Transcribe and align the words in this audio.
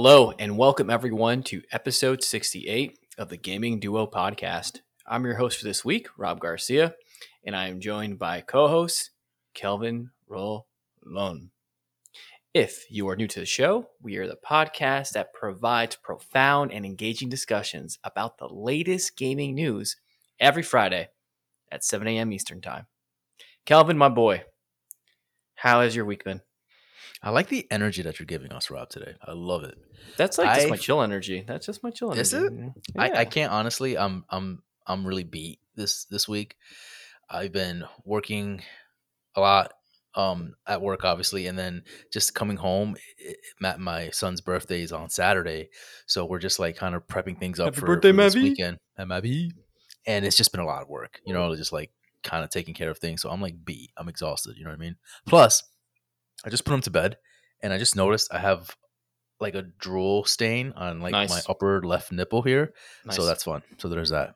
Hello, 0.00 0.32
and 0.38 0.56
welcome 0.56 0.90
everyone 0.90 1.42
to 1.42 1.60
episode 1.72 2.22
68 2.22 3.00
of 3.18 3.30
the 3.30 3.36
Gaming 3.36 3.80
Duo 3.80 4.06
podcast. 4.06 4.78
I'm 5.04 5.24
your 5.24 5.34
host 5.34 5.58
for 5.58 5.64
this 5.64 5.84
week, 5.84 6.06
Rob 6.16 6.38
Garcia, 6.38 6.94
and 7.44 7.56
I 7.56 7.66
am 7.66 7.80
joined 7.80 8.16
by 8.16 8.42
co 8.42 8.68
host 8.68 9.10
Kelvin 9.54 10.10
Rolon. 10.30 11.48
If 12.54 12.86
you 12.88 13.08
are 13.08 13.16
new 13.16 13.26
to 13.26 13.40
the 13.40 13.44
show, 13.44 13.88
we 14.00 14.18
are 14.18 14.28
the 14.28 14.38
podcast 14.48 15.14
that 15.14 15.34
provides 15.34 15.96
profound 15.96 16.70
and 16.70 16.86
engaging 16.86 17.28
discussions 17.28 17.98
about 18.04 18.38
the 18.38 18.46
latest 18.46 19.16
gaming 19.16 19.56
news 19.56 19.96
every 20.38 20.62
Friday 20.62 21.08
at 21.72 21.82
7 21.82 22.06
a.m. 22.06 22.32
Eastern 22.32 22.60
Time. 22.60 22.86
Kelvin, 23.66 23.98
my 23.98 24.08
boy, 24.08 24.44
how 25.56 25.80
has 25.80 25.96
your 25.96 26.04
week 26.04 26.22
been? 26.22 26.40
I 27.22 27.30
like 27.30 27.48
the 27.48 27.66
energy 27.70 28.02
that 28.02 28.18
you're 28.18 28.26
giving 28.26 28.52
us, 28.52 28.70
Rob, 28.70 28.88
today. 28.90 29.14
I 29.24 29.32
love 29.32 29.64
it. 29.64 29.76
That's 30.16 30.38
like 30.38 30.54
just 30.54 30.68
my 30.68 30.76
chill 30.76 31.02
energy. 31.02 31.44
That's 31.46 31.66
just 31.66 31.82
my 31.82 31.90
chill 31.90 32.12
energy. 32.12 32.20
Is 32.20 32.32
it? 32.34 32.52
Yeah. 32.54 32.68
I, 32.96 33.10
I 33.20 33.24
can't 33.24 33.52
honestly. 33.52 33.98
I'm 33.98 34.24
I'm 34.30 34.62
I'm 34.86 35.06
really 35.06 35.24
beat 35.24 35.60
this 35.74 36.04
this 36.04 36.28
week. 36.28 36.56
I've 37.28 37.52
been 37.52 37.84
working 38.04 38.62
a 39.34 39.40
lot 39.40 39.72
um 40.14 40.54
at 40.66 40.80
work 40.80 41.04
obviously 41.04 41.46
and 41.46 41.58
then 41.58 41.82
just 42.10 42.34
coming 42.34 42.56
home 42.56 42.96
it, 43.18 43.36
Matt, 43.60 43.78
my 43.78 44.08
son's 44.08 44.40
birthday 44.40 44.82
is 44.82 44.90
on 44.90 45.10
Saturday 45.10 45.68
so 46.06 46.24
we're 46.24 46.38
just 46.38 46.58
like 46.58 46.76
kind 46.76 46.94
of 46.94 47.06
prepping 47.06 47.38
things 47.38 47.60
up 47.60 47.66
Happy 47.66 47.80
for, 47.80 47.86
birthday, 47.86 48.10
for 48.10 48.16
this 48.16 48.34
Mavi. 48.34 48.42
weekend 48.42 48.78
Hey, 48.96 49.04
Mavi. 49.04 49.50
and 50.06 50.24
it's 50.24 50.34
just 50.36 50.50
been 50.50 50.62
a 50.62 50.66
lot 50.66 50.80
of 50.80 50.88
work 50.88 51.20
you 51.26 51.34
know 51.34 51.54
just 51.54 51.72
like 51.74 51.92
kind 52.24 52.42
of 52.42 52.48
taking 52.48 52.72
care 52.72 52.90
of 52.90 52.98
things 52.98 53.20
so 53.20 53.28
I'm 53.28 53.42
like 53.42 53.62
beat 53.66 53.90
I'm 53.98 54.08
exhausted 54.08 54.56
you 54.56 54.64
know 54.64 54.70
what 54.70 54.76
I 54.78 54.80
mean 54.80 54.96
plus 55.26 55.62
I 56.44 56.50
just 56.50 56.64
put 56.64 56.74
him 56.74 56.80
to 56.82 56.90
bed 56.90 57.18
and 57.62 57.72
I 57.72 57.78
just 57.78 57.96
noticed 57.96 58.32
I 58.32 58.38
have 58.38 58.76
like 59.40 59.54
a 59.54 59.62
drool 59.62 60.24
stain 60.24 60.72
on 60.76 61.00
like 61.00 61.12
my 61.12 61.40
upper 61.48 61.82
left 61.82 62.10
nipple 62.12 62.42
here 62.42 62.72
Nice. 63.04 63.16
so 63.16 63.24
that's 63.24 63.44
fun 63.44 63.62
so 63.78 63.88
there's 63.88 64.10
that 64.10 64.34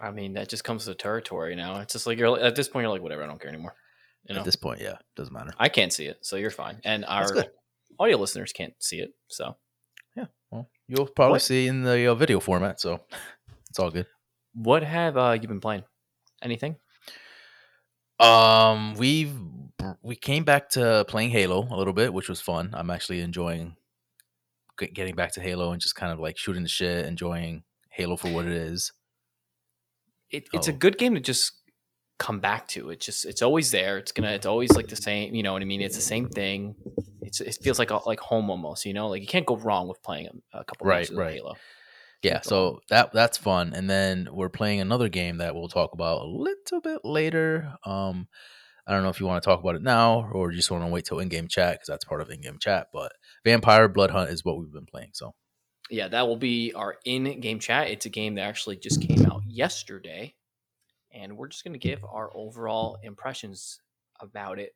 I 0.00 0.10
mean, 0.10 0.34
that 0.34 0.48
just 0.50 0.64
comes 0.64 0.84
to 0.84 0.90
the 0.90 0.96
territory 0.96 1.54
now. 1.54 1.80
It's 1.80 1.92
just 1.94 2.06
like 2.06 2.18
you're 2.18 2.38
at 2.38 2.56
this 2.56 2.68
point, 2.68 2.82
you're 2.82 2.90
like, 2.92 3.00
whatever, 3.00 3.22
I 3.22 3.26
don't 3.26 3.40
care 3.40 3.48
anymore. 3.48 3.74
You 4.28 4.34
know, 4.34 4.40
at 4.40 4.44
this 4.44 4.56
point 4.56 4.80
yeah 4.80 4.94
it 4.94 5.04
doesn't 5.16 5.32
matter 5.32 5.52
I 5.58 5.68
can't 5.68 5.92
see 5.92 6.06
it, 6.06 6.18
so 6.22 6.36
you're 6.36 6.50
fine, 6.50 6.80
and 6.84 7.04
our 7.06 7.26
audio 7.98 8.16
listeners 8.18 8.52
can't 8.52 8.74
see 8.80 8.98
it. 8.98 9.10
So, 9.28 9.56
yeah, 10.16 10.26
Well, 10.50 10.68
you'll 10.88 11.06
probably 11.06 11.34
What? 11.34 11.42
see 11.42 11.68
in 11.68 11.84
the 11.84 12.06
uh, 12.08 12.14
video 12.14 12.40
format, 12.40 12.80
so 12.80 13.00
it's 13.70 13.78
all 13.78 13.90
good. 13.90 14.06
what 14.52 14.82
have 14.82 15.16
uh, 15.16 15.38
you 15.40 15.46
been 15.48 15.60
playing? 15.60 15.84
Anything? 16.42 16.76
Um, 18.20 18.94
we've 18.94 19.32
we 20.02 20.16
came 20.16 20.44
back 20.44 20.68
to 20.70 21.04
playing 21.08 21.30
Halo 21.30 21.66
a 21.70 21.76
little 21.76 21.92
bit, 21.92 22.12
which 22.12 22.28
was 22.28 22.40
fun. 22.40 22.70
I'm 22.74 22.90
actually 22.90 23.20
enjoying 23.20 23.76
getting 24.78 25.14
back 25.14 25.32
to 25.32 25.40
Halo 25.40 25.72
and 25.72 25.80
just 25.80 25.94
kind 25.94 26.12
of 26.12 26.18
like 26.18 26.36
shooting 26.36 26.62
the 26.62 26.68
shit, 26.68 27.06
enjoying 27.06 27.62
Halo 27.90 28.16
for 28.16 28.28
what 28.28 28.44
it 28.46 28.52
is. 28.52 28.92
It, 30.30 30.48
it's 30.52 30.68
a 30.68 30.72
Oh. 30.72 30.76
good 30.76 30.98
game 30.98 31.14
to 31.14 31.20
just 31.20 31.52
come 32.18 32.40
back 32.40 32.66
to. 32.68 32.90
It's 32.90 33.06
just 33.06 33.24
it's 33.24 33.42
always 33.42 33.70
there. 33.70 33.98
It's 33.98 34.12
gonna 34.12 34.30
it's 34.32 34.46
always 34.46 34.72
like 34.72 34.88
the 34.88 34.96
same. 34.96 35.34
You 35.34 35.42
know 35.42 35.52
what 35.52 35.62
I 35.62 35.64
mean? 35.64 35.80
It's 35.80 35.96
the 35.96 36.02
same 36.02 36.28
thing. 36.28 36.74
It's 37.22 37.40
it 37.40 37.58
feels 37.62 37.78
like 37.78 37.90
a, 37.90 37.98
like 38.06 38.20
home 38.20 38.50
almost. 38.50 38.84
You 38.84 38.94
know, 38.94 39.08
like 39.08 39.20
you 39.22 39.28
can't 39.28 39.46
go 39.46 39.56
wrong 39.56 39.88
with 39.88 40.02
playing 40.02 40.28
a, 40.52 40.58
a 40.60 40.64
couple 40.64 40.86
Right, 40.86 41.08
of 41.08 41.16
right. 41.16 41.34
Halo. 41.34 41.54
Yeah, 42.22 42.32
Can't 42.32 42.44
go 42.44 42.50
wrong. 42.50 42.74
so 42.74 42.80
that 42.90 43.12
that's 43.12 43.38
fun. 43.38 43.74
And 43.74 43.88
then 43.88 44.28
we're 44.32 44.48
playing 44.48 44.80
another 44.80 45.08
game 45.08 45.38
that 45.38 45.54
we'll 45.54 45.68
talk 45.68 45.92
about 45.92 46.22
a 46.22 46.26
little 46.26 46.80
bit 46.80 47.04
later. 47.04 47.74
Um, 47.84 48.28
I 48.86 48.92
don't 48.92 49.02
know 49.02 49.08
if 49.08 49.18
you 49.20 49.26
want 49.26 49.42
to 49.42 49.48
talk 49.48 49.60
about 49.60 49.76
it 49.76 49.82
now 49.82 50.28
or 50.32 50.50
you 50.50 50.56
just 50.58 50.70
want 50.70 50.84
to 50.84 50.88
wait 50.90 51.04
till 51.06 51.18
in-game 51.18 51.48
chat 51.48 51.74
because 51.74 51.86
that's 51.88 52.04
part 52.04 52.20
of 52.20 52.30
in-game 52.30 52.58
chat. 52.60 52.88
But 52.92 53.12
Vampire 53.44 53.88
Blood 53.88 54.10
Hunt 54.10 54.30
is 54.30 54.44
what 54.44 54.58
we've 54.58 54.72
been 54.72 54.86
playing. 54.86 55.10
So 55.14 55.34
Yeah, 55.90 56.08
that 56.08 56.26
will 56.28 56.36
be 56.36 56.72
our 56.74 56.96
in-game 57.04 57.60
chat. 57.60 57.88
It's 57.88 58.06
a 58.06 58.10
game 58.10 58.34
that 58.34 58.42
actually 58.42 58.76
just 58.76 59.00
came 59.00 59.24
out 59.26 59.42
yesterday, 59.46 60.34
and 61.12 61.36
we're 61.36 61.48
just 61.48 61.64
going 61.64 61.72
to 61.72 61.78
give 61.78 62.04
our 62.04 62.30
overall 62.34 62.98
impressions 63.02 63.80
about 64.20 64.58
it. 64.58 64.74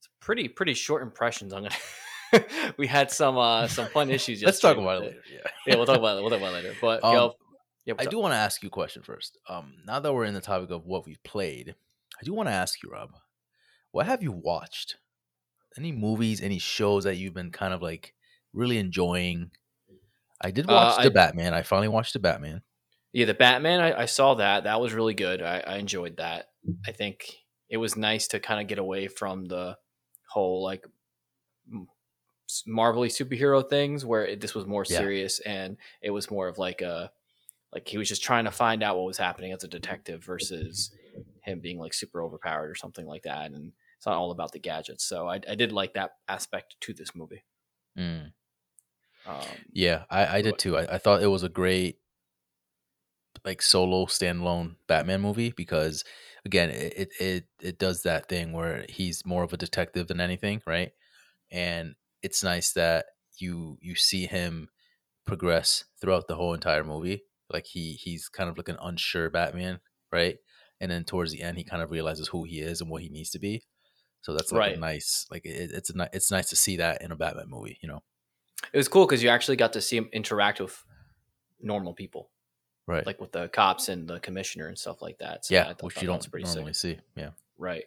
It's 0.00 0.08
pretty 0.20 0.48
pretty 0.48 0.74
short 0.74 1.02
impressions. 1.02 1.52
I'm 1.52 1.64
gonna. 1.64 2.44
we 2.78 2.86
had 2.86 3.10
some 3.10 3.36
uh 3.36 3.66
some 3.68 3.86
fun 3.88 4.10
issues. 4.10 4.42
let's 4.42 4.60
talk 4.60 4.76
about 4.76 5.02
it 5.02 5.06
later. 5.06 5.22
Yeah. 5.32 5.50
Yeah, 5.66 5.76
we'll 5.76 5.86
talk 5.86 5.98
about 5.98 6.16
it. 6.16 6.20
We'll 6.20 6.30
talk 6.30 6.38
about 6.38 6.52
it 6.52 6.64
later. 6.64 6.74
But 6.80 7.02
Um, 7.04 7.12
Kel, 7.12 7.36
yeah, 7.86 7.94
I 7.98 8.04
up? 8.04 8.10
do 8.10 8.18
want 8.18 8.32
to 8.32 8.38
ask 8.38 8.62
you 8.62 8.68
a 8.68 8.70
question 8.70 9.02
first. 9.02 9.36
Um, 9.48 9.74
now 9.86 9.98
that 10.00 10.12
we're 10.12 10.24
in 10.24 10.34
the 10.34 10.40
topic 10.40 10.70
of 10.70 10.86
what 10.86 11.06
we've 11.06 11.22
played, 11.22 11.74
I 12.20 12.24
do 12.24 12.32
want 12.32 12.48
to 12.48 12.52
ask 12.54 12.82
you, 12.82 12.90
Rob, 12.90 13.10
what 13.92 14.06
have 14.06 14.22
you 14.22 14.32
watched? 14.32 14.96
Any 15.76 15.92
movies, 15.92 16.40
any 16.40 16.58
shows 16.58 17.04
that 17.04 17.16
you've 17.16 17.34
been 17.34 17.50
kind 17.52 17.72
of 17.74 17.82
like 17.82 18.14
really 18.52 18.78
enjoying? 18.78 19.50
I 20.40 20.50
did 20.50 20.68
Uh, 20.68 20.72
watch 20.74 20.98
I- 21.00 21.04
the 21.04 21.10
Batman. 21.10 21.54
I 21.54 21.62
finally 21.62 21.88
watched 21.88 22.12
the 22.12 22.18
Batman. 22.18 22.62
Yeah, 23.12 23.26
the 23.26 23.34
Batman. 23.34 23.80
I, 23.80 24.02
I 24.02 24.06
saw 24.06 24.34
that. 24.34 24.64
That 24.64 24.80
was 24.80 24.92
really 24.94 25.14
good. 25.14 25.42
I, 25.42 25.58
I 25.60 25.76
enjoyed 25.78 26.16
that. 26.18 26.46
I 26.86 26.92
think 26.92 27.24
it 27.68 27.76
was 27.76 27.96
nice 27.96 28.28
to 28.28 28.38
kind 28.40 28.60
of 28.60 28.68
get 28.68 28.78
away 28.78 29.08
from 29.08 29.46
the 29.46 29.76
whole 30.28 30.62
like 30.62 30.84
marvelly 32.66 33.08
superhero 33.08 33.68
things, 33.68 34.04
where 34.04 34.24
it, 34.26 34.40
this 34.40 34.54
was 34.54 34.66
more 34.66 34.84
Yeah. 34.88 34.98
serious 34.98 35.40
and 35.40 35.76
it 36.02 36.10
was 36.10 36.30
more 36.30 36.48
of 36.48 36.58
like 36.58 36.80
a 36.82 37.10
like 37.72 37.86
he 37.86 37.98
was 37.98 38.08
just 38.08 38.22
trying 38.24 38.44
to 38.46 38.50
find 38.50 38.82
out 38.82 38.96
what 38.96 39.06
was 39.06 39.18
happening 39.18 39.52
as 39.52 39.62
a 39.62 39.68
detective 39.68 40.24
versus 40.24 40.90
him 41.44 41.60
being 41.60 41.78
like 41.78 41.94
super 41.94 42.22
overpowered 42.22 42.68
or 42.68 42.74
something 42.74 43.06
like 43.06 43.22
that. 43.22 43.52
And 43.52 43.72
it's 44.00 44.06
not 44.06 44.16
all 44.16 44.30
about 44.30 44.52
the 44.52 44.58
gadgets. 44.58 45.04
So 45.04 45.28
I, 45.28 45.40
I 45.46 45.54
did 45.54 45.72
like 45.72 45.92
that 45.92 46.12
aspect 46.26 46.74
to 46.80 46.94
this 46.94 47.14
movie. 47.14 47.44
Mm. 47.98 48.32
Um, 49.26 49.36
Yeah, 49.74 50.04
I, 50.08 50.38
I 50.38 50.40
did 50.40 50.58
too. 50.58 50.78
I, 50.78 50.94
I 50.94 50.96
thought 50.96 51.22
it 51.22 51.26
was 51.26 51.42
a 51.42 51.50
great 51.50 51.98
like 53.44 53.60
solo 53.60 54.06
standalone 54.06 54.76
Batman 54.86 55.20
movie 55.20 55.52
because 55.54 56.02
again, 56.46 56.70
it, 56.70 56.94
it 56.96 57.08
it 57.20 57.44
it 57.60 57.78
does 57.78 58.02
that 58.04 58.26
thing 58.26 58.54
where 58.54 58.86
he's 58.88 59.26
more 59.26 59.42
of 59.42 59.52
a 59.52 59.58
detective 59.58 60.08
than 60.08 60.18
anything, 60.18 60.62
right? 60.66 60.92
And 61.50 61.94
it's 62.22 62.42
nice 62.42 62.72
that 62.72 63.04
you 63.38 63.76
you 63.82 63.96
see 63.96 64.24
him 64.24 64.70
progress 65.26 65.84
throughout 66.00 66.26
the 66.26 66.36
whole 66.36 66.54
entire 66.54 66.84
movie. 66.84 67.24
Like 67.52 67.66
he 67.66 67.94
he's 67.94 68.30
kind 68.30 68.48
of 68.48 68.56
like 68.56 68.70
an 68.70 68.78
unsure 68.80 69.28
Batman, 69.28 69.80
right? 70.10 70.38
And 70.80 70.90
then 70.90 71.04
towards 71.04 71.32
the 71.32 71.42
end, 71.42 71.58
he 71.58 71.64
kind 71.64 71.82
of 71.82 71.90
realizes 71.90 72.28
who 72.28 72.44
he 72.44 72.60
is 72.60 72.80
and 72.80 72.90
what 72.90 73.02
he 73.02 73.10
needs 73.10 73.30
to 73.30 73.38
be. 73.38 73.64
So 74.22 74.34
that's 74.34 74.52
like 74.52 74.58
Right. 74.60 74.76
a 74.76 74.80
nice, 74.80 75.26
like 75.30 75.44
it, 75.46 75.70
it's 75.72 75.90
a 75.90 76.08
it's 76.12 76.30
nice 76.30 76.48
to 76.50 76.56
see 76.56 76.76
that 76.76 77.02
in 77.02 77.10
a 77.12 77.16
Batman 77.16 77.46
movie, 77.48 77.78
you 77.82 77.88
know? 77.88 78.02
it 78.72 78.76
was 78.76 78.88
cool 78.88 79.06
because 79.06 79.22
you 79.22 79.30
actually 79.30 79.56
got 79.56 79.72
to 79.72 79.80
see 79.80 79.96
him 79.96 80.08
interact 80.12 80.60
with 80.60 80.84
normal 81.60 81.94
people. 81.94 82.30
Right? 82.86 83.06
like 83.06 83.20
with 83.20 83.30
the 83.30 83.48
cops 83.48 83.88
and 83.88 84.08
the 84.08 84.18
commissioner 84.18 84.66
and 84.66 84.76
stuff 84.76 85.00
like 85.00 85.18
that. 85.18 85.44
So 85.46 85.54
yeah, 85.54 85.72
which 85.80 86.00
you 86.02 86.08
don't 86.08 86.28
pretty 86.30 86.44
normally 86.44 86.72
sick. 86.72 86.98
see. 86.98 87.04
Yeah. 87.14 87.30
Right. 87.56 87.84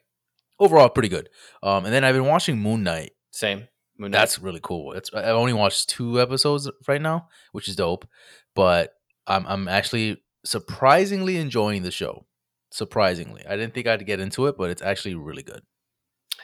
Overall, 0.60 0.88
pretty 0.90 1.10
good. 1.10 1.30
Um, 1.62 1.84
and 1.84 1.94
then 1.94 2.06
I've 2.06 2.16
been 2.16 2.26
watching 2.26 2.58
Moon 2.58 2.84
Knight. 2.84 3.12
Same. 3.32 3.68
Moon 3.98 4.12
Knight. 4.12 4.20
That's 4.20 4.40
really 4.40 4.62
cool. 4.64 4.94
It's 4.94 5.14
I've 5.14 5.36
only 5.36 5.52
watched 5.52 5.90
two 5.90 6.22
episodes 6.22 6.72
right 6.88 7.02
now, 7.02 7.28
which 7.52 7.68
is 7.68 7.76
dope. 7.76 8.08
But 8.56 8.94
I'm 9.28 9.46
I'm 9.46 9.68
actually 9.68 10.24
surprisingly 10.46 11.38
enjoying 11.38 11.84
the 11.84 11.92
show. 11.92 12.26
Surprisingly, 12.72 13.44
I 13.46 13.58
didn't 13.58 13.74
think 13.74 13.88
I'd 13.88 14.06
get 14.06 14.20
into 14.22 14.48
it, 14.48 14.58
but 14.58 14.70
it's 14.70 14.82
actually 14.82 15.16
really 15.16 15.44
good. 15.44 15.64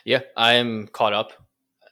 Yeah. 0.06 0.22
I 0.38 0.54
am 0.54 0.88
caught 0.88 1.14
up. 1.14 1.34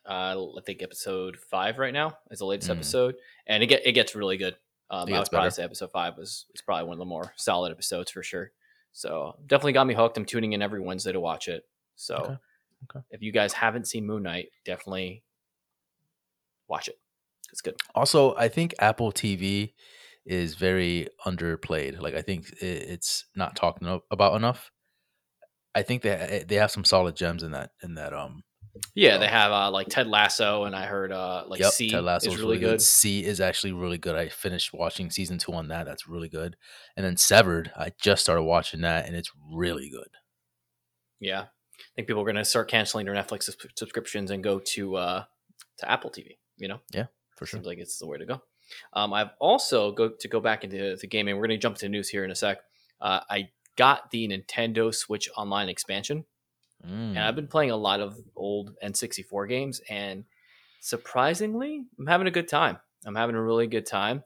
Uh, 0.05 0.45
I 0.57 0.61
think 0.65 0.81
episode 0.81 1.37
five 1.37 1.77
right 1.77 1.93
now 1.93 2.17
is 2.31 2.39
the 2.39 2.45
latest 2.45 2.69
Mm. 2.71 2.75
episode, 2.75 3.15
and 3.45 3.61
it 3.61 3.67
get 3.67 3.85
it 3.85 3.91
gets 3.91 4.15
really 4.15 4.37
good. 4.37 4.55
Um, 4.89 5.11
I 5.13 5.19
was 5.19 5.27
probably 5.29 5.49
say 5.51 5.63
episode 5.63 5.91
five 5.91 6.17
was 6.17 6.45
was 6.53 6.61
probably 6.61 6.85
one 6.85 6.93
of 6.93 6.99
the 6.99 7.05
more 7.05 7.33
solid 7.35 7.71
episodes 7.71 8.09
for 8.11 8.23
sure. 8.23 8.51
So 8.93 9.35
definitely 9.45 9.73
got 9.73 9.85
me 9.85 9.93
hooked. 9.93 10.17
I'm 10.17 10.25
tuning 10.25 10.53
in 10.53 10.61
every 10.61 10.79
Wednesday 10.79 11.11
to 11.11 11.19
watch 11.19 11.47
it. 11.49 11.63
So 11.97 12.15
Okay. 12.15 12.37
Okay. 12.95 13.05
if 13.11 13.21
you 13.21 13.31
guys 13.33 13.51
haven't 13.53 13.85
seen 13.87 14.05
Moon 14.05 14.23
Knight, 14.23 14.49
definitely 14.63 15.23
watch 16.67 16.87
it. 16.87 16.97
It's 17.51 17.61
good. 17.61 17.75
Also, 17.95 18.35
I 18.35 18.47
think 18.47 18.75
Apple 18.79 19.11
TV 19.11 19.73
is 20.25 20.55
very 20.55 21.07
underplayed. 21.25 21.99
Like 21.99 22.13
I 22.15 22.21
think 22.21 22.49
it's 22.61 23.25
not 23.35 23.55
talked 23.55 23.83
about 24.11 24.35
enough. 24.35 24.71
I 25.77 25.83
think 25.83 26.01
they 26.01 26.43
they 26.47 26.55
have 26.55 26.71
some 26.71 26.83
solid 26.83 27.15
gems 27.15 27.43
in 27.43 27.51
that 27.51 27.69
in 27.83 27.93
that 27.95 28.11
um 28.11 28.43
Yeah, 28.95 29.19
they 29.19 29.27
have 29.27 29.51
uh, 29.51 29.69
like 29.69 29.87
Ted 29.89 30.07
Lasso, 30.07 30.63
and 30.63 30.75
I 30.75 30.87
heard 30.87 31.11
uh, 31.11 31.43
like 31.47 31.59
Yep, 31.59 31.71
See 31.71 31.89
Ted 31.91 32.03
Lasso 32.03 32.31
is 32.31 32.39
really 32.39 32.57
good. 32.57 32.81
See 32.81 33.23
is 33.23 33.39
actually 33.39 33.73
really 33.73 33.99
good. 33.99 34.15
I 34.15 34.29
finished 34.29 34.73
watching 34.73 35.11
season 35.11 35.37
two 35.37 35.53
on 35.53 35.67
that. 35.67 35.85
That's 35.85 36.07
really 36.07 36.29
good. 36.29 36.55
And 36.95 37.05
then 37.05 37.15
Severed, 37.15 37.71
I 37.77 37.91
just 38.01 38.23
started 38.23 38.41
watching 38.41 38.81
that, 38.81 39.05
and 39.05 39.15
it's 39.15 39.31
really 39.53 39.91
good. 39.91 40.09
Yeah, 41.19 41.41
I 41.41 41.91
think 41.95 42.07
people 42.07 42.23
are 42.23 42.25
going 42.25 42.37
to 42.37 42.45
start 42.45 42.71
canceling 42.71 43.05
their 43.05 43.15
Netflix 43.15 43.47
subscriptions 43.75 44.31
and 44.31 44.43
go 44.43 44.59
to 44.73 44.95
uh, 44.95 45.23
to 45.77 45.91
Apple 45.91 46.09
TV. 46.09 46.37
You 46.57 46.69
know, 46.69 46.79
yeah, 46.91 47.05
For 47.37 47.45
sure. 47.45 47.59
seems 47.59 47.67
like 47.67 47.77
it's 47.77 47.99
the 47.99 48.07
way 48.07 48.17
to 48.17 48.25
go. 48.25 48.41
Um, 48.93 49.13
I've 49.13 49.29
also 49.39 49.91
go 49.91 50.09
to 50.19 50.27
go 50.27 50.39
back 50.39 50.63
into 50.63 50.95
the 50.99 51.07
gaming. 51.07 51.35
We're 51.35 51.47
going 51.47 51.59
to 51.59 51.61
jump 51.61 51.77
to 51.77 51.87
news 51.89 52.09
here 52.09 52.25
in 52.25 52.31
a 52.31 52.35
sec. 52.35 52.57
Uh, 52.99 53.19
I 53.29 53.49
got 53.77 54.11
the 54.11 54.27
Nintendo 54.27 54.93
Switch 54.93 55.29
Online 55.37 55.69
expansion, 55.69 56.25
Mm. 56.85 57.09
and 57.09 57.19
I've 57.19 57.35
been 57.35 57.47
playing 57.47 57.71
a 57.71 57.75
lot 57.75 57.99
of 58.01 58.17
old 58.35 58.75
N64 58.83 59.49
games, 59.49 59.81
and 59.89 60.25
surprisingly, 60.79 61.85
I'm 61.97 62.07
having 62.07 62.27
a 62.27 62.31
good 62.31 62.47
time. 62.47 62.77
I'm 63.05 63.15
having 63.15 63.35
a 63.35 63.41
really 63.41 63.67
good 63.67 63.85
time. 63.85 64.23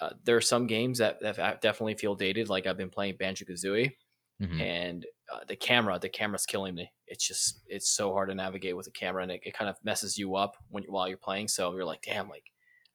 Uh, 0.00 0.10
there 0.24 0.36
are 0.36 0.42
some 0.42 0.66
games 0.66 0.98
that, 0.98 1.20
that 1.20 1.60
definitely 1.60 1.94
feel 1.94 2.14
dated. 2.14 2.48
Like 2.48 2.66
I've 2.66 2.76
been 2.76 2.90
playing 2.90 3.16
Banjo 3.18 3.44
Kazooie, 3.44 3.92
mm-hmm. 4.40 4.60
and 4.60 5.06
uh, 5.32 5.40
the 5.48 5.56
camera, 5.56 5.98
the 5.98 6.08
camera's 6.08 6.46
killing 6.46 6.74
me. 6.74 6.90
It's 7.06 7.26
just 7.26 7.60
it's 7.66 7.90
so 7.90 8.12
hard 8.12 8.28
to 8.28 8.34
navigate 8.34 8.76
with 8.76 8.86
the 8.86 8.92
camera, 8.92 9.22
and 9.22 9.32
it, 9.32 9.40
it 9.44 9.54
kind 9.54 9.68
of 9.68 9.76
messes 9.84 10.16
you 10.16 10.34
up 10.36 10.56
when 10.70 10.84
while 10.84 11.08
you're 11.08 11.18
playing. 11.18 11.48
So 11.48 11.74
you're 11.74 11.84
like, 11.84 12.02
damn, 12.02 12.28
like 12.28 12.44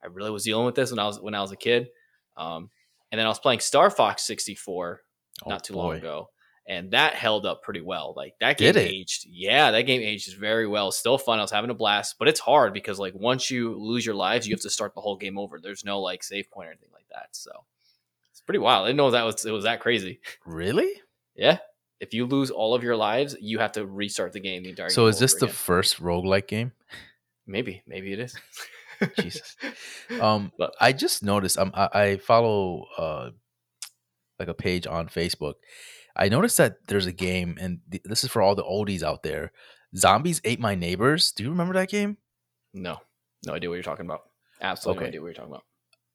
I 0.04 0.08
really 0.08 0.32
was 0.32 0.44
dealing 0.44 0.66
with 0.66 0.76
this 0.76 0.92
when 0.92 1.00
I 1.00 1.06
was 1.06 1.20
when 1.20 1.36
I 1.36 1.42
was 1.42 1.52
a 1.52 1.58
kid. 1.58 1.90
Um, 2.38 2.70
and 3.12 3.20
then 3.20 3.26
I 3.26 3.30
was 3.30 3.40
playing 3.40 3.60
Star 3.60 3.90
Fox 3.90 4.24
64 4.24 5.02
oh, 5.46 5.50
not 5.50 5.64
too 5.64 5.74
boy. 5.74 5.80
long 5.80 5.96
ago, 5.96 6.30
and 6.68 6.92
that 6.92 7.16
held 7.16 7.46
up 7.46 7.64
pretty 7.64 7.82
well. 7.82 8.14
Like 8.16 8.36
that 8.40 8.58
game 8.58 8.78
aged, 8.78 9.26
yeah, 9.30 9.72
that 9.72 9.84
game 9.84 10.02
aged 10.02 10.38
very 10.38 10.68
well. 10.68 10.92
Still 10.92 11.18
fun. 11.18 11.40
I 11.40 11.42
was 11.42 11.52
having 11.52 11.70
a 11.70 11.76
blast, 11.76 12.16
but 12.20 12.28
it's 12.28 12.40
hard 12.40 12.74
because 12.74 13.00
like 13.00 13.14
once 13.16 13.50
you 13.50 13.76
lose 13.78 14.06
your 14.06 14.16
lives, 14.16 14.48
you 14.48 14.54
have 14.54 14.62
to 14.62 14.70
start 14.70 14.94
the 14.96 15.02
whole 15.02 15.18
game 15.18 15.38
over. 15.38 15.60
There's 15.60 15.86
no 15.86 16.00
like 16.02 16.24
save 16.24 16.50
point 16.52 16.70
or 16.70 16.72
anything 16.72 16.90
like 16.94 17.08
that. 17.12 17.30
So 17.32 17.52
it's 18.32 18.42
pretty 18.42 18.60
wild. 18.60 18.86
I 18.86 18.90
didn't 18.90 18.98
know 18.98 19.12
that 19.12 19.24
was 19.24 19.46
it 19.46 19.52
was 19.52 19.66
that 19.66 19.80
crazy. 19.82 20.20
Really? 20.46 20.92
yeah. 21.36 21.58
If 22.00 22.16
you 22.16 22.26
lose 22.26 22.50
all 22.50 22.74
of 22.74 22.84
your 22.84 22.96
lives, 22.96 23.36
you 23.40 23.60
have 23.60 23.74
to 23.74 23.86
restart 23.86 24.34
the 24.34 24.40
game 24.40 24.64
the 24.64 24.70
entire. 24.70 24.90
So 24.90 25.06
is 25.06 25.20
this 25.20 25.36
the 25.36 25.48
first 25.48 26.02
roguelike 26.02 26.48
game? 26.48 26.72
Maybe, 27.46 27.84
maybe 27.86 28.12
it 28.12 28.20
is. 28.20 28.36
Jesus. 29.20 29.56
Um, 30.20 30.52
but 30.58 30.74
I 30.82 30.94
just 30.94 31.22
noticed. 31.22 31.60
Um, 31.60 31.72
I, 31.76 31.90
I 31.94 32.18
follow 32.18 32.86
uh, 32.98 33.30
like 34.42 34.50
a 34.50 34.54
page 34.54 34.88
on 34.88 35.08
Facebook 35.08 35.54
I 36.16 36.30
noticed 36.30 36.58
that 36.58 36.88
there's 36.88 37.06
a 37.06 37.12
game, 37.12 37.58
and 37.60 37.80
th- 37.90 38.04
this 38.04 38.24
is 38.24 38.30
for 38.30 38.42
all 38.42 38.56
the 38.56 38.64
oldies 38.64 39.04
out 39.04 39.24
there. 39.24 39.52
Zombies 39.96 40.42
ate 40.44 40.60
my 40.60 40.76
neighbors. 40.76 41.32
Do 41.32 41.44
you 41.44 41.50
remember 41.50 41.74
that 41.74 41.90
game? 41.90 42.18
No, 42.74 42.98
no 43.46 43.54
idea 43.54 43.70
what 43.70 43.76
you're 43.76 43.84
talking 43.84 44.06
about. 44.06 44.22
Absolutely 44.62 44.98
okay. 44.98 45.06
no 45.06 45.08
idea 45.08 45.22
what 45.22 45.28
you're 45.28 45.34
talking 45.36 45.52
about. 45.52 45.64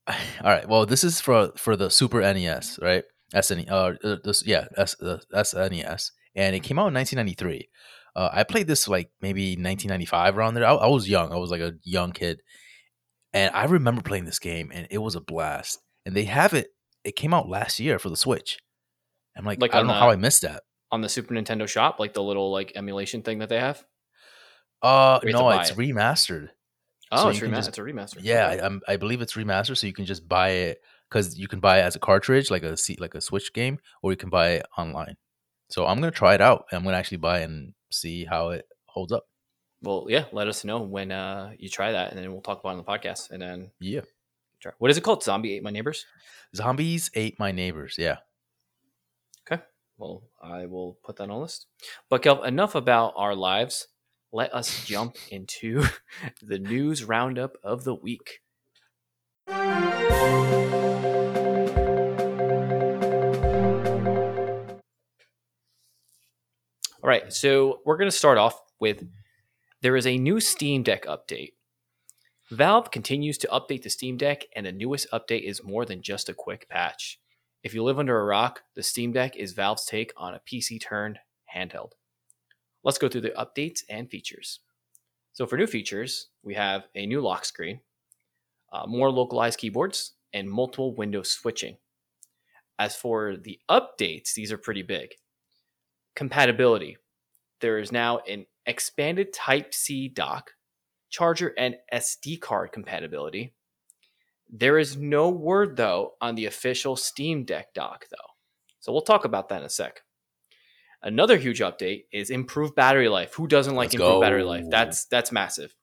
All 0.45 0.51
right. 0.51 0.69
Well, 0.69 0.87
this 0.87 1.05
is 1.05 1.21
for 1.21 1.53
for 1.57 1.77
the 1.77 1.91
Super 1.91 2.21
NES, 2.21 2.79
right? 2.81 3.05
SNES. 3.35 3.71
Uh, 3.71 3.95
uh, 4.05 4.17
this, 4.23 4.47
yeah, 4.47 4.67
S, 4.77 4.97
uh, 5.03 5.19
SNES, 5.35 6.13
and 6.35 6.55
it 6.55 6.63
came 6.63 6.79
out 6.79 6.89
in 6.89 6.95
1993. 6.95 7.69
Uh, 8.15 8.31
I 8.33 8.45
played 8.45 8.67
this 8.67 8.89
like 8.89 9.11
maybe 9.21 9.51
1995 9.51 10.39
around 10.39 10.55
there. 10.55 10.65
I, 10.65 10.75
I 10.75 10.87
was 10.87 11.09
young. 11.09 11.33
I 11.33 11.37
was 11.37 11.51
like 11.51 11.61
a 11.61 11.75
young 11.85 12.13
kid, 12.13 12.41
and 13.33 13.55
I 13.55 13.65
remember 13.65 14.03
playing 14.03 14.25
this 14.25 14.39
game, 14.39 14.71
and 14.73 14.87
it 14.91 14.99
was 14.99 15.17
a 15.17 15.21
blast. 15.21 15.81
And 16.05 16.15
they 16.15 16.25
have 16.25 16.55
it. 16.55 16.69
It 17.07 17.17
came 17.17 17.33
out 17.33 17.49
last 17.49 17.81
year 17.81 17.99
for 17.99 18.11
the 18.11 18.17
Switch. 18.17 18.59
I'm 19.37 19.45
like, 19.45 19.61
like 19.61 19.75
I 19.75 19.79
don't 19.79 19.87
know 19.87 19.93
the, 19.93 20.01
how 20.01 20.11
I 20.11 20.17
missed 20.17 20.43
that 20.43 20.63
on 20.91 21.01
the 21.01 21.09
Super 21.09 21.35
Nintendo 21.35 21.69
Shop, 21.69 21.99
like 21.99 22.15
the 22.15 22.23
little 22.23 22.51
like 22.51 22.73
emulation 22.75 23.23
thing 23.23 23.39
that 23.39 23.49
they 23.49 23.61
have. 23.61 23.85
Uh, 24.83 25.21
no, 25.25 25.51
it's 25.51 25.71
it? 25.71 25.77
remastered. 25.77 26.51
Oh, 27.13 27.25
so 27.25 27.29
it's, 27.29 27.41
remastered. 27.41 27.55
Just, 27.55 27.69
it's 27.69 27.79
a 27.79 27.83
remaster. 27.83 28.19
Yeah. 28.21 28.69
I, 28.89 28.93
I, 28.95 28.97
believe 28.97 29.21
it's 29.21 29.35
remastered, 29.35 29.79
so 29.79 29.87
you 29.87 29.93
can 29.93 30.05
just 30.05 30.29
buy 30.29 30.51
it 30.51 30.79
because 31.09 31.39
you 31.39 31.49
can 31.49 31.61
buy 31.61 31.79
it 31.79 31.83
as 31.83 31.97
a 31.97 32.01
cartridge, 32.01 32.51
like 32.51 32.63
a 32.63 32.77
like 32.99 33.15
a 33.15 33.21
Switch 33.21 33.53
game, 33.53 33.79
or 34.03 34.11
you 34.11 34.17
can 34.17 34.31
buy 34.31 34.51
it 34.51 34.67
online. 34.77 35.17
So 35.71 35.87
I'm 35.87 36.01
gonna 36.01 36.11
try 36.11 36.35
it 36.35 36.41
out. 36.41 36.67
I'm 36.73 36.85
gonna 36.85 36.97
actually 36.97 37.19
buy 37.19 37.41
it 37.41 37.45
and 37.45 37.75
see 37.91 38.25
how 38.25 38.51
it 38.51 38.67
holds 38.87 39.13
up. 39.13 39.25
Well, 39.83 40.07
yeah, 40.09 40.25
let 40.33 40.49
us 40.49 40.65
know 40.65 40.81
when 40.81 41.13
uh, 41.13 41.53
you 41.59 41.69
try 41.69 41.93
that, 41.93 42.11
and 42.11 42.19
then 42.19 42.33
we'll 42.33 42.43
talk 42.43 42.61
about 42.61 42.71
it 42.71 42.73
on 42.73 42.79
the 42.79 42.85
podcast. 42.85 43.31
And 43.31 43.43
then 43.43 43.71
yeah, 43.81 44.03
try. 44.67 44.75
What 44.79 44.91
is 44.91 44.97
it 44.97 45.03
called? 45.03 45.23
Zombie 45.23 45.55
ate 45.55 45.63
my 45.63 45.71
neighbors. 45.71 46.05
Zombies 46.55 47.11
ate 47.15 47.39
my 47.39 47.53
neighbors. 47.53 47.97
Yeah. 47.99 48.19
Okay. 49.51 49.63
Well, 49.99 50.25
I 50.43 50.67
will 50.67 50.99
put 51.05 51.17
that 51.17 51.25
on 51.25 51.29
the 51.31 51.37
list. 51.37 51.67
But 52.09 52.23
Kelv, 52.23 52.47
enough 52.47 52.75
about 52.75 53.15
our 53.17 53.35
lives. 53.35 53.89
Let 54.33 54.55
us 54.55 54.85
jump 54.85 55.17
into 55.31 55.85
the 56.43 56.59
news 56.59 57.05
roundup 57.05 57.57
of 57.63 57.85
the 57.85 57.95
week. 57.95 58.41
All 67.03 67.11
right, 67.11 67.33
so 67.33 67.83
we're 67.85 67.99
going 67.99 68.11
to 68.11 68.17
start 68.17 68.37
off 68.37 68.61
with 68.81 69.07
there 69.81 69.95
is 69.95 70.09
a 70.09 70.19
new 70.19 70.41
Steam 70.41 70.83
Deck 70.83 71.05
update. 71.05 71.53
Valve 72.51 72.93
continues 72.93 73.39
to 73.39 73.49
update 73.49 73.83
the 73.83 73.91
Steam 73.91 74.17
Deck, 74.17 74.45
and 74.55 74.65
the 74.65 74.73
newest 74.73 75.11
update 75.13 75.43
is 75.43 75.65
more 75.65 75.85
than 75.85 76.01
just 76.01 76.29
a 76.29 76.35
quick 76.35 76.69
patch. 76.69 77.19
If 77.65 77.75
you 77.75 77.83
live 77.83 77.99
under 77.99 78.21
a 78.21 78.25
rock, 78.25 78.63
the 78.77 78.85
Steam 78.85 79.13
Deck 79.13 79.35
is 79.35 79.53
Valve's 79.53 79.85
take 79.85 80.13
on 80.17 80.33
a 80.33 80.41
PC 80.41 80.81
turned 80.81 81.19
handheld. 81.53 81.93
Let's 82.85 82.99
go 82.99 83.09
through 83.09 83.23
the 83.23 83.31
updates 83.31 83.81
and 83.91 84.09
features. 84.09 84.61
So, 85.33 85.45
for 85.45 85.57
new 85.57 85.67
features, 85.67 86.29
we 86.45 86.55
have 86.55 86.87
a 86.95 87.05
new 87.05 87.21
lock 87.21 87.45
screen, 87.45 87.81
uh, 88.73 88.87
more 88.87 89.11
localized 89.11 89.59
keyboards, 89.59 90.13
and 90.33 90.49
multiple 90.49 90.95
window 90.95 91.23
switching. 91.23 91.79
As 92.79 92.95
for 92.95 93.37
the 93.37 93.59
updates, 93.69 94.35
these 94.35 94.53
are 94.53 94.59
pretty 94.59 94.83
big. 94.83 95.15
Compatibility 96.15 96.97
there 97.61 97.79
is 97.79 97.91
now 97.91 98.19
an 98.29 98.47
expanded 98.67 99.33
Type 99.33 99.75
C 99.75 100.09
dock, 100.09 100.53
charger, 101.17 101.55
and 101.57 101.77
SD 101.93 102.41
card 102.41 102.73
compatibility, 102.73 103.55
there 104.51 104.79
is 104.79 104.97
no 104.97 105.31
word 105.31 105.77
though 105.77 106.13
on 106.21 106.35
the 106.35 106.47
official 106.47 106.97
Steam 106.97 107.45
Deck 107.45 107.73
dock 107.75 108.07
though. 108.11 108.35
So 108.81 108.93
we'll 108.93 109.03
talk 109.03 109.25
about 109.25 109.49
that 109.49 109.61
in 109.61 109.67
a 109.67 109.71
sec. 109.71 110.03
Another 111.03 111.37
huge 111.37 111.61
update 111.61 112.05
is 112.13 112.31
improved 112.31 112.75
battery 112.75 113.09
life. 113.09 113.35
Who 113.35 113.47
doesn't 113.47 113.75
like 113.75 113.87
Let's 113.87 113.95
improved 113.95 114.13
go. 114.15 114.21
battery 114.21 114.43
life? 114.43 114.65
That's 114.69 115.07
that's 115.07 115.33
massive. 115.33 115.75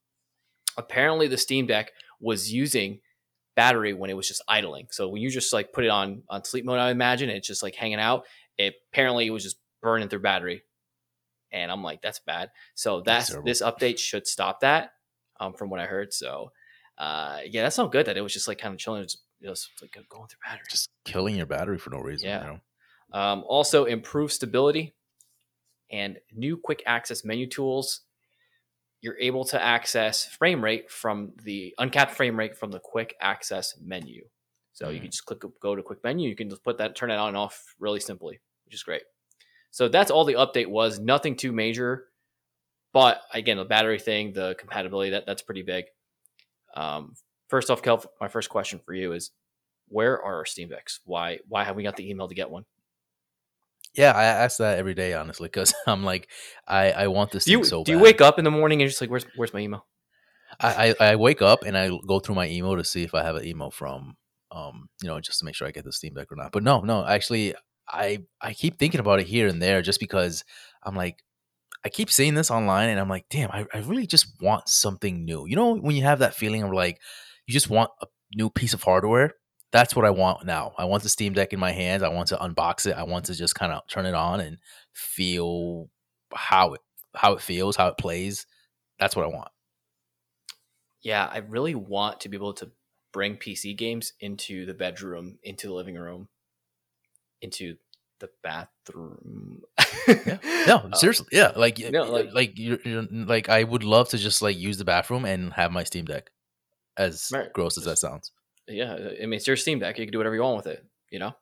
Apparently 0.78 1.28
the 1.28 1.38
Steam 1.38 1.66
Deck 1.66 1.92
was 2.20 2.52
using 2.52 3.00
battery 3.56 3.94
when 3.94 4.10
it 4.10 4.16
was 4.16 4.28
just 4.28 4.44
idling. 4.48 4.88
So 4.92 5.10
when 5.10 5.22
you 5.22 5.30
just 5.30 5.52
like 5.54 5.74
put 5.74 5.84
it 5.84 5.90
on 5.90 6.24
on 6.30 6.44
sleep 6.44 6.66
mode, 6.66 6.80
I 6.80 6.92
imagine 6.92 7.30
it's 7.30 7.48
just 7.48 7.64
like 7.64 7.76
hanging 7.76 8.00
out. 8.00 8.26
It 8.58 8.76
apparently 8.92 9.26
it 9.26 9.32
was 9.32 9.44
just 9.44 9.58
burning 9.82 10.10
through 10.10 10.22
battery, 10.22 10.64
and 11.52 11.72
I'm 11.72 11.84
like, 11.84 12.02
that's 12.02 12.20
bad. 12.20 12.52
So 12.76 13.02
that's, 13.02 13.30
that's 13.30 13.44
this 13.44 13.62
update 13.62 14.00
should 14.00 14.28
stop 14.28 14.62
that, 14.62 14.92
um, 15.44 15.54
from 15.54 15.70
what 15.70 15.80
I 15.80 15.86
heard. 15.86 16.14
So 16.14 16.52
uh, 16.98 17.40
yeah, 17.46 17.64
that's 17.64 17.78
not 17.78 17.92
good. 17.92 18.06
That 18.06 18.18
it 18.18 18.22
was 18.22 18.34
just 18.34 18.48
like 18.48 18.60
kind 18.60 18.74
of 18.74 18.80
chilling, 18.80 19.04
just, 19.04 19.24
just 19.42 19.70
like 19.82 19.92
going 20.10 20.28
through 20.28 20.40
battery, 20.46 20.66
just 20.70 20.90
killing 21.06 21.36
your 21.36 21.46
battery 21.46 21.78
for 21.78 21.90
no 21.90 22.00
reason. 22.00 22.30
Yeah. 22.30 22.42
You 22.42 22.48
know? 22.48 23.20
Um, 23.20 23.44
also, 23.48 23.86
improved 23.86 24.34
stability 24.34 24.94
and 25.92 26.18
new 26.34 26.58
quick 26.58 26.84
access 26.86 27.24
menu 27.24 27.48
tools. 27.48 28.02
You're 29.02 29.20
able 29.20 29.44
to 29.46 29.62
access 29.62 30.26
frame 30.26 30.64
rate 30.64 30.90
from 30.90 31.34
the 31.44 31.74
uncapped 31.78 32.14
frame 32.14 32.40
rate 32.40 32.58
from 32.58 32.72
the 32.72 32.80
quick 32.80 33.16
access 33.20 33.74
menu. 33.82 34.24
So 34.72 34.86
mm-hmm. 34.86 34.94
you 34.96 35.02
can 35.02 35.12
just 35.12 35.26
click 35.26 35.44
go 35.62 35.76
to 35.76 35.84
quick 35.84 36.00
menu. 36.04 36.30
You 36.30 36.36
can 36.36 36.50
just 36.50 36.64
put 36.64 36.78
that 36.78 36.96
turn 36.96 37.12
it 37.12 37.18
on 37.18 37.30
and 37.30 37.38
off 37.38 37.76
really 37.80 38.00
simply, 38.00 38.40
which 38.66 38.76
is 38.76 38.84
great. 38.84 39.04
So 39.72 39.88
that's 39.88 40.10
all 40.10 40.24
the 40.24 40.36
update 40.36 40.68
was. 40.68 41.00
Nothing 41.00 41.36
too 41.36 41.52
major, 41.52 42.06
but 42.94 43.22
again, 43.34 43.58
the 43.58 43.66
battery 43.66 44.00
thing, 44.00 44.34
the 44.34 44.56
compatibility 44.58 45.12
that 45.12 45.26
that's 45.26 45.42
pretty 45.42 45.64
big. 45.64 45.86
Um, 46.76 47.16
first 47.50 47.70
off, 47.70 47.82
my 48.22 48.28
first 48.28 48.50
question 48.50 48.80
for 48.86 48.94
you 48.94 49.14
is, 49.14 49.32
where 49.90 50.14
are 50.14 50.38
our 50.38 50.46
Steam 50.46 50.70
Decks? 50.70 51.00
Why 51.04 51.40
why 51.48 51.64
have 51.64 51.76
we 51.76 51.84
got 51.84 51.98
the 51.98 52.10
email 52.10 52.28
to 52.28 52.36
get 52.36 52.50
one? 52.50 52.66
Yeah, 53.96 54.12
I 54.12 54.24
ask 54.24 54.58
that 54.58 54.80
every 54.80 54.94
day, 54.94 55.14
honestly, 55.14 55.48
because 55.48 55.74
I'm 55.88 56.04
like, 56.04 56.30
I 56.68 56.92
I 56.92 57.08
want 57.08 57.32
this. 57.32 57.46
Do 57.46 57.52
you, 57.52 57.64
so 57.64 57.84
do 57.84 57.92
you 57.92 58.00
wake 58.00 58.22
up 58.22 58.38
in 58.38 58.46
the 58.46 58.52
morning 58.52 58.78
and 58.78 58.82
you're 58.82 58.90
just 58.90 59.02
like, 59.02 59.10
where's 59.10 59.26
where's 59.36 59.54
my 59.54 59.60
email? 59.60 59.86
I, 60.60 60.94
I, 61.00 61.12
I 61.12 61.16
wake 61.16 61.42
up 61.42 61.64
and 61.64 61.76
I 61.76 61.90
go 62.08 62.20
through 62.20 62.36
my 62.36 62.48
email 62.48 62.78
to 62.78 62.84
see 62.84 63.02
if 63.02 63.16
I 63.16 63.24
have 63.24 63.36
an 63.36 63.46
email 63.46 63.72
from 63.72 64.16
um 64.52 64.88
you 65.02 65.08
know 65.08 65.20
just 65.20 65.40
to 65.40 65.46
make 65.46 65.56
sure 65.56 65.68
I 65.68 65.72
get 65.72 65.84
the 65.84 65.92
Steam 65.92 66.14
Deck 66.14 66.32
or 66.32 66.36
not. 66.36 66.52
But 66.52 66.64
no, 66.64 66.82
no, 66.82 67.06
actually, 67.06 67.56
I 67.88 68.20
I 68.42 68.54
keep 68.54 68.78
thinking 68.78 69.00
about 69.00 69.20
it 69.20 69.28
here 69.28 69.48
and 69.48 69.62
there 69.62 69.82
just 69.82 70.00
because 70.00 70.44
I'm 70.84 70.96
like 70.96 71.24
I 71.86 71.90
keep 71.90 72.10
seeing 72.10 72.34
this 72.34 72.50
online 72.50 72.90
and 72.90 73.00
I'm 73.00 73.10
like, 73.10 73.26
damn, 73.30 73.52
I, 73.52 73.66
I 73.74 73.80
really 73.80 74.08
just 74.08 74.42
want 74.42 74.70
something 74.70 75.26
new. 75.26 75.46
You 75.46 75.56
know, 75.56 75.76
when 75.76 75.96
you 75.96 76.04
have 76.04 76.20
that 76.20 76.36
feeling 76.36 76.64
of 76.64 76.72
like, 76.72 77.00
you 77.46 77.54
just 77.54 77.70
want 77.70 77.92
a 78.02 78.06
new 78.36 78.50
piece 78.50 78.74
of 78.74 78.84
hardware. 78.84 79.34
That's 79.72 79.96
what 79.96 80.06
I 80.06 80.12
want 80.12 80.46
now. 80.46 80.74
I 80.78 80.86
want 80.86 81.04
the 81.04 81.10
Steam 81.10 81.34
Deck 81.34 81.52
in 81.52 81.60
my 81.60 81.72
hands. 81.72 82.04
I 82.04 82.10
want 82.10 82.28
to 82.30 82.38
unbox 82.38 82.86
it. 82.86 82.96
I 82.96 83.04
want 83.04 83.26
to 83.26 83.36
just 83.36 83.56
kind 83.56 83.74
of 83.74 83.82
turn 83.90 84.06
it 84.06 84.14
on 84.14 84.40
and 84.40 84.58
feel 84.94 85.90
how 86.34 86.74
it 86.74 86.82
how 87.16 87.34
it 87.34 87.42
feels, 87.42 87.76
how 87.76 87.88
it 87.88 87.98
plays. 87.98 88.46
That's 89.00 89.16
what 89.16 89.26
I 89.26 89.30
want. 89.30 89.50
Yeah, 91.02 91.28
I 91.30 91.40
really 91.40 91.76
want 91.76 92.22
to 92.22 92.30
be 92.30 92.38
able 92.38 92.54
to 92.54 92.72
bring 93.12 93.36
PC 93.36 93.76
games 93.76 94.14
into 94.20 94.66
the 94.66 94.74
bedroom, 94.74 95.38
into 95.44 95.68
the 95.68 95.74
living 95.74 95.96
room, 95.96 96.30
into 97.42 97.76
the 98.20 98.30
bathroom. 98.44 99.62
yeah. 100.08 100.38
No, 100.68 100.76
uh, 100.78 100.96
seriously, 100.96 101.28
yeah. 101.32 101.52
Like, 101.56 101.80
no, 101.80 102.04
like, 102.04 102.34
like, 102.34 102.54
you're, 102.56 102.80
you're, 102.84 103.06
like, 103.12 103.50
I 103.50 103.64
would 103.64 103.84
love 103.84 104.10
to 104.10 104.18
just 104.18 104.42
like 104.42 104.58
use 104.58 104.78
the 104.78 104.86
bathroom 104.86 105.26
and 105.26 105.54
have 105.54 105.72
my 105.72 105.84
Steam 105.84 106.06
Deck. 106.06 106.30
As 106.96 107.30
right. 107.34 107.52
gross 107.54 107.78
as 107.78 107.86
that 107.86 107.98
sounds. 107.98 108.32
Yeah, 108.68 108.94
I 108.94 109.26
mean, 109.26 109.34
it's 109.34 109.48
your 109.48 109.58
Steam 109.58 109.80
Deck. 109.80 109.98
You 109.98 110.06
can 110.06 110.12
do 110.12 110.20
whatever 110.20 110.36
you 110.36 110.44
want 110.44 110.58
with 110.58 110.68
it. 110.68 110.86
You 111.10 111.20
know. 111.20 111.34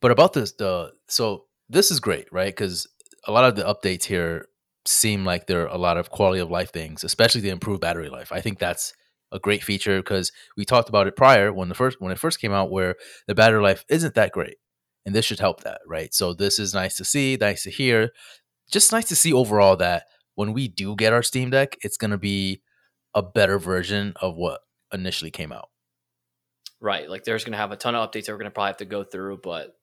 But 0.00 0.10
about 0.10 0.32
this, 0.32 0.52
the 0.52 0.92
so 1.08 1.44
this 1.68 1.90
is 1.90 2.00
great, 2.00 2.32
right? 2.32 2.54
Because 2.54 2.88
a 3.26 3.32
lot 3.32 3.44
of 3.44 3.56
the 3.56 3.62
updates 3.62 4.04
here 4.04 4.46
seem 4.86 5.24
like 5.24 5.46
they're 5.46 5.66
a 5.66 5.76
lot 5.76 5.96
of 5.96 6.10
quality 6.10 6.40
of 6.40 6.50
life 6.50 6.72
things, 6.72 7.04
especially 7.04 7.42
the 7.42 7.50
improved 7.50 7.80
battery 7.80 8.08
life. 8.08 8.32
I 8.32 8.40
think 8.40 8.58
that's 8.58 8.94
a 9.32 9.38
great 9.38 9.62
feature 9.62 9.98
because 9.98 10.32
we 10.56 10.64
talked 10.64 10.88
about 10.88 11.06
it 11.06 11.16
prior 11.16 11.52
when 11.52 11.68
the 11.68 11.74
first 11.74 12.00
when 12.00 12.12
it 12.12 12.18
first 12.18 12.40
came 12.40 12.52
out, 12.52 12.70
where 12.70 12.96
the 13.26 13.34
battery 13.34 13.62
life 13.62 13.84
isn't 13.88 14.14
that 14.14 14.32
great, 14.32 14.56
and 15.06 15.14
this 15.14 15.24
should 15.24 15.40
help 15.40 15.62
that, 15.62 15.80
right? 15.86 16.12
So 16.12 16.34
this 16.34 16.58
is 16.58 16.74
nice 16.74 16.96
to 16.96 17.04
see, 17.04 17.36
nice 17.40 17.62
to 17.64 17.70
hear, 17.70 18.10
just 18.70 18.92
nice 18.92 19.08
to 19.08 19.16
see 19.16 19.32
overall 19.32 19.76
that 19.76 20.04
when 20.34 20.52
we 20.52 20.68
do 20.68 20.94
get 20.96 21.12
our 21.12 21.22
Steam 21.22 21.50
Deck, 21.50 21.76
it's 21.82 21.96
going 21.96 22.10
to 22.10 22.18
be 22.18 22.62
a 23.14 23.22
better 23.22 23.58
version 23.58 24.14
of 24.20 24.36
what 24.36 24.60
initially 24.92 25.30
came 25.30 25.52
out. 25.52 25.68
Right. 26.80 27.10
Like 27.10 27.24
there's 27.24 27.44
going 27.44 27.52
to 27.52 27.58
have 27.58 27.72
a 27.72 27.76
ton 27.76 27.94
of 27.94 28.08
updates 28.08 28.26
that 28.26 28.32
we're 28.32 28.38
going 28.38 28.44
to 28.46 28.50
probably 28.50 28.68
have 28.68 28.76
to 28.78 28.84
go 28.84 29.04
through, 29.04 29.40
but 29.42 29.76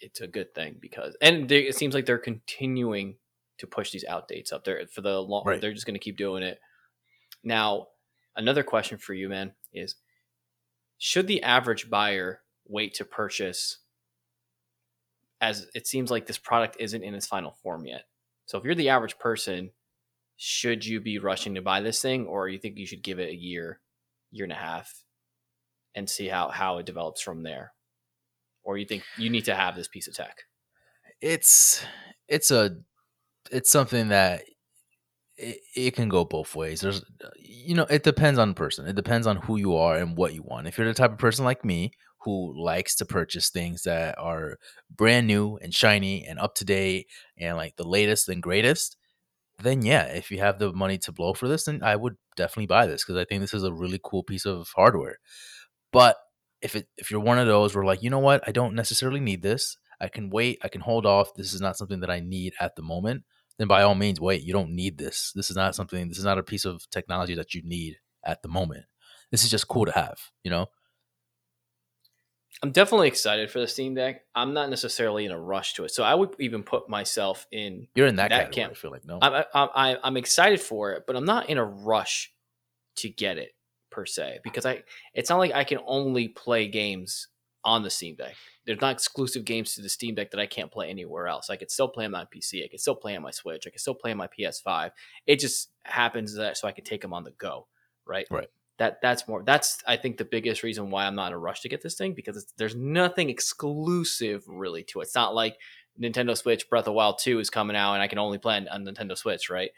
it's 0.00 0.20
a 0.20 0.26
good 0.26 0.54
thing 0.54 0.76
because, 0.80 1.16
and 1.20 1.48
they, 1.48 1.60
it 1.60 1.76
seems 1.76 1.94
like 1.94 2.06
they're 2.06 2.18
continuing 2.18 3.16
to 3.58 3.66
push 3.66 3.92
these 3.92 4.04
outdates 4.04 4.52
up 4.52 4.64
there 4.64 4.82
for 4.92 5.02
the 5.02 5.20
long. 5.20 5.44
Right. 5.46 5.60
They're 5.60 5.74
just 5.74 5.86
going 5.86 5.94
to 5.94 6.00
keep 6.00 6.16
doing 6.16 6.42
it. 6.42 6.58
Now, 7.44 7.88
another 8.34 8.62
question 8.62 8.98
for 8.98 9.14
you, 9.14 9.28
man, 9.28 9.52
is 9.72 9.96
should 10.98 11.26
the 11.26 11.42
average 11.42 11.88
buyer 11.88 12.40
wait 12.66 12.94
to 12.94 13.04
purchase 13.04 13.78
as 15.40 15.66
it 15.74 15.86
seems 15.86 16.10
like 16.10 16.26
this 16.26 16.38
product 16.38 16.76
isn't 16.78 17.02
in 17.02 17.14
its 17.14 17.26
final 17.26 17.52
form 17.62 17.86
yet? 17.86 18.04
So 18.46 18.58
if 18.58 18.64
you're 18.64 18.74
the 18.74 18.88
average 18.88 19.18
person, 19.18 19.70
should 20.36 20.84
you 20.84 21.00
be 21.00 21.18
rushing 21.18 21.54
to 21.54 21.62
buy 21.62 21.80
this 21.80 22.00
thing 22.00 22.26
or 22.26 22.48
you 22.48 22.58
think 22.58 22.78
you 22.78 22.86
should 22.86 23.02
give 23.02 23.18
it 23.18 23.28
a 23.28 23.34
year, 23.34 23.80
year 24.30 24.44
and 24.44 24.52
a 24.52 24.56
half 24.56 25.04
and 25.94 26.08
see 26.08 26.28
how 26.28 26.48
how 26.48 26.78
it 26.78 26.86
develops 26.86 27.20
from 27.20 27.42
there? 27.42 27.72
Or 28.62 28.76
you 28.76 28.86
think 28.86 29.02
you 29.16 29.30
need 29.30 29.46
to 29.46 29.54
have 29.54 29.76
this 29.76 29.88
piece 29.88 30.08
of 30.08 30.14
tech? 30.14 30.44
It's 31.20 31.84
it's 32.28 32.50
a 32.50 32.76
it's 33.50 33.70
something 33.70 34.08
that 34.08 34.42
it, 35.36 35.60
it 35.74 35.90
can 35.94 36.08
go 36.08 36.24
both 36.24 36.54
ways. 36.54 36.80
There's, 36.80 37.04
you 37.38 37.74
know, 37.74 37.86
it 37.88 38.02
depends 38.02 38.38
on 38.38 38.48
the 38.48 38.54
person. 38.54 38.86
It 38.86 38.96
depends 38.96 39.26
on 39.26 39.36
who 39.36 39.56
you 39.56 39.76
are 39.76 39.96
and 39.96 40.16
what 40.16 40.34
you 40.34 40.42
want. 40.42 40.66
If 40.66 40.76
you're 40.78 40.86
the 40.86 40.94
type 40.94 41.12
of 41.12 41.18
person 41.18 41.44
like 41.44 41.64
me 41.64 41.92
who 42.24 42.54
likes 42.62 42.94
to 42.96 43.04
purchase 43.04 43.50
things 43.50 43.82
that 43.82 44.18
are 44.18 44.56
brand 44.94 45.26
new 45.26 45.56
and 45.62 45.74
shiny 45.74 46.24
and 46.26 46.38
up 46.38 46.54
to 46.56 46.64
date 46.64 47.06
and 47.38 47.56
like 47.56 47.76
the 47.76 47.86
latest 47.86 48.28
and 48.28 48.42
greatest, 48.42 48.96
then 49.62 49.82
yeah, 49.82 50.04
if 50.04 50.30
you 50.30 50.38
have 50.38 50.58
the 50.58 50.72
money 50.72 50.98
to 50.98 51.12
blow 51.12 51.34
for 51.34 51.48
this, 51.48 51.64
then 51.64 51.82
I 51.82 51.96
would 51.96 52.16
definitely 52.36 52.66
buy 52.66 52.86
this 52.86 53.04
because 53.04 53.20
I 53.20 53.24
think 53.24 53.40
this 53.40 53.54
is 53.54 53.64
a 53.64 53.72
really 53.72 54.00
cool 54.02 54.22
piece 54.22 54.46
of 54.46 54.68
hardware. 54.74 55.18
But 55.92 56.16
if 56.62 56.76
it 56.76 56.88
if 56.96 57.10
you're 57.10 57.20
one 57.20 57.38
of 57.38 57.46
those 57.46 57.74
where 57.74 57.84
like, 57.84 58.02
you 58.02 58.10
know 58.10 58.18
what, 58.18 58.46
I 58.46 58.52
don't 58.52 58.74
necessarily 58.74 59.20
need 59.20 59.42
this. 59.42 59.76
I 60.00 60.08
can 60.08 60.30
wait, 60.30 60.58
I 60.62 60.68
can 60.68 60.80
hold 60.80 61.04
off. 61.06 61.34
This 61.34 61.52
is 61.52 61.60
not 61.60 61.76
something 61.76 62.00
that 62.00 62.10
I 62.10 62.20
need 62.20 62.54
at 62.60 62.76
the 62.76 62.82
moment 62.82 63.24
then 63.60 63.68
by 63.68 63.82
all 63.82 63.94
means, 63.94 64.18
wait. 64.18 64.42
You 64.42 64.54
don't 64.54 64.70
need 64.70 64.96
this. 64.96 65.32
This 65.36 65.50
is 65.50 65.56
not 65.56 65.74
something. 65.74 66.08
This 66.08 66.16
is 66.16 66.24
not 66.24 66.38
a 66.38 66.42
piece 66.42 66.64
of 66.64 66.88
technology 66.88 67.34
that 67.34 67.52
you 67.52 67.60
need 67.62 67.98
at 68.24 68.40
the 68.40 68.48
moment. 68.48 68.86
This 69.30 69.44
is 69.44 69.50
just 69.50 69.68
cool 69.68 69.84
to 69.84 69.92
have. 69.92 70.18
You 70.42 70.50
know. 70.50 70.66
I'm 72.62 72.72
definitely 72.72 73.08
excited 73.08 73.50
for 73.50 73.58
the 73.58 73.66
Steam 73.66 73.94
Deck. 73.94 74.22
I'm 74.34 74.52
not 74.52 74.68
necessarily 74.68 75.24
in 75.24 75.32
a 75.32 75.40
rush 75.40 75.74
to 75.74 75.84
it, 75.84 75.92
so 75.92 76.02
I 76.02 76.14
would 76.14 76.34
even 76.38 76.62
put 76.62 76.88
myself 76.88 77.46
in. 77.50 77.88
You're 77.94 78.06
in 78.06 78.16
that, 78.16 78.30
that 78.30 78.52
camp. 78.52 78.72
I 78.72 78.74
feel 78.74 78.90
like 78.90 79.04
no. 79.04 79.18
I'm, 79.22 79.44
I'm 79.54 79.96
I'm 80.02 80.16
excited 80.16 80.60
for 80.60 80.92
it, 80.92 81.04
but 81.06 81.16
I'm 81.16 81.24
not 81.24 81.48
in 81.48 81.58
a 81.58 81.64
rush 81.64 82.32
to 82.96 83.08
get 83.08 83.38
it 83.38 83.54
per 83.90 84.04
se 84.04 84.40
because 84.44 84.66
I. 84.66 84.82
It's 85.14 85.30
not 85.30 85.38
like 85.38 85.52
I 85.52 85.64
can 85.64 85.78
only 85.86 86.28
play 86.28 86.68
games 86.68 87.28
on 87.64 87.82
the 87.82 87.90
Steam 87.90 88.16
Deck 88.16 88.34
there's 88.70 88.80
not 88.80 88.92
exclusive 88.92 89.44
games 89.44 89.74
to 89.74 89.82
the 89.82 89.88
Steam 89.88 90.14
Deck 90.14 90.30
that 90.30 90.38
I 90.38 90.46
can't 90.46 90.70
play 90.70 90.90
anywhere 90.90 91.26
else. 91.26 91.50
I 91.50 91.56
could 91.56 91.72
still 91.72 91.88
play 91.88 92.04
them 92.04 92.14
on 92.14 92.26
PC. 92.26 92.64
I 92.64 92.68
could 92.68 92.80
still 92.80 92.94
play 92.94 93.16
on 93.16 93.22
my 93.22 93.32
Switch. 93.32 93.66
I 93.66 93.70
could 93.70 93.80
still 93.80 93.94
play 93.94 94.12
on 94.12 94.16
my 94.16 94.28
PS5. 94.28 94.92
It 95.26 95.40
just 95.40 95.70
happens 95.82 96.34
that 96.34 96.56
so 96.56 96.68
I 96.68 96.72
can 96.72 96.84
take 96.84 97.00
them 97.00 97.12
on 97.12 97.24
the 97.24 97.32
go, 97.32 97.66
right? 98.06 98.28
Right. 98.30 98.48
That 98.80 99.02
that's 99.02 99.28
more. 99.28 99.42
That's 99.44 99.84
I 99.86 99.98
think 99.98 100.16
the 100.16 100.24
biggest 100.24 100.62
reason 100.62 100.90
why 100.90 101.04
I'm 101.04 101.14
not 101.14 101.26
in 101.26 101.32
a 101.34 101.38
rush 101.38 101.60
to 101.60 101.68
get 101.68 101.82
this 101.82 101.96
thing 101.96 102.14
because 102.14 102.46
there's 102.56 102.74
nothing 102.74 103.28
exclusive 103.28 104.42
really 104.48 104.84
to 104.84 105.00
it. 105.00 105.02
It's 105.02 105.14
not 105.14 105.34
like 105.34 105.58
Nintendo 106.00 106.34
Switch 106.34 106.66
Breath 106.70 106.88
of 106.88 106.94
Wild 106.94 107.18
2 107.18 107.40
is 107.40 107.50
coming 107.50 107.76
out 107.76 107.92
and 107.92 108.02
I 108.02 108.08
can 108.08 108.18
only 108.18 108.38
play 108.38 108.56
on 108.56 108.86
Nintendo 108.86 109.18
Switch, 109.18 109.50
right? 109.50 109.70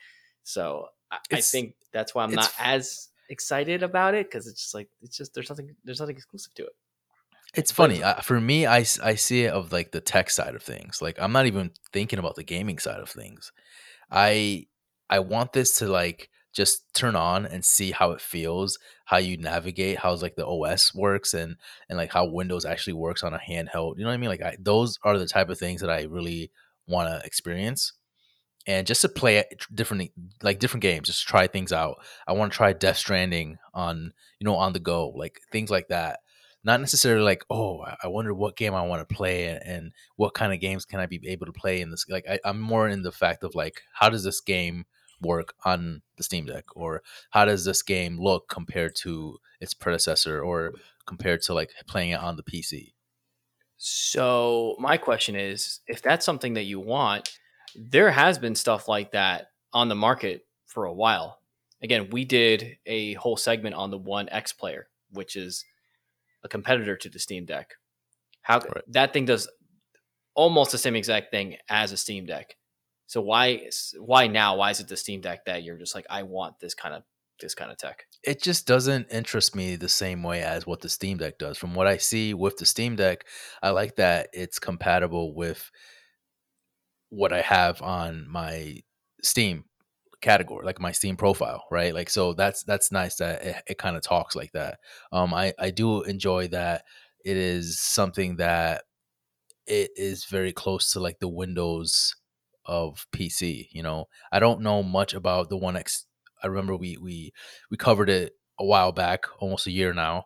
So 0.44 0.87
I, 1.11 1.18
I 1.32 1.40
think 1.40 1.75
that's 1.92 2.14
why 2.14 2.23
I'm 2.23 2.30
not 2.30 2.52
as 2.61 3.09
excited 3.28 3.82
about 3.82 4.14
it 4.14 4.30
because 4.30 4.47
it's 4.47 4.62
just 4.62 4.75
like 4.75 4.88
it's 5.02 5.16
just 5.16 5.35
there's 5.35 5.50
nothing 5.50 5.75
there's 5.85 5.99
nothing 5.99 6.16
exclusive 6.16 6.54
to 6.54 6.66
it. 6.66 6.73
It's 7.56 7.73
funny 7.73 8.04
uh, 8.04 8.21
for 8.21 8.40
me. 8.40 8.68
I 8.68 8.87
I 9.02 9.16
see 9.16 9.47
it 9.47 9.52
of 9.52 9.73
like 9.73 9.90
the 9.90 10.00
tech 10.00 10.30
side 10.30 10.54
of 10.54 10.62
things. 10.62 11.02
Like 11.02 11.21
I'm 11.21 11.32
not 11.32 11.47
even 11.47 11.73
thinking 11.92 12.21
about 12.21 12.37
the 12.37 12.44
gaming 12.44 12.78
side 12.78 13.00
of 13.00 13.11
things. 13.11 13.50
I 14.12 14.68
I 15.11 15.18
want 15.18 15.52
this 15.54 15.78
to 15.78 15.88
like 15.88 16.30
just 16.52 16.92
turn 16.94 17.16
on 17.16 17.47
and 17.47 17.64
see 17.64 17.90
how 17.90 18.12
it 18.12 18.21
feels, 18.21 18.78
how 19.06 19.18
you 19.18 19.37
navigate, 19.37 19.99
how's 19.99 20.23
like 20.23 20.37
the 20.37 20.47
OS 20.47 20.94
works, 20.94 21.35
and 21.35 21.56
and 21.88 21.99
like 21.99 22.12
how 22.12 22.26
Windows 22.26 22.64
actually 22.64 22.94
works 22.94 23.23
on 23.23 23.35
a 23.35 23.38
handheld. 23.38 23.97
You 23.97 24.04
know 24.04 24.11
what 24.11 24.14
I 24.14 24.18
mean? 24.18 24.30
Like 24.30 24.42
I, 24.42 24.56
those 24.61 24.99
are 25.02 25.18
the 25.18 25.26
type 25.26 25.49
of 25.49 25.59
things 25.59 25.80
that 25.80 25.90
I 25.90 26.02
really 26.02 26.50
want 26.87 27.09
to 27.09 27.25
experience 27.26 27.92
and 28.66 28.87
just 28.87 29.00
to 29.00 29.09
play 29.09 29.44
different 29.75 30.11
like 30.42 30.59
different 30.59 30.82
games 30.82 31.06
just 31.06 31.26
try 31.26 31.47
things 31.47 31.73
out 31.73 31.97
i 32.26 32.32
want 32.32 32.52
to 32.52 32.56
try 32.56 32.73
death 32.73 32.97
stranding 32.97 33.56
on 33.73 34.12
you 34.40 34.44
know 34.44 34.56
on 34.56 34.73
the 34.73 34.80
go 34.80 35.09
like 35.11 35.40
things 35.52 35.71
like 35.71 35.88
that 35.88 36.21
not 36.64 36.80
necessarily 36.80 37.25
like, 37.25 37.44
oh, 37.50 37.85
I 38.02 38.09
wonder 38.09 38.32
what 38.32 38.56
game 38.56 38.75
I 38.75 38.87
want 38.87 39.06
to 39.06 39.14
play 39.14 39.47
and, 39.47 39.92
what 40.16 40.35
kind 40.35 40.52
of 40.52 40.61
games 40.61 40.85
can 40.85 41.00
I 41.00 41.06
be 41.06 41.21
able 41.28 41.47
to 41.47 41.52
play 41.52 41.80
in 41.80 41.90
this. 41.90 42.06
Like, 42.09 42.25
I, 42.28 42.38
I'm 42.44 42.61
more 42.61 42.88
in 42.88 43.02
the 43.02 43.11
fact 43.12 43.42
of 43.42 43.54
like, 43.54 43.82
how 43.94 44.09
does 44.09 44.23
this 44.23 44.40
game 44.40 44.87
work 45.23 45.55
on 45.64 46.02
the 46.17 46.23
Steam 46.23 46.47
Deck, 46.47 46.64
or 46.76 47.02
how 47.31 47.45
does 47.45 47.64
this 47.64 47.83
game 47.83 48.21
look 48.21 48.49
compared 48.49 48.95
to 48.97 49.38
its 49.61 49.75
predecessor, 49.75 50.43
or 50.43 50.73
compared 51.07 51.43
to 51.43 51.55
like 51.55 51.71
playing 51.87 52.11
it 52.11 52.21
on 52.21 52.37
the 52.37 52.43
PC? 52.43 52.93
So 53.76 54.76
my 54.79 54.97
question 54.97 55.35
is, 55.35 55.81
if 55.87 56.02
that's 56.02 56.25
something 56.25 56.55
that 56.55 56.64
you 56.64 56.79
want, 56.79 57.31
there 57.75 58.11
has 58.11 58.38
been 58.38 58.55
stuff 58.55 58.87
like 58.88 59.12
that 59.12 59.49
on 59.73 59.88
the 59.88 59.95
market 59.95 60.47
for 60.67 60.85
a 60.85 60.93
while. 60.93 61.38
Again, 61.83 62.09
we 62.11 62.25
did 62.25 62.76
a 62.87 63.14
whole 63.14 63.37
segment 63.37 63.75
on 63.75 63.91
the 63.91 63.99
One 63.99 64.29
X 64.29 64.52
player, 64.52 64.88
which 65.11 65.35
is 65.35 65.64
a 66.45 66.49
competitor 66.49 66.97
to 66.97 67.09
the 67.09 67.19
Steam 67.19 67.45
Deck. 67.45 67.75
How 68.43 68.59
right. 68.59 68.85
that 68.88 69.12
thing 69.12 69.25
does 69.25 69.49
almost 70.35 70.73
the 70.73 70.79
same 70.79 70.97
exact 70.97 71.31
thing 71.31 71.57
as 71.69 71.93
a 71.93 71.97
Steam 71.97 72.26
Deck. 72.26 72.57
So 73.12 73.21
why 73.21 73.69
why 73.99 74.26
now? 74.26 74.57
Why 74.57 74.71
is 74.71 74.81
it 74.81 74.88
the 74.88 74.97
Steam 74.97 75.21
Deck 75.21 75.45
that 75.45 75.64
you're 75.64 75.76
just 75.76 75.95
like 75.95 76.07
I 76.09 76.23
want 76.23 76.59
this 76.61 76.73
kind 76.73 76.95
of 76.95 77.02
this 77.38 77.54
kind 77.54 77.71
of 77.71 77.76
tech? 77.76 78.07
It 78.25 78.40
just 78.40 78.66
doesn't 78.66 79.12
interest 79.12 79.54
me 79.54 79.76
the 79.76 79.90
same 79.90 80.23
way 80.23 80.42
as 80.42 80.66
what 80.66 80.81
the 80.81 80.88
Steam 80.88 81.19
Deck 81.19 81.37
does. 81.37 81.59
From 81.59 81.75
what 81.75 81.87
I 81.87 81.99
see 81.99 82.33
with 82.33 82.57
the 82.57 82.64
Steam 82.64 82.97
Deck, 82.97 83.26
I 83.62 83.69
like 83.69 83.97
that 83.97 84.31
it's 84.33 84.59
compatible 84.59 85.35
with 85.35 85.71
what 87.11 87.35
I 87.35 87.42
have 87.42 87.83
on 87.83 88.26
my 88.31 88.81
Steam 89.23 89.66
category 90.23 90.64
like 90.64 90.81
my 90.81 90.92
steam 90.92 91.16
profile 91.16 91.64
right 91.69 91.95
like 91.95 92.09
so 92.09 92.33
that's 92.33 92.62
that's 92.62 92.92
nice 92.92 93.16
that 93.16 93.42
it, 93.45 93.57
it 93.66 93.78
kind 93.78 93.97
of 93.97 94.02
talks 94.04 94.37
like 94.37 94.52
that 94.52 94.78
um 95.11 95.35
i 95.35 95.52
i 95.59 95.69
do 95.69 96.02
enjoy 96.02 96.47
that 96.47 96.85
it 97.25 97.37
is 97.37 97.81
something 97.81 98.37
that 98.37 98.85
it 99.66 99.90
is 99.97 100.25
very 100.26 100.52
close 100.52 100.92
to 100.92 101.00
like 101.00 101.19
the 101.19 101.26
windows 101.26 102.14
of 102.64 103.07
pc 103.14 103.69
you 103.73 103.83
know 103.83 104.07
i 104.31 104.38
don't 104.38 104.61
know 104.61 104.83
much 104.83 105.14
about 105.14 105.49
the 105.49 105.57
one 105.57 105.76
x 105.76 106.07
i 106.42 106.47
remember 106.47 106.76
we 106.76 106.97
we 106.97 107.33
we 107.71 107.76
covered 107.76 108.09
it 108.09 108.33
a 108.59 108.64
while 108.64 108.92
back 108.92 109.25
almost 109.40 109.66
a 109.66 109.71
year 109.71 109.92
now 109.92 110.25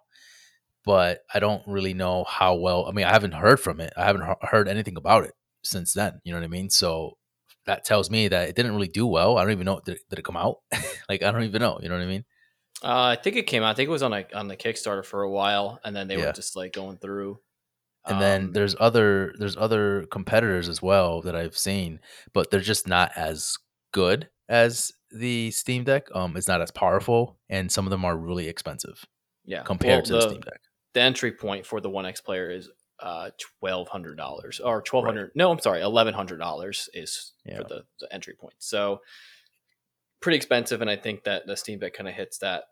but 0.84 1.20
i 1.32 1.38
don't 1.38 1.62
really 1.66 1.94
know 1.94 2.24
how 2.24 2.54
well 2.54 2.86
i 2.86 2.92
mean 2.92 3.06
i 3.06 3.12
haven't 3.12 3.32
heard 3.32 3.58
from 3.58 3.80
it 3.80 3.92
i 3.96 4.04
haven't 4.04 4.36
heard 4.42 4.68
anything 4.68 4.96
about 4.96 5.24
it 5.24 5.34
since 5.64 5.92
then 5.94 6.20
you 6.24 6.32
know 6.32 6.38
what 6.38 6.44
i 6.44 6.48
mean 6.48 6.68
so 6.68 7.16
that 7.66 7.84
tells 7.84 8.10
me 8.10 8.28
that 8.28 8.48
it 8.48 8.56
didn't 8.56 8.74
really 8.74 8.88
do 8.88 9.06
well. 9.06 9.36
I 9.36 9.42
don't 9.42 9.52
even 9.52 9.66
know 9.66 9.80
did, 9.84 9.98
did 10.08 10.18
it 10.18 10.24
come 10.24 10.36
out. 10.36 10.58
like 11.08 11.22
I 11.22 11.30
don't 11.30 11.42
even 11.42 11.60
know. 11.60 11.78
You 11.82 11.88
know 11.88 11.96
what 11.96 12.04
I 12.04 12.06
mean? 12.06 12.24
Uh, 12.82 13.02
I 13.02 13.16
think 13.16 13.36
it 13.36 13.46
came 13.46 13.62
out. 13.62 13.70
I 13.70 13.74
think 13.74 13.88
it 13.88 13.92
was 13.92 14.02
on 14.02 14.12
a 14.12 14.24
on 14.34 14.48
the 14.48 14.56
Kickstarter 14.56 15.04
for 15.04 15.22
a 15.22 15.30
while, 15.30 15.80
and 15.84 15.94
then 15.94 16.08
they 16.08 16.16
yeah. 16.16 16.26
were 16.26 16.32
just 16.32 16.56
like 16.56 16.72
going 16.72 16.98
through. 16.98 17.40
And 18.06 18.16
um, 18.16 18.20
then 18.20 18.52
there's 18.52 18.76
other 18.78 19.34
there's 19.38 19.56
other 19.56 20.06
competitors 20.10 20.68
as 20.68 20.80
well 20.80 21.22
that 21.22 21.34
I've 21.34 21.58
seen, 21.58 22.00
but 22.32 22.50
they're 22.50 22.60
just 22.60 22.86
not 22.86 23.12
as 23.16 23.56
good 23.92 24.28
as 24.48 24.92
the 25.10 25.50
Steam 25.50 25.84
Deck. 25.84 26.06
Um, 26.14 26.36
it's 26.36 26.48
not 26.48 26.62
as 26.62 26.70
powerful, 26.70 27.38
and 27.48 27.70
some 27.70 27.86
of 27.86 27.90
them 27.90 28.04
are 28.04 28.16
really 28.16 28.48
expensive. 28.48 29.04
Yeah, 29.44 29.62
compared 29.62 29.96
well, 29.96 30.04
to 30.04 30.12
the, 30.12 30.18
the 30.18 30.28
Steam 30.28 30.40
Deck. 30.40 30.60
The 30.94 31.00
entry 31.00 31.32
point 31.32 31.66
for 31.66 31.80
the 31.80 31.90
One 31.90 32.06
X 32.06 32.20
player 32.20 32.50
is 32.50 32.70
uh 33.00 33.30
twelve 33.60 33.88
hundred 33.88 34.16
dollars 34.16 34.60
or 34.60 34.82
twelve 34.82 35.04
hundred. 35.04 35.24
Right. 35.24 35.36
No, 35.36 35.50
I'm 35.50 35.60
sorry, 35.60 35.82
eleven 35.82 36.14
hundred 36.14 36.38
dollars 36.38 36.88
is 36.94 37.32
yeah. 37.44 37.58
for 37.58 37.64
the, 37.64 37.84
the 38.00 38.12
entry 38.12 38.34
point. 38.34 38.54
So 38.58 39.00
pretty 40.20 40.36
expensive, 40.36 40.80
and 40.80 40.90
I 40.90 40.96
think 40.96 41.24
that 41.24 41.46
the 41.46 41.56
Steam 41.56 41.78
Deck 41.78 41.94
kind 41.94 42.08
of 42.08 42.14
hits 42.14 42.38
that 42.38 42.64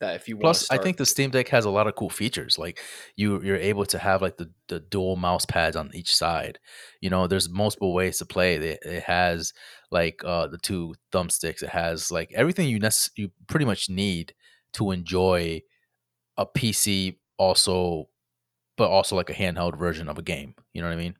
that 0.00 0.16
if 0.16 0.28
you 0.28 0.36
want 0.36 0.42
Plus, 0.42 0.68
to 0.68 0.74
I 0.74 0.78
think 0.78 0.96
the 0.96 1.06
Steam 1.06 1.30
Deck 1.30 1.48
has 1.48 1.64
a 1.64 1.70
lot 1.70 1.86
of 1.86 1.94
cool 1.94 2.10
features. 2.10 2.58
Like 2.58 2.80
you, 3.16 3.42
you're 3.42 3.56
able 3.56 3.84
to 3.86 3.98
have 3.98 4.22
like 4.22 4.36
the 4.36 4.50
the 4.68 4.80
dual 4.80 5.16
mouse 5.16 5.44
pads 5.44 5.76
on 5.76 5.90
each 5.94 6.14
side. 6.14 6.58
You 7.00 7.10
know, 7.10 7.26
there's 7.26 7.48
multiple 7.48 7.94
ways 7.94 8.18
to 8.18 8.26
play. 8.26 8.56
It, 8.56 8.80
it 8.82 9.02
has 9.04 9.52
like 9.90 10.22
uh, 10.24 10.48
the 10.48 10.58
two 10.58 10.94
thumbsticks. 11.12 11.62
It 11.62 11.70
has 11.70 12.10
like 12.10 12.32
everything 12.34 12.68
you 12.68 12.80
nece- 12.80 13.10
you 13.16 13.30
pretty 13.46 13.66
much 13.66 13.88
need 13.88 14.34
to 14.74 14.90
enjoy 14.90 15.62
a 16.36 16.46
PC. 16.46 17.18
Also, 17.38 18.08
but 18.76 18.90
also 18.90 19.16
like 19.16 19.30
a 19.30 19.34
handheld 19.34 19.78
version 19.78 20.08
of 20.08 20.18
a 20.18 20.22
game. 20.22 20.54
You 20.74 20.82
know 20.82 20.88
what 20.88 20.94
I 20.94 20.98
mean? 20.98 21.14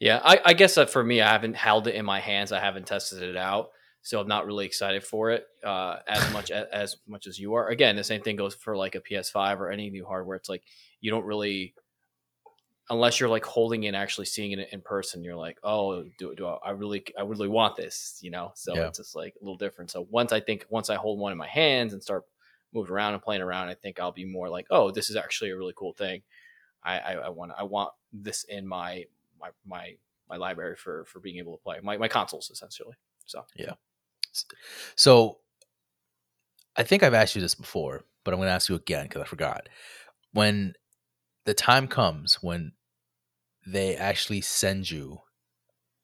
yeah, 0.00 0.20
I, 0.22 0.40
I 0.44 0.52
guess 0.54 0.74
that 0.76 0.90
for 0.90 1.02
me, 1.02 1.20
I 1.20 1.30
haven't 1.30 1.56
held 1.56 1.88
it 1.88 1.94
in 1.94 2.04
my 2.04 2.20
hands. 2.20 2.52
I 2.52 2.60
haven't 2.60 2.86
tested 2.86 3.22
it 3.22 3.36
out, 3.36 3.70
so 4.08 4.18
I'm 4.18 4.26
not 4.26 4.46
really 4.46 4.64
excited 4.64 5.04
for 5.04 5.32
it 5.32 5.46
uh, 5.62 5.98
as 6.08 6.32
much 6.32 6.50
as, 6.50 6.66
as 6.72 6.96
much 7.06 7.26
as 7.26 7.38
you 7.38 7.52
are. 7.52 7.68
Again, 7.68 7.94
the 7.94 8.02
same 8.02 8.22
thing 8.22 8.36
goes 8.36 8.54
for 8.54 8.74
like 8.74 8.94
a 8.94 9.02
PS5 9.02 9.60
or 9.60 9.70
any 9.70 9.90
new 9.90 10.06
hardware. 10.06 10.34
It's 10.34 10.48
like 10.48 10.62
you 11.02 11.10
don't 11.10 11.26
really, 11.26 11.74
unless 12.88 13.20
you're 13.20 13.28
like 13.28 13.44
holding 13.44 13.84
it, 13.84 13.88
and 13.88 13.96
actually 13.96 14.24
seeing 14.24 14.52
it 14.52 14.66
in 14.72 14.80
person. 14.80 15.22
You're 15.22 15.36
like, 15.36 15.58
oh, 15.62 16.04
do, 16.16 16.34
do 16.34 16.46
I, 16.46 16.56
I 16.64 16.70
really, 16.70 17.04
I 17.18 17.22
really 17.24 17.48
want 17.48 17.76
this, 17.76 18.18
you 18.22 18.30
know? 18.30 18.50
So 18.54 18.74
Yeah. 18.74 18.86
it's 18.86 18.96
just 18.96 19.14
like 19.14 19.34
a 19.38 19.44
little 19.44 19.58
different. 19.58 19.90
So 19.90 20.06
once 20.08 20.32
I 20.32 20.40
think, 20.40 20.64
once 20.70 20.88
I 20.88 20.94
hold 20.94 21.18
one 21.18 21.30
in 21.32 21.36
my 21.36 21.46
hands 21.46 21.92
and 21.92 22.02
start 22.02 22.24
moving 22.72 22.94
around 22.94 23.12
and 23.12 23.22
playing 23.22 23.42
around, 23.42 23.68
I 23.68 23.74
think 23.74 24.00
I'll 24.00 24.10
be 24.10 24.24
more 24.24 24.48
like, 24.48 24.68
oh, 24.70 24.90
this 24.90 25.10
is 25.10 25.16
actually 25.16 25.50
a 25.50 25.56
really 25.58 25.74
cool 25.76 25.92
thing. 25.92 26.22
I, 26.82 26.98
I, 26.98 27.12
I 27.12 27.28
want, 27.28 27.52
I 27.58 27.64
want 27.64 27.90
this 28.10 28.44
in 28.44 28.66
my, 28.66 29.04
my, 29.38 29.50
my, 29.66 29.96
my 30.30 30.36
library 30.36 30.76
for 30.76 31.04
for 31.04 31.20
being 31.20 31.36
able 31.36 31.58
to 31.58 31.62
play 31.62 31.78
my, 31.82 31.98
my 31.98 32.08
consoles 32.08 32.48
essentially. 32.50 32.94
So 33.26 33.44
So, 34.96 35.38
I 36.76 36.84
think 36.84 37.02
I've 37.02 37.14
asked 37.14 37.34
you 37.34 37.40
this 37.40 37.54
before, 37.56 38.04
but 38.24 38.32
I'm 38.32 38.38
going 38.38 38.48
to 38.48 38.52
ask 38.52 38.68
you 38.68 38.76
again 38.76 39.04
because 39.04 39.22
I 39.22 39.24
forgot. 39.24 39.68
When 40.32 40.74
the 41.44 41.54
time 41.54 41.88
comes 41.88 42.38
when 42.42 42.72
they 43.66 43.96
actually 43.96 44.42
send 44.42 44.90
you 44.90 45.18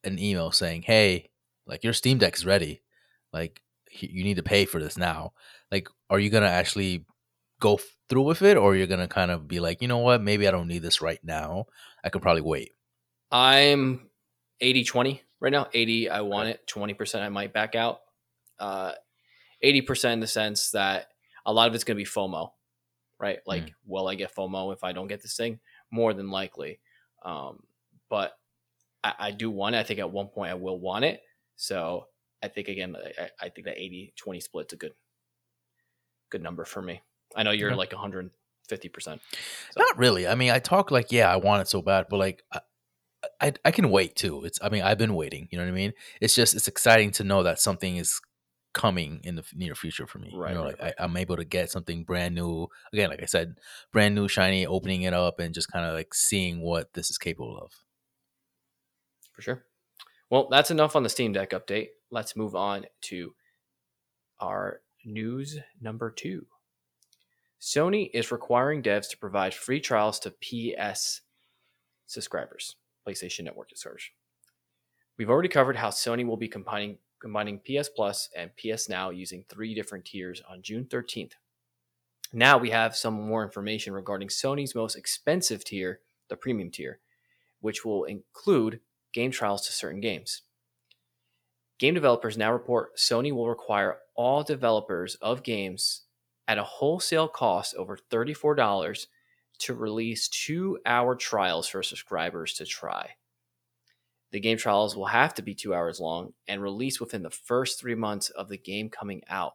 an 0.02 0.18
email 0.18 0.50
saying, 0.50 0.82
"Hey, 0.82 1.30
like 1.66 1.84
your 1.84 1.92
Steam 1.92 2.18
Deck 2.18 2.34
is 2.36 2.46
ready. 2.46 2.82
Like 3.32 3.62
you 3.90 4.24
need 4.24 4.36
to 4.36 4.42
pay 4.42 4.64
for 4.64 4.82
this 4.82 4.96
now." 4.96 5.32
Like 5.70 5.88
are 6.10 6.18
you 6.18 6.30
going 6.30 6.42
to 6.42 6.48
actually 6.48 7.06
go 7.60 7.78
through 8.08 8.22
with 8.22 8.42
it 8.42 8.56
or 8.56 8.74
you're 8.74 8.86
going 8.86 9.00
to 9.00 9.08
kind 9.08 9.30
of 9.30 9.46
be 9.46 9.60
like, 9.60 9.80
"You 9.80 9.88
know 9.88 9.98
what? 9.98 10.22
Maybe 10.22 10.48
I 10.48 10.50
don't 10.50 10.68
need 10.68 10.82
this 10.82 11.00
right 11.00 11.20
now. 11.22 11.66
I 12.02 12.08
can 12.08 12.20
probably 12.20 12.42
wait." 12.42 12.72
I'm 13.30 14.08
80 14.60 14.84
20 14.84 15.22
right 15.40 15.52
now. 15.52 15.68
80, 15.72 16.10
I 16.10 16.22
want 16.22 16.48
it. 16.48 16.66
20%, 16.66 17.20
I 17.20 17.28
might 17.28 17.52
back 17.52 17.74
out. 17.74 18.00
Uh, 18.58 18.92
80% 19.62 20.12
in 20.12 20.20
the 20.20 20.26
sense 20.26 20.70
that 20.72 21.08
a 21.46 21.52
lot 21.52 21.68
of 21.68 21.74
it's 21.74 21.84
going 21.84 21.96
to 21.96 22.02
be 22.04 22.08
FOMO, 22.08 22.50
right? 23.18 23.38
Like, 23.46 23.72
will 23.86 24.08
I 24.08 24.14
get 24.14 24.34
FOMO 24.34 24.72
if 24.72 24.84
I 24.84 24.92
don't 24.92 25.06
get 25.08 25.22
this 25.22 25.36
thing? 25.36 25.60
More 25.90 26.12
than 26.12 26.30
likely. 26.30 26.80
Um, 27.24 27.62
but 28.10 28.32
I, 29.02 29.14
I 29.18 29.30
do 29.30 29.50
want 29.50 29.74
it. 29.74 29.78
I 29.78 29.82
think 29.82 30.00
at 30.00 30.10
one 30.10 30.28
point 30.28 30.50
I 30.50 30.54
will 30.54 30.78
want 30.78 31.04
it. 31.04 31.22
So 31.56 32.06
I 32.42 32.48
think, 32.48 32.68
again, 32.68 32.94
I, 33.18 33.30
I 33.40 33.48
think 33.48 33.66
that 33.66 33.78
80 33.78 34.12
20 34.16 34.40
split's 34.40 34.72
a 34.74 34.76
good, 34.76 34.92
good 36.30 36.42
number 36.42 36.64
for 36.64 36.82
me. 36.82 37.00
I 37.34 37.42
know 37.42 37.50
you're 37.52 37.70
Okay. 37.70 37.78
like 37.78 37.90
150%. 37.90 38.30
So. 39.00 39.18
Not 39.76 39.98
really. 39.98 40.26
I 40.26 40.34
mean, 40.34 40.50
I 40.50 40.58
talk 40.58 40.90
like, 40.90 41.10
yeah, 41.10 41.32
I 41.32 41.36
want 41.36 41.62
it 41.62 41.68
so 41.68 41.80
bad, 41.80 42.06
but 42.10 42.18
like, 42.18 42.42
I, 42.52 42.60
I, 43.40 43.52
I 43.64 43.70
can 43.70 43.90
wait 43.90 44.16
too. 44.16 44.44
It's, 44.44 44.58
I 44.62 44.68
mean, 44.68 44.82
I've 44.82 44.98
been 44.98 45.14
waiting. 45.14 45.48
You 45.50 45.58
know 45.58 45.64
what 45.64 45.70
I 45.70 45.74
mean? 45.74 45.94
It's 46.20 46.34
just, 46.34 46.54
it's 46.54 46.68
exciting 46.68 47.10
to 47.12 47.24
know 47.24 47.42
that 47.44 47.60
something 47.60 47.96
is 47.96 48.20
coming 48.74 49.20
in 49.24 49.36
the 49.36 49.44
near 49.54 49.74
future 49.74 50.06
for 50.06 50.18
me. 50.18 50.30
Right, 50.34 50.50
you 50.50 50.56
know, 50.56 50.64
right, 50.64 50.80
like 50.80 50.94
I, 50.98 51.04
I'm 51.04 51.16
able 51.16 51.36
to 51.36 51.44
get 51.44 51.70
something 51.70 52.04
brand 52.04 52.34
new. 52.34 52.68
Again, 52.92 53.08
like 53.08 53.22
I 53.22 53.26
said, 53.26 53.56
brand 53.92 54.14
new, 54.14 54.28
shiny, 54.28 54.66
opening 54.66 55.02
it 55.02 55.14
up 55.14 55.38
and 55.38 55.54
just 55.54 55.72
kind 55.72 55.86
of 55.86 55.94
like 55.94 56.12
seeing 56.12 56.60
what 56.60 56.92
this 56.92 57.10
is 57.10 57.16
capable 57.16 57.56
of. 57.56 57.70
For 59.32 59.40
sure. 59.40 59.64
Well, 60.28 60.48
that's 60.50 60.70
enough 60.70 60.96
on 60.96 61.02
the 61.02 61.08
Steam 61.08 61.32
Deck 61.32 61.50
update. 61.50 61.88
Let's 62.10 62.36
move 62.36 62.54
on 62.54 62.86
to 63.02 63.34
our 64.40 64.80
news 65.04 65.58
number 65.80 66.10
two. 66.10 66.46
Sony 67.60 68.10
is 68.12 68.30
requiring 68.30 68.82
devs 68.82 69.08
to 69.10 69.16
provide 69.16 69.54
free 69.54 69.80
trials 69.80 70.18
to 70.20 70.30
PS 70.30 71.22
subscribers, 72.06 72.76
PlayStation 73.06 73.44
Network 73.44 73.70
subscribers. 73.70 74.10
We've 75.16 75.30
already 75.30 75.48
covered 75.48 75.76
how 75.76 75.90
Sony 75.90 76.26
will 76.26 76.36
be 76.36 76.48
combining 76.48 76.98
combining 77.24 77.58
PS 77.60 77.88
Plus 77.88 78.28
and 78.36 78.50
PS 78.58 78.90
Now 78.90 79.08
using 79.08 79.46
three 79.48 79.74
different 79.74 80.04
tiers 80.04 80.42
on 80.46 80.60
June 80.60 80.84
13th. 80.84 81.32
Now 82.34 82.58
we 82.58 82.68
have 82.68 82.94
some 82.94 83.14
more 83.14 83.42
information 83.42 83.94
regarding 83.94 84.28
Sony's 84.28 84.74
most 84.74 84.94
expensive 84.94 85.64
tier, 85.64 86.00
the 86.28 86.36
premium 86.36 86.70
tier, 86.70 86.98
which 87.62 87.82
will 87.82 88.04
include 88.04 88.80
game 89.14 89.30
trials 89.30 89.64
to 89.64 89.72
certain 89.72 90.02
games. 90.02 90.42
Game 91.78 91.94
developers 91.94 92.36
now 92.36 92.52
report 92.52 92.94
Sony 92.98 93.32
will 93.32 93.48
require 93.48 94.00
all 94.14 94.42
developers 94.42 95.14
of 95.22 95.42
games 95.42 96.02
at 96.46 96.58
a 96.58 96.62
wholesale 96.62 97.26
cost 97.28 97.74
over 97.76 97.96
$34 97.96 99.06
to 99.60 99.72
release 99.72 100.28
two 100.28 100.78
hour 100.84 101.16
trials 101.16 101.68
for 101.68 101.82
subscribers 101.82 102.52
to 102.52 102.66
try. 102.66 103.12
The 104.34 104.40
game 104.40 104.58
trials 104.58 104.96
will 104.96 105.06
have 105.06 105.32
to 105.34 105.42
be 105.42 105.54
two 105.54 105.74
hours 105.74 106.00
long 106.00 106.32
and 106.48 106.60
released 106.60 107.00
within 107.00 107.22
the 107.22 107.30
first 107.30 107.78
three 107.78 107.94
months 107.94 108.30
of 108.30 108.48
the 108.48 108.58
game 108.58 108.90
coming 108.90 109.22
out 109.28 109.52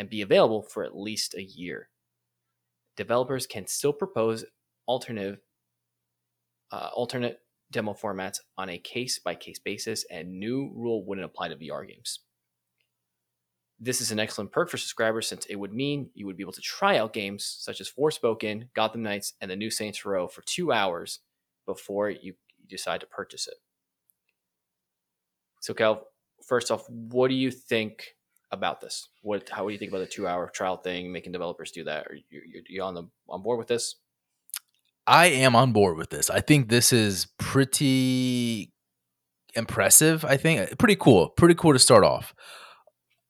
and 0.00 0.10
be 0.10 0.20
available 0.20 0.64
for 0.64 0.82
at 0.82 0.96
least 0.96 1.34
a 1.34 1.44
year. 1.44 1.90
Developers 2.96 3.46
can 3.46 3.68
still 3.68 3.92
propose 3.92 4.44
alternative 4.88 5.38
uh, 6.72 6.90
alternate 6.92 7.38
demo 7.70 7.92
formats 7.94 8.40
on 8.58 8.68
a 8.68 8.78
case 8.78 9.20
by 9.20 9.36
case 9.36 9.60
basis, 9.60 10.04
and 10.10 10.40
new 10.40 10.72
rule 10.74 11.04
wouldn't 11.04 11.24
apply 11.24 11.46
to 11.46 11.54
VR 11.54 11.86
games. 11.86 12.18
This 13.78 14.00
is 14.00 14.10
an 14.10 14.18
excellent 14.18 14.50
perk 14.50 14.70
for 14.70 14.76
subscribers 14.76 15.28
since 15.28 15.46
it 15.46 15.54
would 15.54 15.72
mean 15.72 16.10
you 16.14 16.26
would 16.26 16.36
be 16.36 16.42
able 16.42 16.50
to 16.54 16.60
try 16.60 16.98
out 16.98 17.12
games 17.12 17.58
such 17.60 17.80
as 17.80 17.88
Forspoken, 17.88 18.70
Gotham 18.74 19.04
Knights, 19.04 19.34
and 19.40 19.48
the 19.48 19.54
new 19.54 19.70
Saints 19.70 20.04
Row 20.04 20.26
for 20.26 20.42
two 20.42 20.72
hours 20.72 21.20
before 21.64 22.10
you, 22.10 22.34
you 22.58 22.66
decide 22.68 22.98
to 23.02 23.06
purchase 23.06 23.46
it. 23.46 23.54
So, 25.66 25.74
Cal, 25.74 26.06
first 26.46 26.70
off, 26.70 26.88
what 26.88 27.26
do 27.26 27.34
you 27.34 27.50
think 27.50 28.14
about 28.52 28.80
this? 28.80 29.08
What, 29.22 29.48
how 29.48 29.66
do 29.66 29.72
you 29.72 29.78
think 29.78 29.90
about 29.90 29.98
the 29.98 30.06
two-hour 30.06 30.50
trial 30.50 30.76
thing, 30.76 31.10
making 31.10 31.32
developers 31.32 31.72
do 31.72 31.82
that? 31.82 32.06
Are 32.06 32.14
you, 32.14 32.40
you, 32.46 32.62
you 32.68 32.82
on 32.84 32.94
the 32.94 33.02
on 33.28 33.42
board 33.42 33.58
with 33.58 33.66
this? 33.66 33.96
I 35.08 35.26
am 35.26 35.56
on 35.56 35.72
board 35.72 35.96
with 35.96 36.10
this. 36.10 36.30
I 36.30 36.40
think 36.40 36.68
this 36.68 36.92
is 36.92 37.26
pretty 37.40 38.72
impressive. 39.56 40.24
I 40.24 40.36
think 40.36 40.78
pretty 40.78 40.94
cool. 40.94 41.30
Pretty 41.30 41.56
cool 41.56 41.72
to 41.72 41.80
start 41.80 42.04
off. 42.04 42.32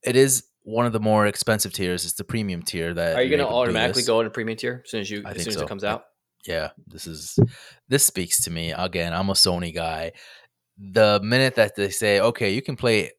It 0.03 0.14
is 0.14 0.44
one 0.62 0.85
of 0.85 0.92
the 0.92 1.01
more 1.01 1.27
expensive 1.27 1.72
tiers. 1.72 2.05
It's 2.05 2.14
the 2.14 2.25
premium 2.25 2.62
tier 2.62 2.92
that 2.92 3.16
Are 3.16 3.22
you 3.22 3.35
going 3.35 3.49
to 3.49 3.49
automatically 3.49 4.03
go 4.03 4.20
into 4.20 4.29
premium 4.29 4.59
tier 4.59 4.83
as 4.85 4.90
soon 4.90 5.01
as 5.01 5.11
you 5.11 5.22
I 5.25 5.31
as 5.31 5.42
soon 5.42 5.55
as 5.55 5.62
it 5.62 5.68
comes 5.68 5.85
out? 5.85 6.05
yeah 6.46 6.70
this 6.87 7.07
is 7.07 7.38
this 7.88 8.07
speaks 8.07 8.42
to 8.42 8.51
me 8.51 8.72
again 8.72 9.12
i'm 9.12 9.31
a 9.31 9.35
sony 9.35 9.75
guy 9.75 10.12
the 10.79 11.21
minute 11.23 11.55
that 11.55 11.75
they 11.77 11.91
say 11.91 12.21
okay 12.21 12.53
you 12.53 12.62
can 12.62 12.77
play 12.77 13.11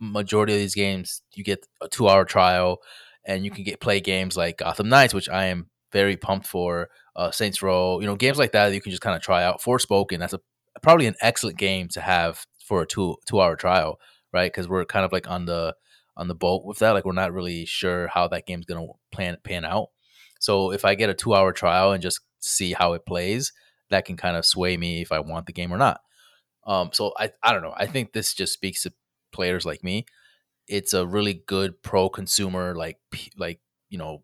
majority 0.00 0.52
of 0.52 0.58
these 0.58 0.74
games 0.74 1.22
you 1.34 1.44
get 1.44 1.66
a 1.80 1.88
two 1.88 2.08
hour 2.08 2.24
trial 2.24 2.78
and 3.24 3.44
you 3.44 3.50
can 3.50 3.64
get 3.64 3.80
play 3.80 4.00
games 4.00 4.36
like 4.36 4.58
gotham 4.58 4.88
knights 4.88 5.14
which 5.14 5.28
i 5.28 5.46
am 5.46 5.68
very 5.92 6.16
pumped 6.16 6.46
for 6.46 6.88
uh 7.16 7.30
saints 7.30 7.62
row 7.62 8.00
you 8.00 8.06
know 8.06 8.16
games 8.16 8.38
like 8.38 8.52
that 8.52 8.72
you 8.72 8.80
can 8.80 8.90
just 8.90 9.02
kind 9.02 9.16
of 9.16 9.22
try 9.22 9.44
out. 9.44 9.60
Forspoken 9.60 10.18
that's 10.18 10.32
a 10.32 10.40
probably 10.82 11.06
an 11.06 11.14
excellent 11.20 11.58
game 11.58 11.88
to 11.88 12.00
have 12.00 12.46
for 12.64 12.82
a 12.82 12.86
two 12.86 13.16
two 13.26 13.40
hour 13.40 13.56
trial 13.56 13.98
right? 14.32 14.50
Because 14.50 14.68
we're 14.68 14.84
kind 14.84 15.04
of 15.04 15.12
like 15.12 15.28
on 15.28 15.44
the 15.46 15.74
on 16.16 16.28
the 16.28 16.34
boat 16.34 16.64
with 16.64 16.78
that 16.78 16.90
like 16.90 17.04
we're 17.04 17.12
not 17.12 17.32
really 17.32 17.64
sure 17.64 18.08
how 18.08 18.28
that 18.28 18.46
game's 18.46 18.66
gonna 18.66 18.86
plan 19.12 19.36
pan 19.44 19.64
out. 19.64 19.88
So 20.40 20.72
if 20.72 20.84
I 20.84 20.94
get 20.94 21.10
a 21.10 21.14
two 21.14 21.34
hour 21.34 21.52
trial 21.52 21.92
and 21.92 22.02
just 22.02 22.20
see 22.40 22.72
how 22.72 22.94
it 22.94 23.06
plays, 23.06 23.52
that 23.90 24.04
can 24.04 24.16
kind 24.16 24.36
of 24.36 24.44
sway 24.44 24.76
me 24.76 25.02
if 25.02 25.12
I 25.12 25.20
want 25.20 25.46
the 25.46 25.52
game 25.52 25.72
or 25.72 25.78
not. 25.78 26.00
Um, 26.66 26.90
so 26.92 27.12
I, 27.18 27.30
I 27.42 27.52
don't 27.52 27.62
know. 27.62 27.74
I 27.76 27.86
think 27.86 28.12
this 28.12 28.34
just 28.34 28.52
speaks 28.52 28.82
to 28.84 28.92
players 29.32 29.64
like 29.64 29.82
me. 29.82 30.06
It's 30.68 30.94
a 30.94 31.06
really 31.06 31.42
good 31.46 31.82
pro 31.82 32.08
consumer 32.08 32.74
like 32.74 32.98
like 33.36 33.60
you 33.90 33.98
know 33.98 34.22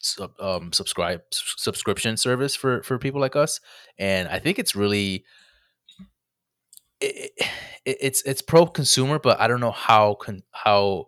sub, 0.00 0.32
um, 0.40 0.72
subscribe 0.72 1.22
subscription 1.30 2.16
service 2.16 2.56
for 2.56 2.82
for 2.82 2.98
people 2.98 3.20
like 3.20 3.36
us, 3.36 3.60
and 3.98 4.28
I 4.28 4.38
think 4.38 4.58
it's 4.58 4.76
really 4.76 5.24
it, 7.00 7.32
it, 7.84 7.96
it's 8.00 8.22
it's 8.22 8.42
pro 8.42 8.66
consumer, 8.66 9.18
but 9.18 9.40
I 9.40 9.48
don't 9.48 9.60
know 9.60 9.70
how 9.72 10.14
con- 10.14 10.42
how 10.52 11.06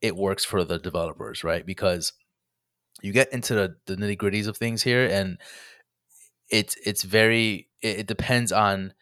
it 0.00 0.16
works 0.16 0.44
for 0.44 0.64
the 0.64 0.78
developers, 0.78 1.44
right? 1.44 1.64
Because 1.64 2.12
you 3.02 3.12
get 3.12 3.32
into 3.32 3.54
the, 3.54 3.76
the 3.86 3.96
nitty 3.96 4.18
gritties 4.18 4.46
of 4.46 4.56
things 4.56 4.82
here, 4.82 5.06
and 5.06 5.38
it's 6.50 6.76
it's 6.84 7.02
very 7.02 7.68
it, 7.82 8.00
it 8.00 8.06
depends 8.06 8.52
on 8.52 8.92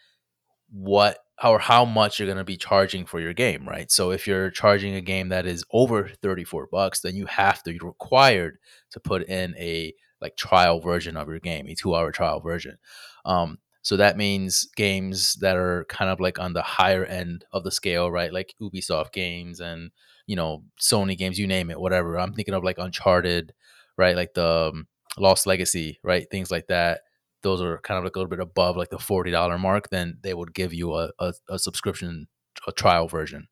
what 0.72 1.18
or 1.44 1.58
how 1.58 1.84
much 1.84 2.18
you're 2.18 2.26
going 2.26 2.38
to 2.38 2.44
be 2.44 2.56
charging 2.56 3.04
for 3.04 3.20
your 3.20 3.32
game, 3.32 3.68
right? 3.68 3.90
So 3.90 4.10
if 4.10 4.26
you're 4.26 4.50
charging 4.50 4.94
a 4.94 5.00
game 5.00 5.28
that 5.30 5.46
is 5.46 5.64
over 5.72 6.08
34 6.22 6.68
bucks, 6.70 7.00
then 7.00 7.16
you 7.16 7.26
have 7.26 7.62
to 7.64 7.72
be 7.72 7.78
required 7.78 8.58
to 8.92 9.00
put 9.00 9.24
in 9.28 9.54
a 9.58 9.92
like 10.20 10.36
trial 10.36 10.80
version 10.80 11.16
of 11.16 11.28
your 11.28 11.40
game, 11.40 11.66
a 11.66 11.74
2-hour 11.74 12.12
trial 12.12 12.40
version. 12.40 12.78
Um, 13.24 13.58
so 13.82 13.96
that 13.96 14.16
means 14.16 14.68
games 14.76 15.34
that 15.40 15.56
are 15.56 15.84
kind 15.88 16.10
of 16.10 16.20
like 16.20 16.38
on 16.38 16.52
the 16.52 16.62
higher 16.62 17.04
end 17.04 17.44
of 17.52 17.64
the 17.64 17.72
scale, 17.72 18.08
right? 18.08 18.32
Like 18.32 18.54
Ubisoft 18.62 19.12
games 19.12 19.58
and, 19.58 19.90
you 20.28 20.36
know, 20.36 20.62
Sony 20.80 21.18
games, 21.18 21.40
you 21.40 21.48
name 21.48 21.70
it, 21.70 21.80
whatever. 21.80 22.18
I'm 22.18 22.32
thinking 22.32 22.54
of 22.54 22.62
like 22.62 22.78
Uncharted, 22.78 23.52
right? 23.98 24.14
Like 24.14 24.34
the 24.34 24.70
um, 24.72 24.86
Lost 25.18 25.48
Legacy, 25.48 25.98
right? 26.04 26.30
Things 26.30 26.52
like 26.52 26.68
that 26.68 27.00
those 27.42 27.60
are 27.60 27.78
kind 27.78 27.98
of 27.98 28.04
like 28.04 28.16
a 28.16 28.18
little 28.18 28.30
bit 28.30 28.40
above 28.40 28.76
like 28.76 28.90
the 28.90 28.98
$40 28.98 29.58
mark, 29.60 29.90
then 29.90 30.18
they 30.22 30.34
would 30.34 30.54
give 30.54 30.72
you 30.72 30.94
a, 30.94 31.10
a, 31.18 31.32
a 31.48 31.58
subscription, 31.58 32.28
a 32.66 32.72
trial 32.72 33.08
version. 33.08 33.48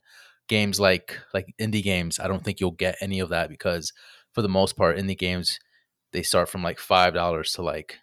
Games 0.49 0.81
like 0.81 1.19
like 1.33 1.47
indie 1.61 1.83
games, 1.83 2.19
I 2.19 2.27
don't 2.27 2.45
think 2.45 2.61
you'll 2.61 2.73
get 2.73 2.97
any 3.01 3.21
of 3.21 3.29
that 3.29 3.49
because 3.49 3.93
for 4.33 4.43
the 4.43 4.49
most 4.49 4.77
part, 4.77 4.97
indie 4.97 5.17
games 5.19 5.59
they 6.13 6.23
start 6.23 6.49
from 6.49 6.63
like 6.63 6.79
five 6.81 7.15
dollars 7.15 7.53
to 7.53 7.63
like 7.63 7.99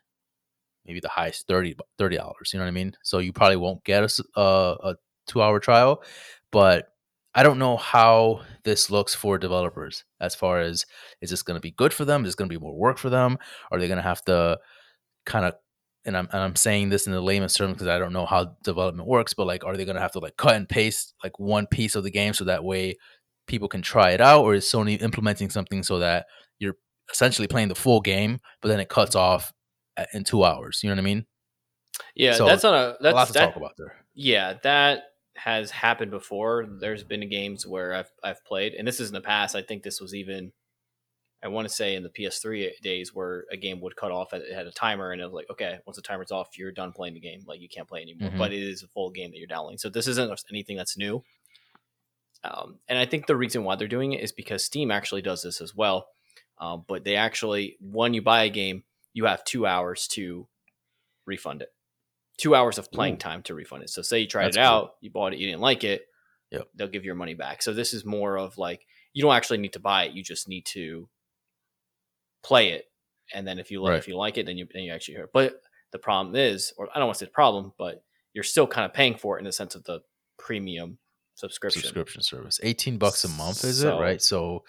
maybe 0.85 1.01
the 1.01 1.09
highest 1.09 1.47
30 1.47 1.75
dollars. 1.99 2.51
You 2.53 2.59
know 2.59 2.65
what 2.65 2.69
I 2.69 2.71
mean? 2.71 2.93
So 3.03 3.19
you 3.19 3.33
probably 3.33 3.57
won't 3.57 3.83
get 3.83 4.03
a, 4.03 4.39
a, 4.39 4.77
a 4.91 4.95
two 5.27 5.41
hour 5.41 5.59
trial, 5.59 6.01
but 6.51 6.87
I 7.35 7.43
don't 7.43 7.59
know 7.59 7.77
how 7.77 8.41
this 8.63 8.89
looks 8.89 9.13
for 9.13 9.37
developers 9.37 10.05
as 10.19 10.33
far 10.33 10.59
as 10.59 10.85
is 11.21 11.29
this 11.29 11.43
going 11.43 11.57
to 11.57 11.61
be 11.61 11.71
good 11.71 11.93
for 11.93 12.05
them? 12.05 12.23
Is 12.23 12.29
this 12.29 12.35
going 12.35 12.49
to 12.49 12.57
be 12.57 12.63
more 12.63 12.75
work 12.75 12.97
for 12.97 13.09
them? 13.11 13.37
Are 13.69 13.79
they 13.79 13.87
going 13.87 13.97
to 13.97 14.03
have 14.03 14.23
to 14.25 14.57
kind 15.25 15.45
of 15.45 15.53
and 16.07 16.17
I'm 16.17 16.27
and 16.31 16.41
I'm 16.41 16.55
saying 16.55 16.89
this 16.89 17.05
in 17.05 17.13
the 17.13 17.21
layman's 17.21 17.53
terms 17.53 17.73
because 17.73 17.87
I 17.87 17.99
don't 17.99 18.13
know 18.13 18.25
how 18.25 18.55
development 18.63 19.07
works, 19.07 19.33
but 19.33 19.45
like, 19.45 19.63
are 19.63 19.75
they 19.77 19.85
gonna 19.85 19.99
have 19.99 20.13
to 20.13 20.19
like 20.19 20.37
cut 20.37 20.55
and 20.55 20.67
paste 20.67 21.13
like 21.23 21.37
one 21.37 21.67
piece 21.67 21.95
of 21.95 22.03
the 22.03 22.11
game 22.11 22.33
so 22.33 22.45
that 22.45 22.63
way 22.63 22.97
people 23.47 23.67
can 23.67 23.81
try 23.81 24.11
it 24.11 24.21
out, 24.21 24.43
or 24.43 24.55
is 24.55 24.65
Sony 24.65 25.01
implementing 25.01 25.49
something 25.49 25.83
so 25.83 25.99
that 25.99 26.25
you're 26.59 26.75
essentially 27.11 27.47
playing 27.47 27.67
the 27.67 27.75
full 27.75 28.01
game, 28.01 28.39
but 28.61 28.69
then 28.69 28.79
it 28.79 28.89
cuts 28.89 29.15
off 29.15 29.53
at, 29.97 30.07
in 30.13 30.23
two 30.23 30.43
hours? 30.43 30.79
You 30.81 30.89
know 30.89 30.95
what 30.95 31.01
I 31.01 31.03
mean? 31.03 31.25
Yeah, 32.15 32.33
so 32.33 32.45
that's 32.45 32.63
on 32.63 32.73
a 32.73 32.95
that's 33.01 33.13
a 33.13 33.15
lot 33.15 33.27
to 33.27 33.33
that, 33.33 33.45
talk 33.47 33.55
about 33.55 33.73
there. 33.77 33.95
Yeah, 34.15 34.55
that 34.63 35.03
has 35.35 35.71
happened 35.71 36.11
before. 36.11 36.65
There's 36.79 37.03
been 37.03 37.29
games 37.29 37.67
where 37.67 37.93
I've 37.93 38.11
I've 38.23 38.43
played, 38.45 38.73
and 38.73 38.87
this 38.87 38.99
is 38.99 39.09
in 39.09 39.13
the 39.13 39.21
past. 39.21 39.55
I 39.55 39.61
think 39.61 39.83
this 39.83 40.01
was 40.01 40.15
even 40.15 40.51
I 41.43 41.49
want 41.49 41.67
to 41.67 41.73
say 41.73 41.95
in 41.95 42.03
the 42.03 42.09
PS3 42.09 42.79
days 42.81 43.13
where 43.13 43.45
a 43.51 43.57
game 43.57 43.79
would 43.81 43.95
cut 43.95 44.11
off, 44.11 44.33
it 44.33 44.51
had 44.51 44.65
a 44.65 44.71
timer, 44.71 45.11
and 45.11 45.21
it 45.21 45.25
was 45.25 45.33
like, 45.33 45.49
okay, 45.51 45.77
once 45.85 45.95
the 45.95 46.01
timer's 46.01 46.31
off, 46.31 46.57
you're 46.57 46.71
done 46.71 46.91
playing 46.91 47.13
the 47.13 47.19
game. 47.19 47.41
Like 47.45 47.61
you 47.61 47.69
can't 47.69 47.87
play 47.87 48.01
anymore. 48.01 48.29
Mm-hmm. 48.29 48.39
But 48.39 48.53
it 48.53 48.61
is 48.61 48.81
a 48.81 48.87
full 48.87 49.11
game 49.11 49.31
that 49.31 49.37
you're 49.37 49.47
downloading. 49.47 49.77
So 49.77 49.89
this 49.89 50.07
isn't 50.07 50.41
anything 50.51 50.77
that's 50.77 50.97
new. 50.97 51.23
Um, 52.43 52.79
and 52.87 52.97
I 52.97 53.05
think 53.05 53.27
the 53.27 53.35
reason 53.35 53.63
why 53.63 53.75
they're 53.75 53.87
doing 53.87 54.13
it 54.13 54.23
is 54.23 54.31
because 54.31 54.63
Steam 54.63 54.89
actually 54.89 55.21
does 55.21 55.43
this 55.43 55.61
as 55.61 55.75
well. 55.75 56.07
Um, 56.59 56.85
but 56.87 57.03
they 57.03 57.15
actually, 57.15 57.77
when 57.79 58.13
you 58.13 58.21
buy 58.21 58.43
a 58.43 58.49
game, 58.49 58.83
you 59.13 59.25
have 59.25 59.43
two 59.43 59.65
hours 59.67 60.07
to 60.09 60.47
refund 61.25 61.61
it. 61.61 61.69
Two 62.37 62.55
hours 62.55 62.77
of 62.77 62.91
playing 62.91 63.15
Ooh. 63.15 63.17
time 63.17 63.43
to 63.43 63.53
refund 63.53 63.83
it. 63.83 63.89
So 63.89 64.01
say 64.01 64.19
you 64.19 64.27
tried 64.27 64.45
that's 64.45 64.57
it 64.57 64.61
cool. 64.61 64.67
out, 64.67 64.91
you 65.01 65.11
bought 65.11 65.33
it, 65.33 65.39
you 65.39 65.47
didn't 65.47 65.61
like 65.61 65.83
it, 65.83 66.05
yep. 66.51 66.67
they'll 66.75 66.87
give 66.87 67.05
your 67.05 67.15
money 67.15 67.33
back. 67.33 67.61
So 67.61 67.73
this 67.73 67.93
is 67.93 68.05
more 68.05 68.37
of 68.37 68.57
like 68.57 68.85
you 69.13 69.23
don't 69.23 69.35
actually 69.35 69.57
need 69.57 69.73
to 69.73 69.79
buy 69.79 70.05
it; 70.05 70.13
you 70.13 70.23
just 70.23 70.47
need 70.47 70.65
to 70.67 71.09
play 72.47 72.69
it, 72.69 72.85
and 73.33 73.45
then 73.45 73.59
if 73.59 73.69
you 73.71 73.81
like 73.81 73.91
right. 73.91 73.99
if 73.99 74.07
you 74.07 74.15
like 74.15 74.37
it, 74.37 74.45
then 74.45 74.57
you 74.57 74.67
then 74.73 74.83
you 74.83 74.93
actually 74.93 75.15
hear. 75.15 75.25
It. 75.25 75.31
But 75.33 75.61
the 75.91 75.99
problem 75.99 76.35
is, 76.35 76.73
or 76.77 76.89
I 76.93 76.99
don't 76.99 77.07
want 77.07 77.17
to 77.17 77.25
say 77.25 77.29
the 77.29 77.31
problem, 77.31 77.73
but 77.77 78.03
you're 78.33 78.43
still 78.43 78.67
kind 78.67 78.85
of 78.85 78.93
paying 78.93 79.15
for 79.15 79.37
it 79.37 79.39
in 79.39 79.45
the 79.45 79.51
sense 79.51 79.75
of 79.75 79.83
the 79.83 79.99
premium 80.37 80.97
subscription 81.35 81.81
subscription 81.81 82.21
service. 82.21 82.59
Eighteen 82.63 82.97
bucks 82.97 83.23
a 83.23 83.29
month, 83.29 83.63
is 83.63 83.81
so, 83.81 83.97
it 83.97 84.01
right? 84.01 84.21
So 84.21 84.63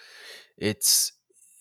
it's 0.57 1.13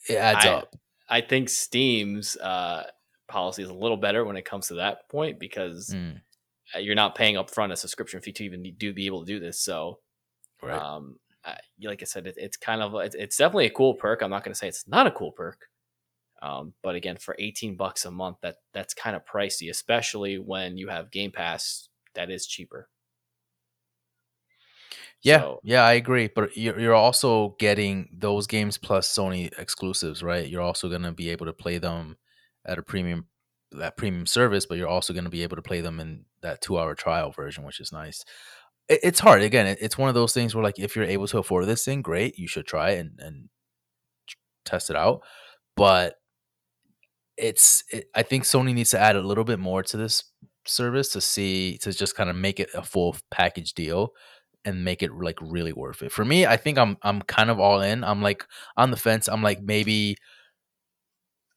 it 0.10 0.16
adds 0.16 0.46
I, 0.46 0.50
up. 0.50 0.76
I 1.10 1.22
think 1.22 1.50
Steam's 1.50 2.36
uh, 2.38 2.84
policy 3.28 3.64
is 3.64 3.70
a 3.70 3.74
little 3.74 3.98
better 3.98 4.26
when 4.26 4.38
it 4.38 4.46
comes 4.46 4.68
to 4.68 4.76
that 4.76 5.10
point 5.10 5.40
because 5.40 5.94
mm. 5.94 6.20
you're 6.80 6.96
not 6.96 7.16
paying 7.16 7.38
up 7.38 7.50
front 7.50 7.72
a 7.72 7.78
subscription 7.78 8.22
fee 8.22 8.34
to 8.34 8.44
even 8.44 8.74
do 8.78 8.94
be 8.94 9.06
able 9.06 9.26
to 9.26 9.26
do 9.26 9.40
this. 9.40 9.60
So, 9.60 10.00
right. 10.62 10.82
um, 10.82 11.18
I, 11.46 11.58
like 11.82 12.02
I 12.02 12.06
said, 12.06 12.28
it, 12.28 12.36
it's 12.38 12.58
kind 12.58 12.82
of 12.82 12.96
it's, 12.96 13.16
it's 13.16 13.38
definitely 13.38 13.68
a 13.68 13.72
cool 13.72 13.94
perk. 13.94 14.22
I'm 14.22 14.30
not 14.30 14.44
going 14.44 14.54
to 14.54 14.58
say 14.58 14.68
it's 14.68 14.88
not 14.88 15.08
a 15.08 15.12
cool 15.12 15.32
perk, 15.32 15.68
um, 16.42 16.74
but 16.84 16.96
again, 16.96 17.18
for 17.18 17.36
18 17.40 17.76
bucks 17.76 18.06
a 18.06 18.12
month, 18.12 18.38
that 18.42 18.58
that's 18.74 18.94
kind 18.94 19.16
of 19.16 19.26
pricey, 19.26 19.70
especially 19.70 20.38
when 20.38 20.78
you 20.78 20.88
have 20.90 21.12
Game 21.12 21.32
Pass 21.32 21.90
that 22.16 22.30
is 22.30 22.48
cheaper. 22.48 22.90
Yeah, 25.22 25.40
so, 25.40 25.60
yeah, 25.64 25.84
I 25.84 25.94
agree. 25.94 26.30
But 26.34 26.56
you're, 26.56 26.80
you're 26.80 26.94
also 26.94 27.56
getting 27.60 28.10
those 28.18 28.48
games 28.48 28.78
plus 28.78 29.08
Sony 29.14 29.52
exclusives, 29.58 30.22
right? 30.22 30.48
You're 30.48 30.62
also 30.62 30.90
going 30.90 31.04
to 31.04 31.12
be 31.12 31.30
able 31.30 31.48
to 31.48 31.54
play 31.54 31.78
them 31.80 32.18
at 32.66 32.78
a 32.78 32.84
premium 32.84 33.28
that 33.72 33.98
premium 33.98 34.26
service, 34.26 34.66
but 34.66 34.78
you're 34.78 34.88
also 34.88 35.14
going 35.14 35.26
to 35.26 35.30
be 35.30 35.44
able 35.44 35.58
to 35.58 35.62
play 35.62 35.82
them 35.82 36.00
in 36.00 36.26
that 36.42 36.62
two 36.62 36.78
hour 36.78 36.96
trial 36.96 37.32
version, 37.32 37.64
which 37.64 37.80
is 37.80 37.92
nice. 37.92 38.24
It, 38.88 39.00
it's 39.04 39.20
hard. 39.20 39.42
Again, 39.42 39.68
it, 39.68 39.80
it's 39.82 39.98
one 39.98 40.10
of 40.10 40.16
those 40.16 40.34
things 40.34 40.56
where 40.56 40.64
like 40.64 40.80
if 40.80 40.96
you're 40.96 41.06
able 41.06 41.28
to 41.28 41.40
afford 41.40 41.66
this 41.66 41.84
thing, 41.84 42.02
great, 42.02 42.38
you 42.38 42.48
should 42.48 42.66
try 42.66 42.92
it 42.92 43.00
and, 43.00 43.20
and 43.20 43.50
test 44.66 44.90
it 44.90 44.96
out. 44.96 45.22
But 45.76 46.16
it's 47.38 47.84
it, 47.92 48.10
I 48.16 48.24
think 48.24 48.44
Sony 48.44 48.74
needs 48.74 48.92
to 48.92 49.00
add 49.00 49.16
a 49.16 49.22
little 49.22 49.44
bit 49.44 49.60
more 49.60 49.84
to 49.84 49.98
this 49.98 50.24
service 50.66 51.10
to 51.10 51.22
see 51.22 51.78
to 51.80 51.94
just 51.94 52.16
kind 52.16 52.30
of 52.30 52.36
make 52.36 52.60
it 52.60 52.70
a 52.74 52.84
full 52.84 53.16
package 53.32 53.74
deal 53.74 54.14
and 54.66 54.84
make 54.84 55.02
it 55.02 55.12
like 55.14 55.40
really 55.42 55.74
worth 55.74 56.02
it. 56.02 56.12
For 56.12 56.26
me, 56.26 56.46
I 56.46 56.58
think 56.58 56.78
I'm 56.78 56.98
I'm 57.02 57.22
kind 57.22 57.50
of 57.50 57.60
all 57.60 57.82
in. 57.82 58.04
I'm 58.04 58.22
like 58.22 58.46
on 58.76 58.92
the 58.92 58.98
fence. 58.98 59.28
I'm 59.28 59.44
like 59.44 59.62
maybe 59.62 60.18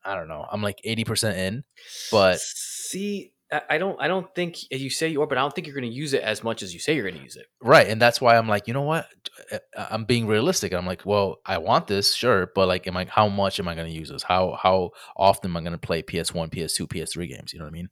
I 0.04 0.14
don't 0.14 0.28
know. 0.28 0.46
I'm 0.50 0.62
like 0.62 0.80
80% 0.86 1.36
in. 1.36 1.64
But 2.10 2.40
see, 2.40 3.32
I 3.52 3.78
don't 3.78 4.00
I 4.00 4.06
don't 4.06 4.32
think 4.34 4.58
you 4.70 4.90
say 4.90 5.08
you 5.08 5.22
are, 5.22 5.26
but 5.26 5.36
I 5.36 5.40
don't 5.40 5.52
think 5.52 5.66
you're 5.66 5.74
going 5.74 5.90
to 5.90 5.94
use 5.94 6.12
it 6.12 6.22
as 6.22 6.44
much 6.44 6.62
as 6.62 6.72
you 6.72 6.78
say 6.78 6.94
you're 6.94 7.08
going 7.08 7.16
to 7.16 7.22
use 7.22 7.34
it. 7.36 7.46
Right, 7.60 7.88
and 7.88 8.00
that's 8.00 8.20
why 8.20 8.36
I'm 8.36 8.46
like, 8.48 8.68
you 8.68 8.74
know 8.74 8.82
what? 8.82 9.08
Eh, 9.50 9.58
eh, 9.76 9.86
I'm 9.90 10.04
being 10.04 10.28
realistic. 10.28 10.72
I'm 10.72 10.86
like, 10.86 11.04
well, 11.04 11.38
I 11.44 11.58
want 11.58 11.88
this, 11.88 12.14
sure, 12.14 12.50
but 12.54 12.68
like, 12.68 12.86
am 12.86 12.96
I? 12.96 13.06
How 13.06 13.28
much 13.28 13.58
am 13.58 13.66
I 13.66 13.74
going 13.74 13.88
to 13.88 13.92
use 13.92 14.08
this? 14.08 14.22
How 14.22 14.56
how 14.62 14.90
often 15.16 15.50
am 15.50 15.56
I 15.56 15.60
going 15.60 15.72
to 15.72 15.78
play 15.78 16.00
PS1, 16.02 16.50
PS2, 16.50 16.86
PS3 16.86 17.28
games? 17.28 17.52
You 17.52 17.58
know 17.58 17.64
what 17.64 17.72
I 17.72 17.72
mean? 17.72 17.88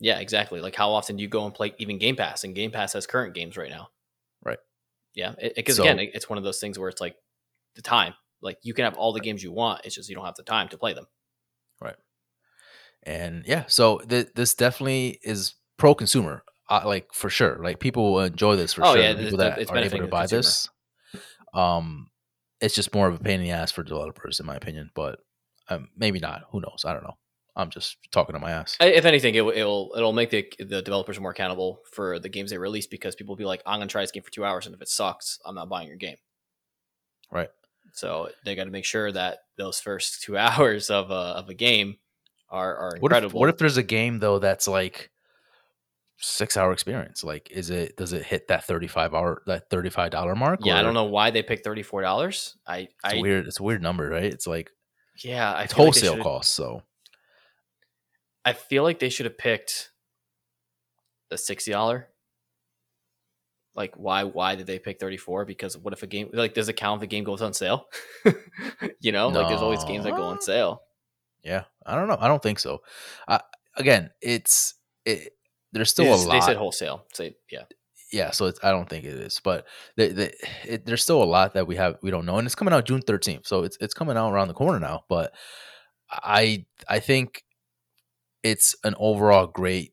Yeah, 0.00 0.18
exactly. 0.18 0.60
Like, 0.60 0.74
how 0.74 0.90
often 0.90 1.16
do 1.16 1.22
you 1.22 1.28
go 1.28 1.44
and 1.44 1.54
play 1.54 1.74
even 1.78 1.98
Game 1.98 2.16
Pass? 2.16 2.42
And 2.42 2.54
Game 2.54 2.72
Pass 2.72 2.94
has 2.94 3.06
current 3.06 3.34
games 3.34 3.56
right 3.56 3.70
now. 3.70 3.88
Right. 4.44 4.58
Yeah, 5.14 5.34
because 5.56 5.76
so, 5.76 5.82
again, 5.82 5.98
it's 6.00 6.28
one 6.28 6.38
of 6.38 6.44
those 6.44 6.60
things 6.60 6.78
where 6.78 6.88
it's 6.88 7.00
like 7.00 7.16
the 7.76 7.82
time. 7.82 8.14
Like, 8.40 8.58
you 8.62 8.74
can 8.74 8.84
have 8.84 8.96
all 8.96 9.12
the 9.12 9.20
games 9.20 9.42
you 9.42 9.52
want. 9.52 9.84
It's 9.84 9.94
just 9.94 10.08
you 10.08 10.14
don't 10.14 10.24
have 10.24 10.36
the 10.36 10.44
time 10.44 10.68
to 10.68 10.78
play 10.78 10.94
them. 10.94 11.06
Right. 11.80 11.96
And 13.02 13.44
yeah, 13.46 13.64
so 13.68 13.98
th- 13.98 14.28
this 14.34 14.54
definitely 14.54 15.18
is 15.22 15.54
pro 15.76 15.94
consumer, 15.94 16.42
uh, 16.68 16.82
like 16.84 17.12
for 17.12 17.30
sure. 17.30 17.58
Like 17.62 17.80
people 17.80 18.12
will 18.12 18.20
enjoy 18.20 18.56
this 18.56 18.74
for 18.74 18.84
oh, 18.84 18.94
sure. 18.94 19.02
Yeah, 19.02 19.14
people 19.14 19.38
that 19.38 19.58
it's 19.58 19.70
are 19.70 19.76
able 19.78 19.98
to 19.98 20.06
buy 20.06 20.26
this. 20.26 20.68
Um, 21.54 22.10
it's 22.60 22.74
just 22.74 22.94
more 22.94 23.08
of 23.08 23.14
a 23.14 23.18
pain 23.18 23.40
in 23.40 23.46
the 23.46 23.52
ass 23.52 23.72
for 23.72 23.82
developers, 23.82 24.40
in 24.40 24.46
my 24.46 24.56
opinion. 24.56 24.90
But 24.94 25.20
um, 25.68 25.88
maybe 25.96 26.18
not. 26.18 26.42
Who 26.50 26.60
knows? 26.60 26.84
I 26.84 26.92
don't 26.92 27.04
know. 27.04 27.16
I'm 27.56 27.70
just 27.70 27.96
talking 28.12 28.34
to 28.34 28.38
my 28.38 28.52
ass. 28.52 28.76
If 28.80 29.04
anything, 29.04 29.34
it, 29.34 29.44
will 29.44 29.92
it'll 29.96 30.12
make 30.12 30.30
the 30.30 30.48
the 30.58 30.80
developers 30.80 31.18
more 31.18 31.32
accountable 31.32 31.80
for 31.90 32.18
the 32.18 32.28
games 32.28 32.50
they 32.50 32.58
release 32.58 32.86
because 32.86 33.16
people 33.16 33.32
will 33.32 33.38
be 33.38 33.44
like, 33.44 33.62
I'm 33.66 33.80
gonna 33.80 33.88
try 33.88 34.02
this 34.02 34.12
game 34.12 34.22
for 34.22 34.30
two 34.30 34.44
hours, 34.44 34.66
and 34.66 34.74
if 34.74 34.82
it 34.82 34.88
sucks, 34.88 35.40
I'm 35.44 35.56
not 35.56 35.68
buying 35.68 35.88
your 35.88 35.96
game. 35.96 36.16
Right. 37.30 37.50
So 37.92 38.30
they 38.44 38.54
got 38.54 38.64
to 38.64 38.70
make 38.70 38.84
sure 38.84 39.10
that 39.10 39.38
those 39.56 39.80
first 39.80 40.22
two 40.22 40.36
hours 40.38 40.88
of 40.90 41.10
a 41.10 41.14
of 41.14 41.48
a 41.48 41.54
game 41.54 41.96
are 42.50 42.76
are 42.76 42.96
incredible. 42.96 43.00
What 43.00 43.24
if, 43.24 43.34
what 43.34 43.48
if 43.50 43.58
there's 43.58 43.76
a 43.76 43.82
game 43.82 44.18
though 44.18 44.38
that's 44.38 44.68
like 44.68 45.10
six 46.18 46.56
hour 46.56 46.72
experience? 46.72 47.24
Like, 47.24 47.50
is 47.50 47.70
it 47.70 47.96
does 47.96 48.12
it 48.12 48.24
hit 48.24 48.48
that 48.48 48.64
thirty 48.64 48.86
five 48.86 49.14
hour 49.14 49.42
that 49.46 49.70
thirty 49.70 49.90
five 49.90 50.10
dollar 50.10 50.34
mark? 50.34 50.60
Yeah, 50.62 50.74
or? 50.74 50.78
I 50.78 50.82
don't 50.82 50.94
know 50.94 51.04
why 51.04 51.30
they 51.30 51.42
picked 51.42 51.64
thirty 51.64 51.82
four 51.82 52.02
dollars. 52.02 52.56
I 52.66 52.78
it's 52.78 52.94
I, 53.04 53.20
weird. 53.20 53.46
It's 53.46 53.60
a 53.60 53.62
weird 53.62 53.82
number, 53.82 54.08
right? 54.08 54.24
It's 54.24 54.46
like 54.46 54.70
yeah, 55.22 55.52
I 55.52 55.64
it's 55.64 55.72
wholesale 55.72 56.14
like 56.14 56.22
cost. 56.22 56.52
So 56.52 56.82
I 58.44 58.52
feel 58.52 58.82
like 58.82 58.98
they 58.98 59.08
should 59.08 59.26
have 59.26 59.38
picked 59.38 59.90
the 61.30 61.38
sixty 61.38 61.70
dollar. 61.70 62.08
Like 63.74 63.94
why 63.94 64.24
why 64.24 64.56
did 64.56 64.66
they 64.66 64.80
pick 64.80 64.98
34? 64.98 65.44
Because 65.44 65.78
what 65.78 65.92
if 65.92 66.02
a 66.02 66.08
game 66.08 66.30
like 66.32 66.52
does 66.52 66.68
it 66.68 66.72
count 66.72 67.00
if 67.00 67.04
a 67.04 67.06
game 67.06 67.22
goes 67.22 67.40
on 67.40 67.52
sale? 67.52 67.86
you 69.00 69.12
know, 69.12 69.30
no. 69.30 69.38
like 69.38 69.48
there's 69.48 69.62
always 69.62 69.84
games 69.84 70.04
that 70.04 70.16
go 70.16 70.22
on 70.24 70.40
sale. 70.40 70.82
Yeah, 71.44 71.64
I 71.88 71.94
don't 71.94 72.08
know. 72.08 72.18
I 72.20 72.28
don't 72.28 72.42
think 72.42 72.58
so. 72.58 72.82
Uh, 73.26 73.38
again, 73.76 74.10
it's 74.20 74.74
it, 75.04 75.32
there's 75.72 75.90
still 75.90 76.12
it's, 76.12 76.24
a 76.24 76.28
lot. 76.28 76.34
They 76.34 76.40
said 76.40 76.56
wholesale. 76.56 77.06
Say 77.12 77.36
yeah. 77.50 77.64
Yeah, 78.10 78.30
so 78.30 78.50
I 78.62 78.70
don't 78.70 78.88
think 78.88 79.04
it 79.04 79.12
is, 79.12 79.38
but 79.44 79.66
the, 79.98 80.08
the, 80.08 80.32
it, 80.64 80.86
there's 80.86 81.02
still 81.02 81.22
a 81.22 81.24
lot 81.24 81.52
that 81.52 81.66
we 81.66 81.76
have 81.76 81.98
we 82.02 82.10
don't 82.10 82.24
know, 82.24 82.38
and 82.38 82.46
it's 82.46 82.54
coming 82.54 82.72
out 82.72 82.86
June 82.86 83.02
13th, 83.02 83.46
so 83.46 83.64
it's 83.64 83.76
it's 83.82 83.92
coming 83.92 84.16
out 84.16 84.32
around 84.32 84.48
the 84.48 84.54
corner 84.54 84.80
now. 84.80 85.04
But 85.10 85.34
I 86.10 86.64
I 86.88 87.00
think 87.00 87.44
it's 88.42 88.74
an 88.82 88.94
overall 88.98 89.46
great 89.46 89.92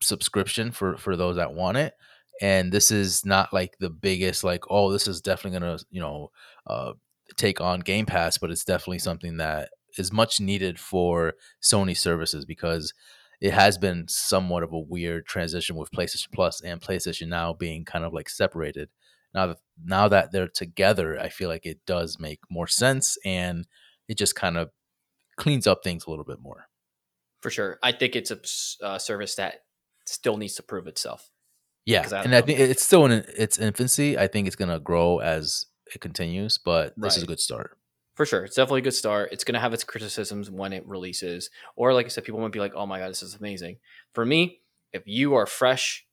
subscription 0.00 0.70
for 0.70 0.96
for 0.96 1.14
those 1.14 1.36
that 1.36 1.52
want 1.52 1.76
it 1.76 1.92
and 2.40 2.72
this 2.72 2.90
is 2.90 3.24
not 3.24 3.52
like 3.52 3.76
the 3.78 3.90
biggest 3.90 4.42
like 4.42 4.64
oh 4.70 4.90
this 4.90 5.06
is 5.06 5.20
definitely 5.20 5.58
gonna 5.58 5.78
you 5.90 6.00
know 6.00 6.30
uh, 6.66 6.92
take 7.36 7.60
on 7.60 7.80
game 7.80 8.06
pass 8.06 8.38
but 8.38 8.50
it's 8.50 8.64
definitely 8.64 8.98
something 8.98 9.36
that 9.36 9.70
is 9.98 10.12
much 10.12 10.40
needed 10.40 10.78
for 10.78 11.34
sony 11.62 11.96
services 11.96 12.44
because 12.44 12.92
it 13.40 13.52
has 13.52 13.78
been 13.78 14.06
somewhat 14.08 14.62
of 14.62 14.72
a 14.72 14.78
weird 14.78 15.26
transition 15.26 15.76
with 15.76 15.90
playstation 15.90 16.30
plus 16.32 16.60
and 16.60 16.80
playstation 16.80 17.28
now 17.28 17.52
being 17.52 17.84
kind 17.84 18.04
of 18.04 18.12
like 18.12 18.28
separated 18.28 18.88
now 19.34 19.46
that 19.46 19.58
now 19.82 20.08
that 20.08 20.32
they're 20.32 20.48
together 20.48 21.18
i 21.18 21.28
feel 21.28 21.48
like 21.48 21.64
it 21.64 21.80
does 21.86 22.18
make 22.18 22.40
more 22.50 22.66
sense 22.66 23.16
and 23.24 23.66
it 24.08 24.18
just 24.18 24.34
kind 24.34 24.56
of 24.56 24.70
cleans 25.36 25.66
up 25.66 25.82
things 25.82 26.04
a 26.06 26.10
little 26.10 26.24
bit 26.24 26.40
more 26.40 26.66
for 27.40 27.50
sure. 27.50 27.78
I 27.82 27.92
think 27.92 28.16
it's 28.16 28.30
a 28.30 28.84
uh, 28.84 28.98
service 28.98 29.34
that 29.36 29.62
still 30.06 30.36
needs 30.36 30.54
to 30.56 30.62
prove 30.62 30.86
itself. 30.86 31.30
Yeah, 31.86 32.06
I 32.12 32.22
and 32.22 32.34
I 32.34 32.42
think 32.42 32.60
it's 32.60 32.84
still 32.84 33.06
in 33.06 33.24
its 33.36 33.58
infancy. 33.58 34.18
I 34.18 34.26
think 34.26 34.46
it's 34.46 34.56
gonna 34.56 34.78
grow 34.78 35.18
as 35.18 35.66
it 35.94 36.00
continues, 36.00 36.58
but 36.58 36.92
this 36.96 37.16
is 37.16 37.22
a 37.22 37.26
good 37.26 37.40
start. 37.40 37.78
For 38.14 38.26
sure, 38.26 38.44
it's 38.44 38.56
definitely 38.56 38.80
a 38.80 38.84
good 38.84 38.94
start. 38.94 39.30
It's 39.32 39.44
gonna 39.44 39.60
have 39.60 39.72
its 39.72 39.84
criticisms 39.84 40.50
when 40.50 40.72
it 40.72 40.86
releases, 40.86 41.50
or 41.76 41.94
like 41.94 42.06
I 42.06 42.08
said, 42.08 42.24
people 42.24 42.40
might 42.40 42.52
be 42.52 42.58
like, 42.58 42.74
"Oh 42.74 42.86
my 42.86 42.98
god, 42.98 43.10
this 43.10 43.22
is 43.22 43.34
amazing." 43.34 43.78
For 44.12 44.26
me, 44.26 44.60
if 44.92 45.02
you 45.06 45.34
are 45.34 45.46
fresh 45.46 46.06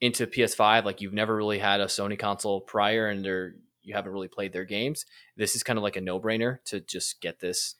into 0.00 0.26
PS5, 0.26 0.84
like 0.84 1.00
you've 1.00 1.12
never 1.12 1.36
really 1.36 1.58
had 1.58 1.80
a 1.80 1.86
Sony 1.86 2.18
console 2.18 2.60
prior, 2.60 3.08
and 3.08 3.24
they're 3.24 3.54
you 3.82 3.94
haven't 3.94 4.12
really 4.12 4.28
played 4.28 4.52
their 4.52 4.64
games, 4.64 5.06
this 5.36 5.54
is 5.54 5.62
kind 5.62 5.78
of 5.78 5.82
like 5.82 5.96
a 5.96 6.00
no 6.00 6.20
brainer 6.20 6.58
to 6.64 6.80
just 6.80 7.20
get 7.20 7.40
this 7.40 7.74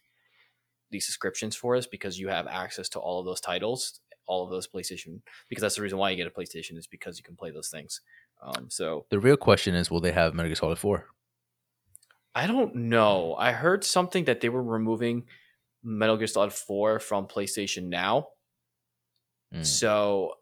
these 0.91 1.07
subscriptions 1.07 1.57
for 1.57 1.75
us 1.75 1.87
because 1.87 2.19
you 2.19 2.29
have 2.29 2.47
access 2.47 2.89
to 2.91 3.01
all 3.01 3.19
of 3.19 3.25
those 3.25 3.41
titles, 3.41 4.01
all 4.27 4.45
of 4.45 4.51
those 4.51 4.69
PlayStation. 4.69 5.21
Because 5.49 5.63
that's 5.63 5.77
the 5.77 5.83
reason 5.83 5.99
why 5.99 6.11
you 6.11 6.17
get 6.17 6.27
a 6.27 6.31
PlayStation 6.31 6.77
is 6.77 6.87
because 6.87 7.19
you 7.19 7.25
can 7.25 7.35
play 7.35 7.51
those 7.51 7.69
things. 7.69 8.01
Um, 8.43 8.69
so 8.69 9.07
the 9.11 9.19
real 9.19 9.37
question 9.37 9.75
is, 9.75 9.91
will 9.91 10.01
they 10.01 10.13
have 10.13 10.35
Metal 10.35 10.49
Gear 10.49 10.57
Solid 10.57 10.79
Four? 10.79 11.07
I 12.35 12.47
don't 12.47 12.75
know. 12.75 13.35
I 13.39 13.53
heard 13.53 13.85
something 13.85 14.25
that 14.25 14.41
they 14.41 14.49
were 14.49 14.63
removing 14.63 15.25
Metal 15.83 16.17
Gear 16.17 16.27
Solid 16.27 16.53
Four 16.53 16.99
from 16.99 17.27
PlayStation 17.27 17.85
Now. 17.85 18.29
Mm. 19.55 19.67
So 19.67 20.35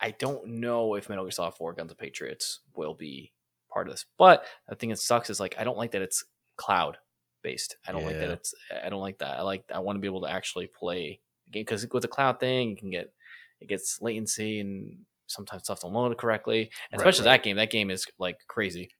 I 0.00 0.12
don't 0.12 0.46
know 0.46 0.94
if 0.94 1.08
Metal 1.08 1.24
Gear 1.24 1.30
Solid 1.30 1.54
Four 1.54 1.74
Guns 1.74 1.92
of 1.92 1.98
Patriots 1.98 2.60
will 2.74 2.94
be 2.94 3.32
part 3.72 3.88
of 3.88 3.92
this. 3.92 4.06
But 4.16 4.46
the 4.68 4.76
thing 4.76 4.88
that 4.90 4.98
sucks 4.98 5.28
is 5.28 5.40
like 5.40 5.56
I 5.58 5.64
don't 5.64 5.76
like 5.76 5.92
that 5.92 6.02
it's 6.02 6.24
cloud 6.56 6.96
based. 7.42 7.76
I 7.86 7.92
don't 7.92 8.02
yeah. 8.02 8.06
like 8.08 8.18
that. 8.18 8.30
It's 8.30 8.54
I 8.84 8.88
don't 8.88 9.02
like 9.02 9.18
that. 9.18 9.38
I 9.38 9.42
like 9.42 9.64
I 9.74 9.80
want 9.80 9.96
to 9.96 10.00
be 10.00 10.08
able 10.08 10.22
to 10.22 10.30
actually 10.30 10.68
play 10.68 11.20
the 11.46 11.50
game 11.50 11.62
because 11.62 11.86
with 11.92 12.02
the 12.02 12.08
cloud 12.08 12.40
thing, 12.40 12.70
you 12.70 12.76
can 12.76 12.90
get 12.90 13.12
it 13.60 13.68
gets 13.68 14.00
latency 14.00 14.60
and 14.60 14.98
sometimes 15.26 15.64
stuff 15.64 15.82
don't 15.82 15.92
load 15.92 16.16
correctly. 16.16 16.70
Right, 16.92 16.98
especially 16.98 17.26
right. 17.26 17.32
that 17.32 17.42
game. 17.42 17.56
That 17.56 17.70
game 17.70 17.90
is 17.90 18.06
like 18.18 18.38
crazy. 18.48 18.90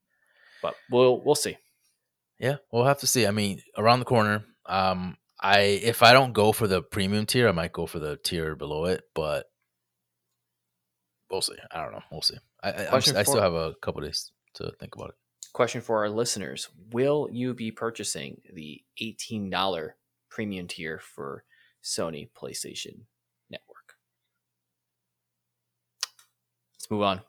But 0.62 0.74
we'll 0.90 1.22
we'll 1.24 1.35
see. 1.35 1.57
Yeah, 2.38 2.57
we'll 2.73 2.85
have 2.85 3.01
to 3.01 3.07
see. 3.07 3.27
I 3.27 3.31
mean, 3.31 3.61
around 3.77 4.01
the 4.01 4.05
corner. 4.05 4.44
Um, 4.66 5.16
I 5.40 5.59
if 5.61 6.03
I 6.03 6.12
don't 6.12 6.33
go 6.33 6.53
for 6.53 6.66
the 6.66 6.83
premium 6.83 7.27
tier, 7.27 7.49
I 7.49 7.53
might 7.53 7.73
go 7.73 7.87
for 7.87 7.99
the 7.99 8.16
tier 8.16 8.57
below 8.57 8.87
it, 8.87 9.03
but 9.14 9.47
we'll 11.31 11.42
see. 11.42 11.57
I 11.70 11.83
don't 11.83 11.92
know. 11.92 12.03
We'll 12.11 12.23
see. 12.23 12.38
I 12.62 12.70
I, 12.70 12.97
I 12.97 13.01
still 13.01 13.40
have 13.40 13.55
a 13.55 13.75
couple 13.83 14.03
days 14.03 14.33
to 14.55 14.73
think 14.81 14.94
about 14.94 15.11
it 15.11 15.14
question 15.55 15.81
for 15.81 15.99
our 16.01 16.11
listeners 16.11 16.68
Will 16.90 17.29
you 17.33 17.55
be 17.55 17.70
purchasing 17.70 18.42
the 18.53 18.83
$18 19.01 19.90
premium 20.29 20.66
tier 20.68 20.99
for 20.99 21.44
Sony 21.83 22.29
PlayStation 22.37 23.05
Network? 23.49 23.94
Let's 26.75 26.90
move 26.90 27.03
on. 27.03 27.23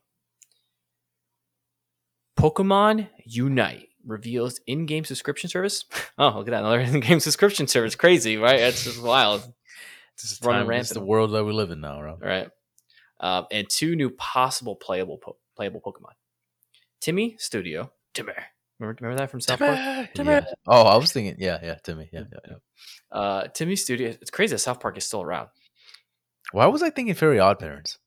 Pokemon 2.37 3.07
Unite 3.23 3.89
reveals 4.05 4.59
in-game 4.67 5.05
subscription 5.05 5.49
service. 5.49 5.85
Oh, 6.17 6.29
look 6.29 6.47
at 6.47 6.51
that! 6.51 6.59
Another 6.59 6.79
in-game 6.95 7.19
subscription 7.19 7.67
service. 7.67 7.95
Crazy, 7.95 8.37
right? 8.37 8.59
That's 8.59 8.85
just 8.85 9.01
wild. 9.01 9.43
It's 10.13 10.29
just 10.29 10.45
running 10.45 10.67
rampant. 10.67 10.85
It's 10.85 10.93
the 10.93 11.03
world 11.03 11.31
that 11.31 11.43
we 11.43 11.51
live 11.51 11.71
in 11.71 11.81
now, 11.81 12.01
right? 12.01 12.17
Right. 12.21 12.49
Um, 13.19 13.47
and 13.51 13.69
two 13.69 13.95
new 13.97 14.09
possible 14.11 14.75
playable 14.75 15.17
po- 15.17 15.37
playable 15.57 15.81
Pokemon. 15.81 16.13
TiMi 17.01 17.39
Studio 17.39 17.91
Timmy. 18.13 18.31
Remember, 18.79 18.97
remember 19.01 19.21
that 19.21 19.31
from 19.31 19.41
South 19.41 19.59
Timmy! 19.59 19.75
Park? 19.75 20.13
Timmy. 20.15 20.31
Yeah. 20.31 20.45
Oh, 20.67 20.83
I 20.83 20.97
was 20.97 21.11
thinking, 21.11 21.35
yeah, 21.37 21.59
yeah, 21.61 21.75
Timmy, 21.83 22.09
yeah, 22.11 22.23
yeah, 22.31 22.39
yeah. 22.49 23.17
Uh, 23.17 23.47
TiMi 23.47 23.77
Studio. 23.77 24.09
It's 24.21 24.31
crazy 24.31 24.53
that 24.53 24.59
South 24.59 24.79
Park 24.79 24.97
is 24.97 25.05
still 25.05 25.21
around. 25.21 25.49
Why 26.51 26.65
was 26.67 26.81
I 26.81 26.89
thinking 26.89 27.13
Very 27.15 27.39
Odd 27.39 27.59
Parents? 27.59 27.97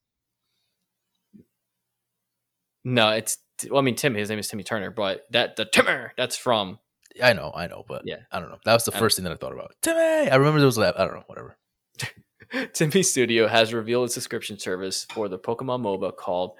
No, 2.84 3.10
it's 3.10 3.38
well, 3.70 3.78
I 3.78 3.82
mean 3.82 3.94
Tim. 3.94 4.14
His 4.14 4.30
name 4.30 4.38
is 4.38 4.48
Timmy 4.48 4.64
Turner, 4.64 4.90
but 4.90 5.26
that 5.30 5.56
the 5.56 5.64
Timmer 5.64 6.12
that's 6.16 6.36
from. 6.36 6.78
I 7.22 7.32
know, 7.32 7.52
I 7.54 7.66
know, 7.66 7.84
but 7.88 8.02
yeah, 8.04 8.18
I 8.30 8.38
don't 8.38 8.50
know. 8.50 8.58
That 8.64 8.74
was 8.74 8.84
the 8.84 8.92
first 8.92 9.16
thing 9.16 9.24
that 9.24 9.32
I 9.32 9.36
thought 9.36 9.52
about. 9.52 9.74
Timmy. 9.82 10.30
I 10.30 10.36
remember 10.36 10.60
there 10.60 10.66
was 10.66 10.76
that. 10.76 10.98
I 10.98 11.04
don't 11.04 11.14
know, 11.14 11.24
whatever. 11.26 11.56
TiMi 12.52 13.04
Studio 13.04 13.48
has 13.48 13.74
revealed 13.74 14.08
a 14.08 14.12
subscription 14.12 14.58
service 14.58 15.06
for 15.12 15.28
the 15.28 15.38
Pokemon 15.38 15.82
MOBA 15.82 16.16
called. 16.16 16.52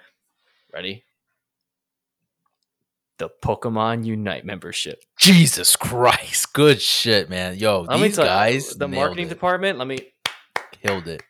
Ready? 0.73 1.05
the 3.19 3.29
Pokemon 3.43 4.05
Unite 4.05 4.45
membership. 4.45 5.03
Jesus 5.19 5.77
Christ. 5.77 6.53
Good 6.53 6.81
shit, 6.81 7.29
man. 7.29 7.57
Yo, 7.57 7.83
let 7.83 8.01
these 8.01 8.17
guys. 8.17 8.71
the 8.71 8.89
marketing 8.89 9.27
it. 9.27 9.31
department, 9.31 9.79
let 9.79 9.87
me. 9.87 9.99
Killed 10.83 11.09
it. 11.09 11.23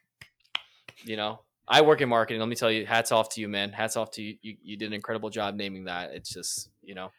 You 1.05 1.17
know, 1.17 1.41
I 1.69 1.83
work 1.83 2.01
in 2.01 2.09
marketing. 2.09 2.41
Let 2.41 2.49
me 2.49 2.57
tell 2.57 2.71
you, 2.71 2.87
hats 2.87 3.13
off 3.13 3.29
to 3.31 3.41
you, 3.41 3.49
man. 3.49 3.73
Hats 3.73 3.97
off 3.97 4.11
to 4.13 4.23
you. 4.23 4.37
You, 4.41 4.57
you 4.63 4.77
did 4.77 4.87
an 4.87 4.95
incredible 4.95 5.31
job 5.31 5.55
naming 5.55 5.85
that. 5.85 6.13
It's 6.13 6.31
just, 6.31 6.71
you 6.83 6.95
know. 6.95 7.11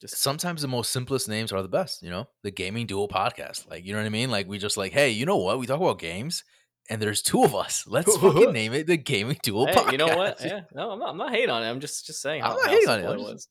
Just 0.00 0.16
sometimes 0.16 0.62
the 0.62 0.68
most 0.68 0.90
simplest 0.90 1.28
names 1.28 1.52
are 1.52 1.62
the 1.62 1.68
best, 1.68 2.02
you 2.02 2.10
know? 2.10 2.26
The 2.42 2.50
Gaming 2.50 2.86
Duo 2.86 3.06
podcast. 3.06 3.70
Like, 3.70 3.84
you 3.84 3.92
know 3.92 4.00
what 4.00 4.06
I 4.06 4.10
mean? 4.10 4.30
Like 4.30 4.48
we 4.48 4.58
just 4.58 4.76
like, 4.76 4.92
hey, 4.92 5.10
you 5.10 5.26
know 5.26 5.36
what? 5.36 5.58
We 5.58 5.66
talk 5.66 5.80
about 5.80 5.98
games 5.98 6.44
and 6.90 7.00
there's 7.00 7.22
two 7.22 7.44
of 7.44 7.54
us. 7.54 7.84
Let's 7.88 8.16
fucking 8.18 8.52
name 8.52 8.72
it 8.72 8.86
the 8.86 8.96
Gaming 8.96 9.38
Duo 9.42 9.66
hey, 9.66 9.72
podcast. 9.74 9.92
You 9.92 9.98
know 9.98 10.16
what? 10.16 10.40
Yeah, 10.44 10.60
no, 10.74 10.90
I'm 10.90 10.98
not, 10.98 11.10
I'm 11.10 11.18
not 11.18 11.30
hating 11.30 11.50
on 11.50 11.62
it. 11.62 11.70
I'm 11.70 11.80
just 11.80 12.06
just 12.06 12.20
saying. 12.20 12.42
I'm 12.42 12.56
not 12.56 12.68
hating 12.68 12.88
on 12.88 13.00
it. 13.00 13.04
it 13.04 13.18
was 13.18 13.48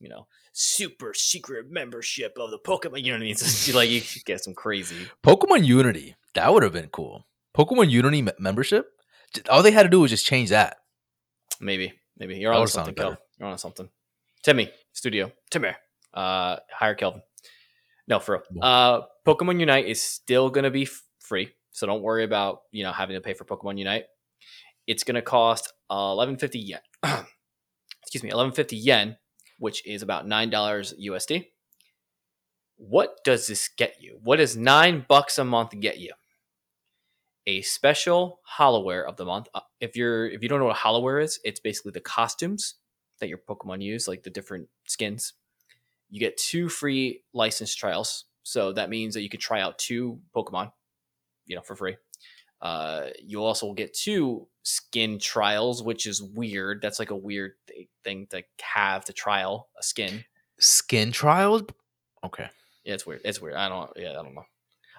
you 0.00 0.08
know, 0.08 0.26
super 0.52 1.12
secret 1.14 1.66
membership 1.70 2.36
of 2.38 2.50
the 2.50 2.58
Pokemon. 2.58 3.02
You 3.02 3.12
know 3.12 3.18
what 3.18 3.22
I 3.22 3.26
mean? 3.26 3.34
So, 3.36 3.76
like 3.76 3.90
you 3.90 4.00
get 4.24 4.42
some 4.42 4.54
crazy 4.54 5.08
Pokemon 5.24 5.64
Unity. 5.64 6.16
That 6.34 6.52
would 6.52 6.62
have 6.62 6.72
been 6.72 6.88
cool. 6.88 7.26
Pokemon 7.56 7.90
Unity 7.90 8.26
membership. 8.38 8.86
All 9.50 9.62
they 9.62 9.70
had 9.70 9.84
to 9.84 9.88
do 9.88 10.00
was 10.00 10.10
just 10.10 10.26
change 10.26 10.50
that. 10.50 10.78
Maybe, 11.60 11.92
maybe 12.16 12.36
you're 12.36 12.52
on 12.52 12.66
something, 12.66 12.94
Kelvin. 12.94 13.18
You're 13.38 13.48
on 13.48 13.58
something. 13.58 13.88
Timmy, 14.42 14.70
Studio. 14.92 15.32
Timmy. 15.50 15.70
Uh, 16.14 16.56
hire 16.72 16.94
Kelvin. 16.94 17.22
No, 18.06 18.20
for 18.20 18.42
real. 18.50 18.62
Uh, 18.62 19.02
Pokemon 19.26 19.60
Unite 19.60 19.86
is 19.86 20.02
still 20.02 20.48
gonna 20.50 20.70
be 20.70 20.84
f- 20.84 21.02
free, 21.20 21.50
so 21.72 21.86
don't 21.86 22.02
worry 22.02 22.24
about 22.24 22.60
you 22.72 22.84
know 22.84 22.92
having 22.92 23.14
to 23.14 23.20
pay 23.20 23.34
for 23.34 23.44
Pokemon 23.44 23.78
Unite. 23.78 24.04
It's 24.86 25.04
gonna 25.04 25.22
cost 25.22 25.72
eleven 25.90 26.36
fifty 26.36 26.58
yen. 26.58 26.80
Excuse 28.02 28.22
me, 28.22 28.30
eleven 28.30 28.52
fifty 28.52 28.76
yen 28.76 29.16
which 29.58 29.86
is 29.86 30.02
about 30.02 30.26
$9 30.26 30.50
USD. 30.50 31.46
What 32.76 33.16
does 33.24 33.46
this 33.48 33.68
get 33.76 33.96
you? 34.00 34.18
What 34.22 34.36
does 34.36 34.56
nine 34.56 35.04
bucks 35.08 35.38
a 35.38 35.44
month 35.44 35.78
get 35.80 35.98
you? 35.98 36.12
A 37.48 37.62
special 37.62 38.40
Holowear 38.58 39.08
of 39.08 39.16
the 39.16 39.24
month. 39.24 39.48
Uh, 39.54 39.60
if 39.80 39.96
you're 39.96 40.26
if 40.28 40.42
you 40.42 40.50
don't 40.50 40.58
know 40.60 40.66
what 40.66 40.76
Holowear 40.76 41.24
is, 41.24 41.40
it's 41.44 41.60
basically 41.60 41.92
the 41.92 42.00
costumes 42.00 42.74
that 43.20 43.28
your 43.30 43.38
Pokemon 43.38 43.82
use, 43.82 44.06
like 44.06 44.22
the 44.22 44.28
different 44.28 44.68
skins. 44.84 45.32
You 46.10 46.20
get 46.20 46.36
two 46.36 46.68
free 46.68 47.22
license 47.32 47.74
trials, 47.74 48.26
so 48.42 48.74
that 48.74 48.90
means 48.90 49.14
that 49.14 49.22
you 49.22 49.30
can 49.30 49.40
try 49.40 49.62
out 49.62 49.78
two 49.78 50.20
Pokemon, 50.36 50.72
you 51.46 51.56
know, 51.56 51.62
for 51.62 51.74
free. 51.74 51.96
Uh, 52.60 53.06
you 53.24 53.42
also 53.42 53.72
get 53.72 53.94
two 53.94 54.46
skin 54.62 55.18
trials, 55.18 55.82
which 55.82 56.06
is 56.06 56.22
weird. 56.22 56.82
That's 56.82 56.98
like 56.98 57.10
a 57.10 57.16
weird 57.16 57.52
th- 57.66 57.88
thing 58.04 58.26
to 58.28 58.42
have 58.60 59.06
to 59.06 59.14
trial 59.14 59.68
a 59.78 59.82
skin. 59.82 60.22
Skin 60.60 61.12
trials? 61.12 61.62
Okay. 62.22 62.50
Yeah, 62.84 62.92
it's 62.92 63.06
weird. 63.06 63.22
It's 63.24 63.40
weird. 63.40 63.54
I 63.54 63.70
don't. 63.70 63.90
Yeah, 63.96 64.10
I 64.10 64.22
don't 64.22 64.34
know. 64.34 64.44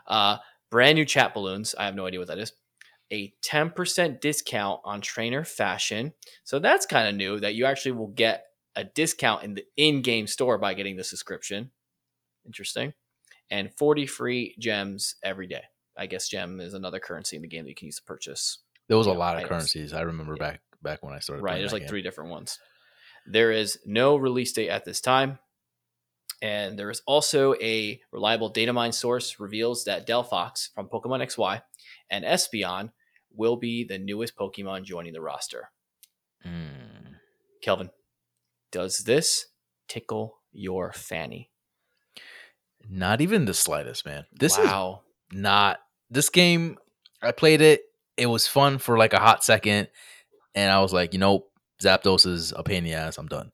Uh, 0.08 0.38
brand 0.70 0.96
new 0.96 1.06
chat 1.06 1.34
balloons. 1.34 1.76
I 1.78 1.86
have 1.86 1.96
no 1.96 2.06
idea 2.06 2.20
what 2.20 2.28
that 2.28 2.40
is. 2.40 2.54
A 3.12 3.34
10% 3.44 4.22
discount 4.22 4.82
on 4.86 5.02
trainer 5.02 5.44
fashion. 5.44 6.14
So 6.44 6.60
that's 6.60 6.86
kind 6.86 7.08
of 7.08 7.16
new 7.16 7.40
that 7.40 7.56
you 7.56 7.66
actually 7.66 7.94
will 7.94 8.08
get 8.08 8.46
a 8.76 8.84
discount 8.84 9.44
in 9.44 9.56
the 9.56 9.66
in-game 9.78 10.28
store 10.28 10.58
by 10.58 10.74
getting 10.76 10.96
the 10.96 11.04
subscription. 11.04 11.72
Interesting. 12.46 12.94
And 13.50 13.74
40 13.78 14.06
free 14.06 14.56
gems 14.60 15.16
every 15.24 15.48
day. 15.48 15.64
I 15.98 16.06
guess 16.06 16.30
gem 16.30 16.60
is 16.60 16.74
another 16.74 17.00
currency 17.00 17.36
in 17.36 17.42
the 17.42 17.48
game 17.48 17.64
that 17.64 17.70
you 17.70 17.76
can 17.76 17.88
use 17.88 17.98
to 17.98 18.04
purchase. 18.04 18.60
There 18.88 18.98
was 18.98 19.08
a 19.08 19.14
know, 19.14 19.20
lot 19.20 19.36
items. 19.36 19.44
of 19.44 19.50
currencies. 19.50 19.94
I 19.94 20.02
remember 20.02 20.36
yeah. 20.38 20.52
back 20.52 20.62
back 20.82 21.04
when 21.04 21.14
I 21.14 21.20
started. 21.20 21.44
Right, 21.44 21.60
there's 21.60 21.74
like 21.74 21.84
game. 21.84 21.90
three 21.90 22.02
different 22.02 22.32
ones. 22.32 22.58
There 23.26 23.52
is 23.52 23.78
no 23.86 24.16
release 24.16 24.54
date 24.54 24.70
at 24.70 24.86
this 24.86 25.02
time. 25.02 25.40
And 26.42 26.80
there 26.80 26.90
is 26.90 27.02
also 27.06 27.54
a 27.56 28.00
reliable 28.12 28.50
data 28.50 28.72
mine 28.72 28.94
source 28.94 29.40
reveals 29.40 29.84
that 29.86 30.08
Delphox 30.08 30.70
from 30.74 30.88
Pokemon 30.88 31.22
XY 31.22 31.62
and 32.10 32.24
Espeon 32.24 32.92
will 33.36 33.58
be 33.58 33.84
the 33.84 34.00
newest 34.00 34.36
Pokemon 34.38 34.84
joining 34.84 35.14
the 35.14 35.22
roster? 35.22 35.70
Mm. 36.46 37.16
Kelvin, 37.62 37.90
does 38.72 39.00
this 39.00 39.48
tickle 39.88 40.40
your 40.52 40.94
fanny? 40.94 41.52
Not 42.90 43.22
even 43.22 43.46
the 43.46 43.54
slightest, 43.54 44.06
man. 44.06 44.26
This 44.32 44.58
wow. 44.58 45.02
is 45.32 45.38
not 45.38 45.80
this 46.10 46.30
game. 46.30 46.78
I 47.22 47.32
played 47.32 47.62
it. 47.62 47.82
It 48.18 48.28
was 48.28 48.48
fun 48.48 48.78
for 48.78 48.98
like 48.98 49.14
a 49.14 49.20
hot 49.20 49.44
second, 49.44 49.90
and 50.56 50.72
I 50.72 50.82
was 50.82 50.92
like, 50.94 51.14
you 51.14 51.20
know, 51.20 51.46
Zapdos 51.82 52.26
is 52.26 52.54
a 52.56 52.64
pain 52.64 52.80
in 52.80 52.84
the 52.86 52.94
ass. 52.94 53.18
I'm 53.18 53.28
done. 53.28 53.52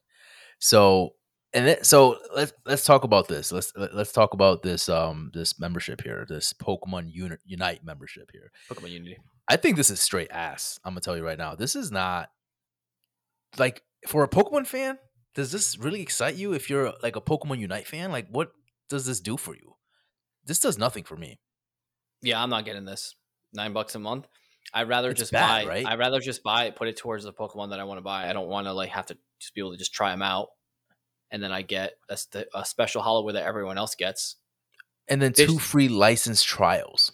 So 0.60 1.16
and 1.56 1.80
so 1.86 2.18
let's 2.36 2.54
let's 2.66 2.86
talk 2.86 3.04
about 3.04 3.28
this. 3.28 3.52
Let's 3.52 3.74
let's 3.76 4.12
talk 4.12 4.34
about 4.34 4.62
this 4.62 4.90
um 4.90 5.32
this 5.34 5.60
membership 5.60 6.02
here, 6.02 6.26
this 6.28 6.54
Pokemon 6.54 7.10
Uni- 7.12 7.38
Unite 7.46 7.84
membership 7.84 8.30
here. 8.32 8.52
Pokemon 8.70 8.92
Unity. 8.92 9.18
I 9.48 9.56
think 9.58 9.76
this 9.78 9.90
is 9.90 10.00
straight 10.00 10.32
ass. 10.32 10.80
I'm 10.84 10.92
gonna 10.92 11.02
tell 11.02 11.18
you 11.18 11.24
right 11.26 11.38
now. 11.38 11.56
This 11.56 11.76
is 11.76 11.92
not 11.92 12.30
like 13.58 13.82
for 14.08 14.24
a 14.24 14.28
Pokemon 14.30 14.68
fan. 14.68 14.98
Does 15.34 15.52
this 15.52 15.78
really 15.78 16.02
excite 16.02 16.36
you? 16.36 16.54
If 16.54 16.70
you're 16.70 16.94
like 17.02 17.16
a 17.16 17.22
Pokemon 17.22 17.60
Unite 17.60 17.88
fan, 17.88 18.12
like 18.12 18.28
what 18.30 18.52
does 18.90 19.06
this 19.06 19.20
do 19.20 19.38
for 19.38 19.56
you? 19.56 19.76
This 20.46 20.60
does 20.60 20.78
nothing 20.78 21.04
for 21.04 21.16
me. 21.16 21.40
Yeah, 22.22 22.42
I'm 22.42 22.50
not 22.50 22.66
getting 22.66 22.86
this. 22.86 23.16
Nine 23.54 23.74
bucks 23.74 23.96
a 23.96 24.00
month. 24.00 24.28
I'd 24.74 24.90
rather 24.90 25.12
It's 25.12 25.20
just 25.20 25.32
bad, 25.32 25.66
buy. 25.66 25.70
right? 25.70 25.86
I'd 25.86 26.00
rather 26.00 26.20
just 26.20 26.42
buy 26.44 26.66
it, 26.66 26.76
put 26.76 26.88
it 26.88 26.98
towards 26.98 27.24
the 27.24 27.34
Pokemon 27.34 27.70
that 27.70 27.80
I 27.80 27.84
want 27.84 28.00
to 28.00 28.02
buy. 28.04 28.30
I 28.30 28.34
don't 28.34 28.48
want 28.48 28.66
to 28.68 28.74
like 28.74 28.90
have 28.90 29.06
to 29.08 29.18
just 29.40 29.54
be 29.54 29.62
able 29.62 29.72
to 29.72 29.78
just 29.78 29.94
try 29.94 30.12
them 30.12 30.22
out, 30.22 30.48
and 31.36 31.44
then 31.44 31.52
I 31.52 31.64
get 31.64 31.96
a, 32.10 32.18
a 32.54 32.64
special 32.64 33.02
holo 33.02 33.30
that 33.34 33.44
everyone 33.44 33.78
else 33.78 33.94
gets. 33.94 34.38
And 35.10 35.22
then 35.22 35.34
two 35.34 35.60
free 35.60 35.90
license 35.90 36.42
trials. 36.42 37.12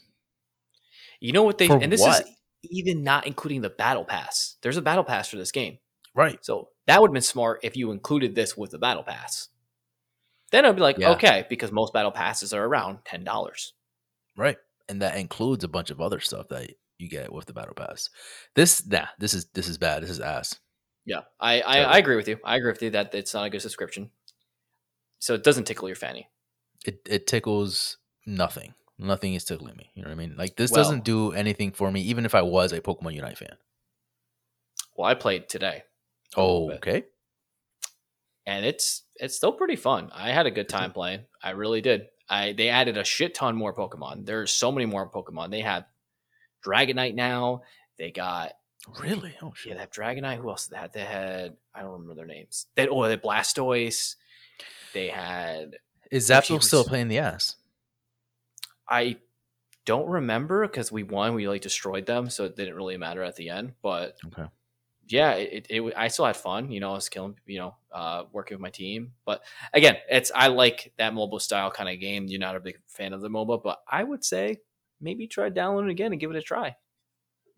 You 1.20 1.32
know 1.34 1.42
what 1.42 1.58
they? 1.58 1.66
For 1.66 1.80
and 1.82 1.92
this 1.92 2.02
what? 2.02 2.22
is 2.22 2.30
even 2.70 3.04
not 3.04 3.26
including 3.26 3.62
the 3.62 3.72
battle 3.72 4.06
pass. 4.06 4.58
There's 4.62 4.78
a 4.78 4.82
battle 4.84 5.04
pass 5.04 5.28
for 5.28 5.38
this 5.38 5.52
game, 5.52 5.80
Right. 6.14 6.38
so 6.46 6.70
that 6.86 7.02
would 7.02 7.10
have 7.10 7.14
been 7.14 7.24
smart 7.24 7.62
if 7.64 7.76
you 7.76 7.90
included 7.92 8.36
this 8.36 8.56
with 8.56 8.70
the 8.70 8.78
battle 8.78 9.02
pass. 9.02 9.50
Then 10.52 10.66
I'd 10.68 10.76
be 10.76 10.82
like, 10.84 11.00
Yeah. 11.00 11.14
okay, 11.14 11.48
because 11.50 11.72
most 11.72 11.92
battle 11.92 12.12
passes 12.12 12.54
are 12.54 12.64
around 12.64 13.00
ten 13.04 13.24
dollars. 13.24 13.74
Right. 14.38 14.58
And 14.88 15.02
that 15.02 15.18
includes 15.18 15.64
a 15.64 15.68
bunch 15.68 15.90
of 15.90 16.00
other 16.00 16.20
stuff 16.20 16.48
that 16.50 16.70
you 17.00 17.10
get 17.10 17.34
with 17.34 17.48
the 17.48 17.54
battle 17.54 17.74
pass. 17.74 18.08
This 18.56 18.86
nah, 18.86 19.08
this 19.18 19.34
is 19.34 19.48
this 19.56 19.68
is 19.68 19.80
bad. 19.80 20.04
This 20.04 20.12
is 20.12 20.20
ass. 20.20 20.60
Yeah, 21.06 21.22
I, 21.40 21.56
I, 21.56 21.62
Totally. 21.62 21.86
I 21.86 21.98
agree 21.98 22.16
with 22.16 22.28
you. 22.28 22.38
I 22.44 22.58
agree 22.58 22.72
with 22.72 22.82
you 22.82 22.90
that 22.92 23.14
it's 23.16 23.34
not 23.34 23.46
a 23.46 23.50
good 23.50 23.62
subscription. 23.62 24.12
So 25.20 25.34
it 25.34 25.44
doesn't 25.44 25.66
tickle 25.66 25.88
your 25.90 25.96
fanny. 25.96 26.30
It 26.86 27.02
it 27.08 27.28
tickles 27.28 27.98
nothing. 28.26 28.74
Nothing 28.98 29.34
is 29.34 29.44
tickling 29.46 29.76
me. 29.78 29.92
You 29.96 30.04
know 30.04 30.10
what 30.10 30.14
I 30.16 30.18
mean? 30.18 30.36
Like 30.38 30.56
this 30.56 30.72
Well- 30.72 30.84
doesn't 30.84 31.04
do 31.04 31.32
anything 31.32 31.72
for 31.72 31.92
me, 31.92 32.02
even 32.02 32.26
if 32.26 32.36
I 32.36 32.42
was 32.44 32.72
a 32.72 32.82
Pokemon 32.82 33.16
Unite 33.16 33.38
fan. 33.38 33.56
Well, 34.96 35.08
I 35.10 35.16
played 35.16 35.50
today. 35.50 35.84
Oh, 36.38 36.72
okay. 36.72 37.04
and 38.46 38.66
it's 38.66 39.04
it's 39.16 39.36
still 39.36 39.52
pretty 39.52 39.76
fun. 39.76 40.10
I 40.14 40.32
had 40.32 40.46
a 40.46 40.52
good 40.52 40.70
time 40.70 40.92
playing. 40.92 41.22
I 41.44 41.52
really 41.52 41.82
did. 41.82 42.08
I 42.30 42.54
they 42.54 42.70
added 42.70 42.98
a 42.98 43.04
shit 43.04 43.34
ton 43.36 43.56
more 43.56 43.74
Pokemon. 43.74 44.26
There's 44.26 44.52
so 44.52 44.72
many 44.72 44.86
more 44.86 45.10
Pokemon. 45.10 45.52
They 45.52 45.62
have 45.62 45.86
Dragonite 46.66 47.16
now. 47.16 47.64
They 47.98 48.12
got 48.12 48.54
Really? 49.00 49.36
Oh 49.42 49.48
yeah, 49.48 49.52
shit. 49.56 49.74
they 49.74 49.80
have 49.80 49.92
Dragonite. 49.92 50.38
Who 50.38 50.50
else 50.50 50.68
did 50.68 50.76
they 50.76 50.80
had? 50.82 50.94
They 50.94 51.06
had 51.06 51.58
I 51.74 51.82
don't 51.82 51.92
remember 51.92 52.16
their 52.16 52.26
names. 52.26 52.66
They 52.76 52.88
oh 52.88 53.04
they 53.04 53.12
had 53.12 53.24
Blastoise. 53.24 54.16
They 54.94 55.08
had 55.08 55.78
Is 56.10 56.30
Zapdos 56.30 56.64
still 56.64 56.84
playing 56.84 57.08
the 57.08 57.20
ass? 57.20 57.56
I 58.90 59.18
don't 59.86 60.08
remember 60.08 60.68
because 60.68 60.92
we 60.92 61.04
won. 61.04 61.34
We 61.36 61.48
like 61.48 61.62
destroyed 61.62 62.06
them, 62.06 62.30
so 62.30 62.46
it 62.46 62.56
didn't 62.56 62.76
really 62.76 62.98
matter 62.98 63.24
at 63.24 63.36
the 63.36 63.50
end. 63.50 63.74
But 63.82 64.18
Okay. 64.28 64.50
yeah, 65.08 65.34
it, 65.34 65.68
it, 65.70 65.82
it 65.82 65.94
I 65.96 66.08
still 66.10 66.26
had 66.26 66.36
fun. 66.38 66.72
You 66.72 66.80
know, 66.80 66.92
I 66.92 66.96
was 66.96 67.10
killing, 67.10 67.36
you 67.46 67.60
know, 67.60 67.76
uh, 67.92 68.24
working 68.34 68.56
with 68.56 68.62
my 68.62 68.70
team. 68.70 69.14
But 69.26 69.44
again, 69.74 69.98
it's 70.10 70.32
I 70.36 70.48
like 70.48 70.92
that 70.98 71.14
mobile 71.14 71.40
style 71.40 71.72
kind 71.72 71.90
of 71.90 72.00
game. 72.00 72.28
You're 72.28 72.40
not 72.40 72.56
a 72.56 72.60
big 72.60 72.80
fan 72.88 73.14
of 73.14 73.22
the 73.22 73.30
MOBA, 73.30 73.64
but 73.64 73.82
I 73.88 74.04
would 74.04 74.24
say 74.26 74.58
maybe 75.00 75.28
try 75.28 75.50
downloading 75.50 75.90
it 75.90 75.94
again 75.94 76.12
and 76.12 76.20
give 76.20 76.32
it 76.32 76.38
a 76.38 76.42
try. 76.42 76.76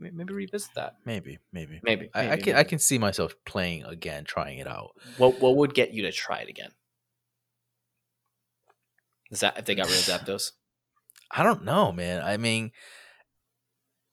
May- 0.03 0.11
Maybe 0.11 0.33
revisit 0.33 0.69
that. 0.75 0.95
Maybe, 1.05 1.39
maybe. 1.51 1.79
Maybe, 1.83 2.09
I, 2.13 2.19
I 2.25 2.29
maybe, 2.31 2.41
can 2.43 2.55
I 2.57 2.63
can 2.63 2.79
see 2.79 2.97
myself 2.97 3.33
playing 3.45 3.83
again, 3.85 4.25
trying 4.25 4.59
it 4.59 4.67
out. 4.67 4.91
What 5.17 5.39
what 5.39 5.55
would 5.57 5.73
get 5.73 5.93
you 5.93 6.03
to 6.03 6.11
try 6.11 6.39
it 6.39 6.49
again? 6.49 6.71
Is 9.31 9.39
that 9.39 9.57
if 9.57 9.65
they 9.65 9.75
got 9.75 9.87
rid 9.89 9.97
of 9.97 10.03
Zapdos? 10.25 10.51
I 11.31 11.43
don't 11.43 11.63
know, 11.63 11.91
man. 11.91 12.21
I 12.23 12.37
mean, 12.37 12.71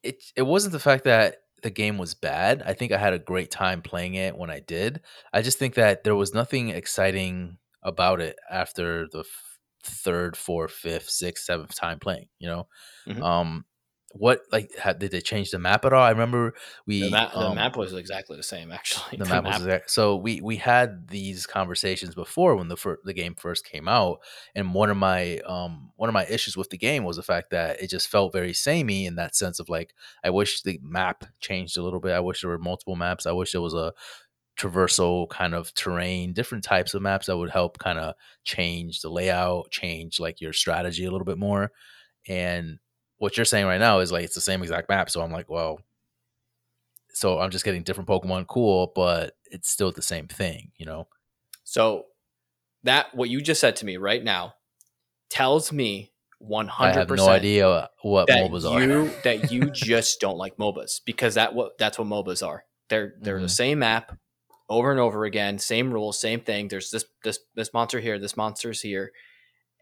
it 0.02 0.22
it 0.36 0.42
wasn't 0.42 0.72
the 0.72 0.78
fact 0.78 1.04
that 1.04 1.36
the 1.62 1.70
game 1.70 1.98
was 1.98 2.14
bad. 2.14 2.62
I 2.64 2.72
think 2.72 2.92
I 2.92 2.96
had 2.98 3.12
a 3.12 3.18
great 3.18 3.50
time 3.50 3.82
playing 3.82 4.14
it 4.14 4.36
when 4.36 4.50
I 4.50 4.60
did. 4.60 5.00
I 5.32 5.42
just 5.42 5.58
think 5.58 5.74
that 5.74 6.04
there 6.04 6.16
was 6.16 6.32
nothing 6.32 6.70
exciting 6.70 7.58
about 7.82 8.20
it 8.20 8.36
after 8.50 9.08
the 9.12 9.20
f- 9.20 9.58
third, 9.84 10.36
fourth, 10.36 10.72
fifth, 10.72 11.10
sixth, 11.10 11.44
seventh 11.44 11.74
time 11.74 11.98
playing. 11.98 12.28
You 12.38 12.48
know, 12.48 12.68
Mhm. 13.06 13.22
um, 13.22 13.64
what 14.12 14.40
like 14.50 14.76
had, 14.76 14.98
did 14.98 15.12
they 15.12 15.20
change 15.20 15.52
the 15.52 15.58
map 15.58 15.84
at 15.84 15.92
all? 15.92 16.02
I 16.02 16.10
remember 16.10 16.54
we 16.84 17.02
The, 17.02 17.10
map, 17.10 17.32
the 17.32 17.38
um, 17.38 17.54
map 17.54 17.76
was 17.76 17.92
exactly 17.94 18.36
the 18.36 18.42
same, 18.42 18.72
actually. 18.72 19.18
the 19.18 19.24
map 19.26 19.44
was 19.44 19.58
exact. 19.58 19.90
So 19.90 20.16
we 20.16 20.40
we 20.40 20.56
had 20.56 21.08
these 21.08 21.46
conversations 21.46 22.14
before 22.14 22.56
when 22.56 22.66
the 22.66 22.76
fir- 22.76 22.98
the 23.04 23.12
game 23.12 23.36
first 23.36 23.64
came 23.64 23.86
out, 23.86 24.18
and 24.54 24.74
one 24.74 24.90
of 24.90 24.96
my 24.96 25.38
um 25.40 25.92
one 25.94 26.08
of 26.08 26.12
my 26.12 26.26
issues 26.26 26.56
with 26.56 26.70
the 26.70 26.78
game 26.78 27.04
was 27.04 27.16
the 27.16 27.22
fact 27.22 27.50
that 27.50 27.80
it 27.80 27.88
just 27.88 28.08
felt 28.08 28.32
very 28.32 28.52
samey 28.52 29.06
in 29.06 29.14
that 29.14 29.36
sense 29.36 29.60
of 29.60 29.68
like 29.68 29.94
I 30.24 30.30
wish 30.30 30.62
the 30.62 30.80
map 30.82 31.24
changed 31.38 31.78
a 31.78 31.82
little 31.82 32.00
bit. 32.00 32.12
I 32.12 32.20
wish 32.20 32.40
there 32.40 32.50
were 32.50 32.58
multiple 32.58 32.96
maps. 32.96 33.26
I 33.26 33.32
wish 33.32 33.52
there 33.52 33.60
was 33.60 33.74
a 33.74 33.92
traversal 34.58 35.28
kind 35.28 35.54
of 35.54 35.72
terrain, 35.74 36.32
different 36.32 36.64
types 36.64 36.94
of 36.94 37.00
maps 37.00 37.26
that 37.26 37.38
would 37.38 37.50
help 37.50 37.78
kind 37.78 37.98
of 37.98 38.14
change 38.42 39.00
the 39.00 39.08
layout, 39.08 39.70
change 39.70 40.18
like 40.18 40.40
your 40.40 40.52
strategy 40.52 41.04
a 41.04 41.10
little 41.12 41.24
bit 41.24 41.38
more. 41.38 41.70
And 42.28 42.78
what 43.20 43.36
you're 43.36 43.44
saying 43.44 43.66
right 43.66 43.78
now 43.78 44.00
is 44.00 44.10
like 44.10 44.24
it's 44.24 44.34
the 44.34 44.40
same 44.40 44.62
exact 44.62 44.88
map. 44.88 45.08
So 45.10 45.20
I'm 45.22 45.30
like, 45.30 45.48
well, 45.48 45.78
so 47.12 47.38
I'm 47.38 47.50
just 47.50 47.64
getting 47.64 47.82
different 47.82 48.08
Pokemon, 48.08 48.46
cool, 48.46 48.92
but 48.94 49.36
it's 49.50 49.68
still 49.68 49.92
the 49.92 50.02
same 50.02 50.26
thing, 50.26 50.72
you 50.76 50.86
know? 50.86 51.06
So 51.64 52.06
that 52.82 53.14
what 53.14 53.28
you 53.28 53.40
just 53.40 53.60
said 53.60 53.76
to 53.76 53.84
me 53.86 53.96
right 53.98 54.24
now 54.24 54.54
tells 55.28 55.70
me 55.72 56.12
one 56.38 56.68
I 56.68 56.72
hundred 56.72 57.10
have 57.10 57.10
no 57.10 57.28
idea 57.28 57.90
what 58.02 58.26
that 58.28 58.42
MOBAs 58.42 58.68
are. 58.68 58.80
you 58.80 59.10
that 59.24 59.52
you 59.52 59.70
just 59.70 60.18
don't 60.20 60.38
like 60.38 60.56
MOBAs 60.56 61.00
because 61.04 61.34
that 61.34 61.54
what 61.54 61.76
that's 61.78 61.98
what 61.98 62.08
MOBAs 62.08 62.44
are. 62.46 62.64
They're 62.88 63.14
they're 63.20 63.38
the 63.40 63.46
Mhm. 63.46 63.50
same 63.50 63.78
map 63.80 64.18
over 64.70 64.90
and 64.90 64.98
over 65.00 65.24
again, 65.26 65.58
same 65.58 65.92
rules, 65.92 66.18
same 66.18 66.40
thing. 66.40 66.68
There's 66.68 66.90
this 66.90 67.04
this 67.22 67.38
this 67.54 67.74
monster 67.74 68.00
here, 68.00 68.18
this 68.18 68.36
monster's 68.36 68.80
here, 68.80 69.12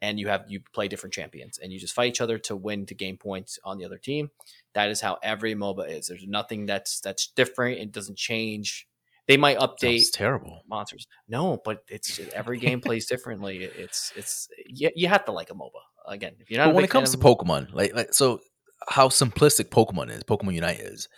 and 0.00 0.18
you 0.18 0.28
have 0.28 0.44
you 0.48 0.60
play 0.72 0.88
different 0.88 1.12
champions 1.12 1.58
and 1.58 1.72
you 1.72 1.78
just 1.78 1.94
fight 1.94 2.08
each 2.08 2.20
other 2.20 2.38
to 2.38 2.56
win 2.56 2.86
to 2.86 2.94
gain 2.94 3.16
points 3.16 3.58
on 3.64 3.78
the 3.78 3.84
other 3.84 3.98
team. 3.98 4.30
That 4.74 4.90
is 4.90 5.00
how 5.00 5.18
every 5.22 5.54
MOBA 5.54 5.90
is. 5.90 6.06
There's 6.06 6.26
nothing 6.26 6.66
that's 6.66 7.00
that's 7.00 7.28
different. 7.28 7.78
It 7.78 7.92
doesn't 7.92 8.18
change. 8.18 8.86
They 9.26 9.36
might 9.36 9.58
update 9.58 10.10
terrible. 10.12 10.62
monsters. 10.68 11.06
No, 11.28 11.60
but 11.64 11.84
it's 11.88 12.18
every 12.34 12.58
game 12.66 12.80
plays 12.80 13.06
differently. 13.06 13.64
It's 13.64 14.12
it's 14.16 14.48
you, 14.66 14.90
you 14.94 15.08
have 15.08 15.24
to 15.26 15.32
like 15.32 15.50
a 15.50 15.54
MOBA 15.54 15.80
again. 16.06 16.34
If 16.38 16.50
you're 16.50 16.58
not, 16.58 16.68
But 16.68 16.74
when 16.74 16.84
it 16.84 16.90
comes 16.90 17.10
to 17.10 17.18
Pokemon, 17.18 17.72
like, 17.72 17.94
like 17.94 18.14
so 18.14 18.40
how 18.88 19.08
simplistic 19.08 19.68
Pokemon 19.68 20.10
is, 20.10 20.22
Pokemon 20.22 20.54
Unite 20.54 20.80
is, 20.80 21.08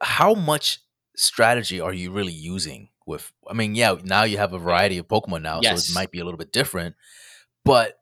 how 0.00 0.34
much 0.34 0.80
strategy 1.16 1.78
are 1.78 1.92
you 1.92 2.10
really 2.10 2.32
using 2.32 2.88
with 3.06 3.32
I 3.48 3.54
mean, 3.54 3.74
yeah, 3.74 3.96
now 4.02 4.24
you 4.24 4.38
have 4.38 4.52
a 4.52 4.58
variety 4.58 4.98
of 4.98 5.08
Pokemon 5.08 5.42
now, 5.42 5.60
so 5.60 5.72
it 5.72 5.94
might 5.94 6.10
be 6.10 6.20
a 6.20 6.24
little 6.24 6.38
bit 6.38 6.52
different. 6.52 6.94
But 7.64 7.98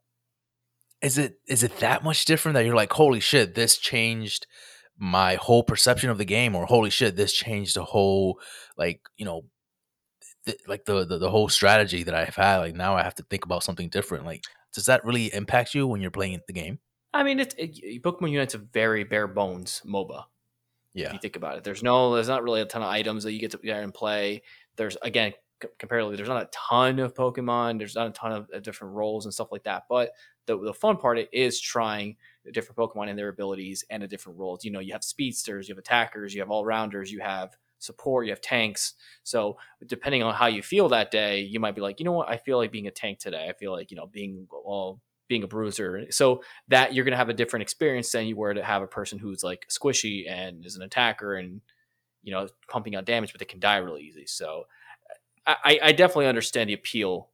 is 1.03 1.19
it 1.19 1.41
is 1.47 1.63
it 1.63 1.79
that 1.79 2.05
much 2.05 2.25
different 2.25 2.55
that 2.55 2.65
you're 2.65 2.75
like, 2.75 2.93
holy 2.93 3.21
shit, 3.21 3.55
this 3.55 3.79
changed 3.79 4.47
my 4.99 5.37
whole 5.37 5.63
perception 5.63 6.11
of 6.11 6.19
the 6.19 6.25
game, 6.25 6.55
or 6.55 6.67
holy 6.67 6.91
shit, 6.91 7.17
this 7.17 7.33
changed 7.33 7.77
the 7.77 7.85
whole 7.85 8.39
like, 8.77 9.01
you 9.17 9.25
know, 9.25 9.45
th- 10.45 10.61
like 10.67 10.85
the, 10.85 11.05
the 11.07 11.19
the 11.19 11.31
whole 11.31 11.49
strategy 11.49 12.03
that 12.03 12.15
I've 12.15 12.37
had. 12.37 12.59
Like 12.59 12.75
now 12.75 12.97
I 12.97 13.03
have 13.03 13.15
to 13.17 13.23
think 13.25 13.45
about 13.45 13.63
something 13.63 13.89
different. 13.89 14.27
Like, 14.27 14.45
does 14.75 14.87
that 14.87 15.05
really 15.05 15.33
impact 15.33 15.75
you 15.75 15.87
when 15.87 16.01
you're 16.01 16.11
playing 16.11 16.41
the 16.47 16.53
game? 16.53 16.79
I 17.13 17.23
mean, 17.23 17.41
it's 17.41 17.55
it, 17.59 18.03
Pokemon 18.03 18.31
Unite's 18.31 18.55
a 18.55 18.59
very 18.59 19.05
bare 19.05 19.27
bones 19.27 19.83
MOBA. 19.85 20.25
Yeah, 20.93 21.09
If 21.09 21.13
you 21.15 21.19
think 21.21 21.37
about 21.37 21.57
it, 21.57 21.65
there's 21.65 21.85
no, 21.85 22.15
there's 22.15 22.29
not 22.29 22.43
really 22.43 22.61
a 22.61 22.65
ton 22.65 22.83
of 22.83 22.89
items 22.89 23.23
that 23.23 23.33
you 23.33 23.39
get 23.39 23.53
to 23.53 23.59
get 23.59 23.81
and 23.83 23.95
play. 23.95 24.43
There's 24.77 24.97
again, 25.03 25.33
comparatively, 25.79 26.17
there's 26.17 26.29
not 26.29 26.43
a 26.43 26.51
ton 26.53 26.99
of 26.99 27.15
Pokemon. 27.15 27.79
There's 27.79 27.95
not 27.95 28.09
a 28.09 28.11
ton 28.11 28.33
of 28.33 28.63
different 28.63 28.95
roles 28.95 29.25
and 29.25 29.35
stuff 29.35 29.53
like 29.53 29.65
that. 29.65 29.85
But 29.89 30.13
the 30.47 30.59
the 30.59 30.75
fun 30.75 30.97
part 30.97 31.19
is 31.33 31.61
trying 31.61 32.17
different 32.53 32.79
Pokemon 32.79 33.09
and 33.09 33.19
their 33.19 33.29
abilities 33.29 33.85
and 33.91 34.03
the 34.03 34.09
different 34.09 34.39
roles. 34.39 34.65
You 34.65 34.71
know, 34.73 34.81
you 34.81 34.93
have 34.93 35.05
speedsters, 35.05 35.69
you 35.69 35.75
have 35.75 35.79
attackers, 35.79 36.35
you 36.35 36.41
have 36.41 36.51
all 36.51 36.65
rounders, 36.65 37.13
you 37.13 37.21
have 37.21 37.57
support, 37.79 38.27
you 38.27 38.33
have 38.33 38.41
tanks. 38.41 38.95
So 39.23 39.57
depending 39.87 40.23
on 40.23 40.35
how 40.35 40.47
you 40.47 40.63
feel 40.63 40.89
that 40.91 41.11
day, 41.11 41.41
you 41.41 41.61
might 41.61 41.75
be 41.75 41.81
like, 41.81 41.99
you 41.99 42.05
know 42.05 42.13
what, 42.13 42.29
I 42.29 42.37
feel 42.37 42.59
like 42.59 42.73
being 42.73 42.87
a 42.87 42.91
tank 42.91 43.19
today. 43.19 43.49
I 43.49 43.53
feel 43.55 43.73
like 43.73 43.91
you 43.91 43.97
know 43.97 44.07
being 44.07 44.47
well 44.51 45.01
being 45.29 45.43
a 45.45 45.49
bruiser. 45.49 46.07
So 46.11 46.43
that 46.69 46.93
you're 46.93 47.05
to 47.05 47.17
have 47.17 47.29
a 47.29 47.35
different 47.35 47.63
experience 47.63 48.11
than 48.11 48.27
you 48.27 48.37
were 48.37 48.53
to 48.53 48.65
have 48.65 48.83
a 48.83 48.87
person 48.87 49.19
who's 49.19 49.45
like 49.45 49.67
squishy 49.71 50.29
and 50.29 50.67
is 50.67 50.77
an 50.77 50.83
attacker 50.83 51.35
and 51.35 51.61
you 52.23 52.33
know 52.33 52.49
pumping 52.69 52.97
out 52.97 53.05
damage, 53.07 53.33
but 53.33 53.39
they 53.39 53.45
can 53.45 53.61
die 53.61 53.77
really 53.77 54.03
easy. 54.03 54.27
So 54.27 54.65
I, 55.47 55.79
I 55.83 55.93
definitely 55.93 56.27
understand 56.27 56.71
the 56.71 56.75
appeal 56.75 57.31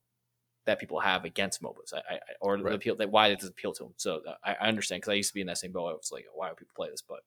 that 0.66 0.78
people 0.80 1.00
have 1.00 1.24
against 1.24 1.62
MOBAs, 1.62 1.92
I, 1.94 2.14
I 2.14 2.18
or 2.40 2.54
right. 2.54 2.64
the 2.64 2.74
appeal 2.74 2.96
that 2.96 3.10
why 3.10 3.28
it 3.28 3.40
does 3.40 3.48
appeal 3.48 3.72
to 3.72 3.84
them. 3.84 3.94
So 3.96 4.20
uh, 4.26 4.34
I, 4.44 4.54
I 4.60 4.68
understand 4.68 5.00
because 5.00 5.12
I 5.12 5.14
used 5.14 5.30
to 5.30 5.34
be 5.34 5.40
in 5.40 5.46
that 5.46 5.58
same 5.58 5.72
boat. 5.72 5.88
I 5.88 5.92
was 5.92 6.10
like, 6.12 6.24
why 6.34 6.48
do 6.48 6.54
people 6.54 6.72
play 6.76 6.88
this? 6.90 7.02
But 7.06 7.20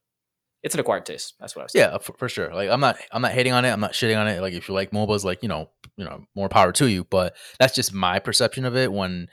it's 0.62 0.74
an 0.74 0.82
acquired 0.82 1.06
taste. 1.06 1.36
That's 1.40 1.56
what 1.56 1.62
I 1.62 1.66
was. 1.66 1.76
Yeah, 1.76 1.98
for, 2.00 2.14
for, 2.14 2.30
sure. 2.30 2.54
Like 2.54 2.70
I'm 2.70 2.82
not, 2.82 2.98
I'm 3.12 3.22
not 3.22 3.32
hating 3.32 3.54
on 3.54 3.66
it. 3.66 3.72
I'm 3.72 3.80
not 3.80 3.94
shitting 3.94 4.20
on 4.20 4.28
it. 4.28 4.42
Like 4.42 4.54
if 4.54 4.68
you 4.68 4.76
like 4.76 4.92
MOBAs, 4.92 5.24
like 5.24 5.42
you 5.42 5.50
know, 5.50 5.70
you 5.96 6.06
know, 6.06 6.26
more 6.36 6.50
power 6.50 6.72
to 6.74 6.88
you. 6.88 7.06
But 7.06 7.36
that's 7.60 7.76
just 7.76 7.94
my 7.94 8.20
perception 8.20 8.66
of 8.66 8.76
it. 8.76 8.92
When 8.92 9.28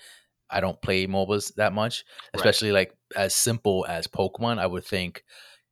I 0.50 0.60
don't 0.60 0.80
play 0.80 1.06
MOBAs 1.06 1.54
that 1.54 1.72
much, 1.72 2.04
especially 2.34 2.70
right. 2.70 2.88
like 2.88 2.96
as 3.16 3.34
simple 3.34 3.84
as 3.88 4.06
Pokemon. 4.06 4.58
I 4.58 4.66
would 4.66 4.84
think, 4.84 5.24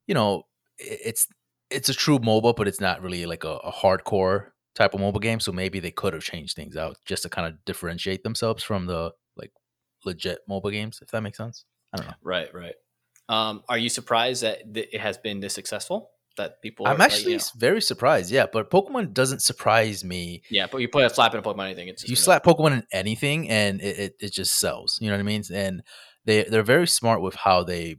you 0.06 0.14
know, 0.14 0.44
it's 0.78 1.28
it's 1.70 1.88
a 1.88 1.94
true 1.94 2.18
MOBA, 2.18 2.56
but 2.56 2.68
it's 2.68 2.80
not 2.80 3.02
really 3.02 3.26
like 3.26 3.44
a, 3.44 3.56
a 3.56 3.72
hardcore 3.72 4.48
type 4.74 4.94
of 4.94 5.00
mobile 5.00 5.20
game. 5.20 5.40
So 5.40 5.52
maybe 5.52 5.80
they 5.80 5.90
could 5.90 6.14
have 6.14 6.22
changed 6.22 6.56
things 6.56 6.76
out 6.76 6.98
just 7.04 7.22
to 7.22 7.28
kind 7.28 7.46
of 7.46 7.64
differentiate 7.64 8.22
themselves 8.22 8.62
from 8.62 8.86
the 8.86 9.12
like 9.36 9.52
legit 10.04 10.40
mobile 10.48 10.70
games, 10.70 11.00
if 11.02 11.10
that 11.10 11.22
makes 11.22 11.38
sense. 11.38 11.64
I 11.92 11.98
don't 11.98 12.06
know. 12.06 12.14
Right, 12.22 12.52
right. 12.52 12.74
Um, 13.28 13.62
are 13.68 13.78
you 13.78 13.88
surprised 13.88 14.42
that 14.42 14.74
th- 14.74 14.88
it 14.92 15.00
has 15.00 15.16
been 15.16 15.40
this 15.40 15.54
successful? 15.54 16.10
That 16.36 16.60
people, 16.62 16.88
I'm 16.88 17.00
actually 17.00 17.32
you 17.32 17.38
know. 17.38 17.44
very 17.56 17.80
surprised. 17.80 18.32
Yeah, 18.32 18.46
but 18.52 18.68
Pokemon 18.68 19.14
doesn't 19.14 19.40
surprise 19.40 20.02
me. 20.02 20.42
Yeah, 20.50 20.66
but 20.68 20.78
you 20.78 20.88
put 20.88 21.04
a 21.04 21.10
slap 21.10 21.32
in 21.32 21.38
a 21.38 21.42
Pokemon 21.44 21.66
anything, 21.66 21.86
it's 21.86 22.08
you 22.08 22.16
slap 22.16 22.42
Pokemon 22.42 22.72
in 22.72 22.86
anything, 22.92 23.48
and 23.48 23.80
it, 23.80 23.98
it, 23.98 24.16
it 24.18 24.32
just 24.32 24.58
sells. 24.58 24.98
You 25.00 25.10
know 25.10 25.14
what 25.14 25.20
I 25.20 25.22
mean? 25.22 25.44
And 25.52 25.84
they 26.24 26.42
they're 26.42 26.64
very 26.64 26.88
smart 26.88 27.20
with 27.22 27.36
how 27.36 27.62
they 27.62 27.98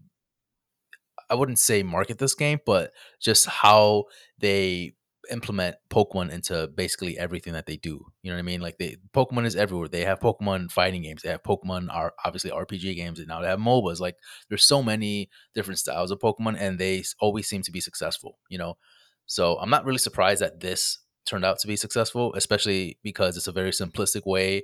I 1.30 1.36
wouldn't 1.36 1.60
say 1.60 1.82
market 1.84 2.18
this 2.18 2.36
game, 2.36 2.60
but 2.66 2.92
just 3.22 3.46
how 3.46 4.06
they 4.40 4.95
implement 5.32 5.76
Pokemon 5.90 6.32
into 6.32 6.68
basically 6.68 7.18
everything 7.18 7.54
that 7.54 7.66
they 7.66 7.78
do. 7.78 8.06
You 8.22 8.32
know 8.32 8.36
what 8.36 8.40
I 8.40 8.44
mean? 8.44 8.62
Like 8.62 8.78
they 8.78 8.98
Pokemon 9.14 9.46
is 9.46 9.56
everywhere. 9.56 9.88
They 9.88 10.06
have 10.06 10.20
Pokemon 10.20 10.72
fighting 10.72 11.04
games. 11.04 11.22
They 11.22 11.30
have 11.30 11.44
Pokemon 11.44 11.88
are 11.92 12.14
obviously 12.24 12.52
RPG 12.52 12.96
games, 12.96 13.20
and 13.20 13.28
now 13.28 13.42
they 13.42 13.48
have 13.48 13.60
MOBAs. 13.60 14.00
Like 14.00 14.18
there's 14.50 14.66
so 14.66 14.82
many 14.84 15.30
different 15.54 15.80
styles 15.80 16.12
of 16.12 16.20
Pokemon, 16.20 16.58
and 16.60 16.80
they 16.80 17.04
always 17.20 17.48
seem 17.48 17.62
to 17.64 17.72
be 17.72 17.82
successful. 17.82 18.38
You 18.50 18.58
know, 18.58 18.78
so 19.26 19.58
I'm 19.60 19.70
not 19.70 19.86
really 19.86 19.98
surprised 19.98 20.42
that 20.42 20.60
this 20.60 21.00
turned 21.26 21.46
out 21.46 21.60
to 21.60 21.68
be 21.68 21.76
successful, 21.76 22.34
especially 22.36 23.00
because 23.04 23.38
it's 23.38 23.48
a 23.48 23.52
very 23.52 23.72
simplistic 23.72 24.26
way 24.26 24.64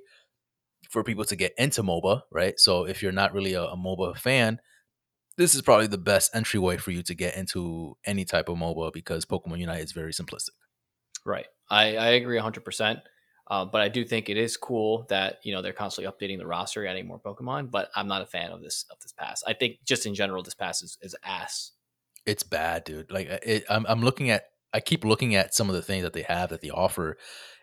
for 0.89 1.03
people 1.03 1.25
to 1.25 1.35
get 1.35 1.53
into 1.57 1.83
MOBA, 1.83 2.21
right? 2.31 2.59
So 2.59 2.85
if 2.85 3.01
you're 3.01 3.11
not 3.11 3.33
really 3.33 3.53
a, 3.53 3.63
a 3.63 3.77
MOBA 3.77 4.17
fan, 4.17 4.59
this 5.37 5.55
is 5.55 5.61
probably 5.61 5.87
the 5.87 5.97
best 5.97 6.35
entryway 6.35 6.77
for 6.77 6.91
you 6.91 7.03
to 7.03 7.15
get 7.15 7.35
into 7.35 7.97
any 8.05 8.25
type 8.25 8.49
of 8.49 8.57
MOBA 8.57 8.93
because 8.93 9.25
Pokemon 9.25 9.59
Unite 9.59 9.83
is 9.83 9.91
very 9.91 10.11
simplistic. 10.11 10.49
Right. 11.25 11.45
I, 11.69 11.95
I 11.95 12.07
agree 12.09 12.39
100%. 12.39 13.01
Uh, 13.47 13.65
but 13.65 13.81
I 13.81 13.89
do 13.89 14.05
think 14.05 14.29
it 14.29 14.37
is 14.37 14.55
cool 14.55 15.05
that 15.09 15.39
you 15.43 15.53
know 15.53 15.61
they're 15.61 15.73
constantly 15.73 16.09
updating 16.09 16.37
the 16.37 16.47
roster, 16.47 16.87
adding 16.87 17.05
more 17.05 17.19
Pokemon. 17.19 17.69
But 17.69 17.89
I'm 17.97 18.07
not 18.07 18.21
a 18.21 18.25
fan 18.25 18.51
of 18.51 18.61
this 18.61 18.85
of 18.89 18.97
this 19.01 19.11
pass. 19.11 19.43
I 19.45 19.51
think 19.51 19.79
just 19.85 20.05
in 20.05 20.15
general, 20.15 20.41
this 20.41 20.53
pass 20.53 20.81
is, 20.81 20.97
is 21.01 21.15
ass. 21.25 21.71
It's 22.25 22.43
bad, 22.43 22.85
dude. 22.85 23.11
Like 23.11 23.27
it, 23.27 23.65
I'm 23.69 23.85
I'm 23.89 24.01
looking 24.01 24.29
at 24.29 24.45
I 24.73 24.79
keep 24.79 25.03
looking 25.03 25.35
at 25.35 25.53
some 25.53 25.67
of 25.67 25.75
the 25.75 25.81
things 25.81 26.03
that 26.03 26.13
they 26.13 26.21
have 26.21 26.51
that 26.51 26.61
they 26.61 26.69
offer, 26.69 27.17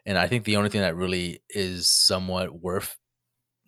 and 0.05 0.19
I 0.19 0.27
think 0.27 0.45
the 0.45 0.57
only 0.57 0.69
thing 0.69 0.83
that 0.83 0.95
really 0.95 1.43
is 1.49 1.89
somewhat 1.89 2.61
worth 2.61 2.99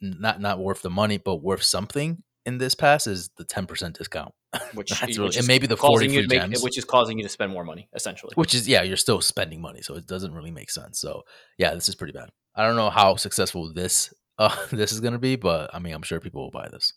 not 0.03 0.43
not 0.43 0.59
worth 0.59 0.83
the 0.83 0.91
money, 0.91 1.17
but 1.17 1.37
worth 1.37 1.63
something 1.63 2.23
in 2.51 2.59
this 2.59 2.75
pass 2.75 3.07
is 3.07 3.31
the 3.37 3.45
10% 3.45 3.97
discount. 3.97 4.35
Which, 4.75 4.91
which 5.01 5.17
really, 5.17 5.37
and 5.39 5.47
maybe 5.47 5.69
the 5.69 5.77
40 5.77 6.09
free 6.09 6.27
make, 6.27 6.41
gems. 6.41 6.63
Which 6.63 6.77
is 6.77 6.85
causing 6.85 7.17
you 7.19 7.23
to 7.23 7.29
spend 7.29 7.53
more 7.53 7.65
money, 7.65 7.89
essentially. 7.95 8.33
Which 8.35 8.53
is, 8.53 8.67
yeah, 8.67 8.83
you're 8.83 8.97
still 8.97 9.21
spending 9.21 9.61
money. 9.61 9.81
So 9.81 9.95
it 9.95 10.09
doesn't 10.09 10.35
really 10.35 10.51
make 10.51 10.73
sense. 10.73 10.99
So 10.99 11.23
yeah, 11.57 11.73
this 11.73 11.89
is 11.89 11.95
pretty 11.95 12.13
bad. 12.13 12.31
I 12.57 12.67
don't 12.67 12.75
know 12.75 12.91
how 12.91 13.15
successful 13.15 13.73
this 13.73 14.13
uh, 14.39 14.57
this 14.73 14.91
is 14.91 14.99
going 14.99 15.13
to 15.13 15.21
be, 15.21 15.37
but 15.37 15.71
I 15.73 15.79
mean, 15.79 15.95
I'm 15.95 16.03
sure 16.03 16.19
people 16.19 16.43
will 16.43 16.51
buy 16.51 16.69
this. 16.69 16.93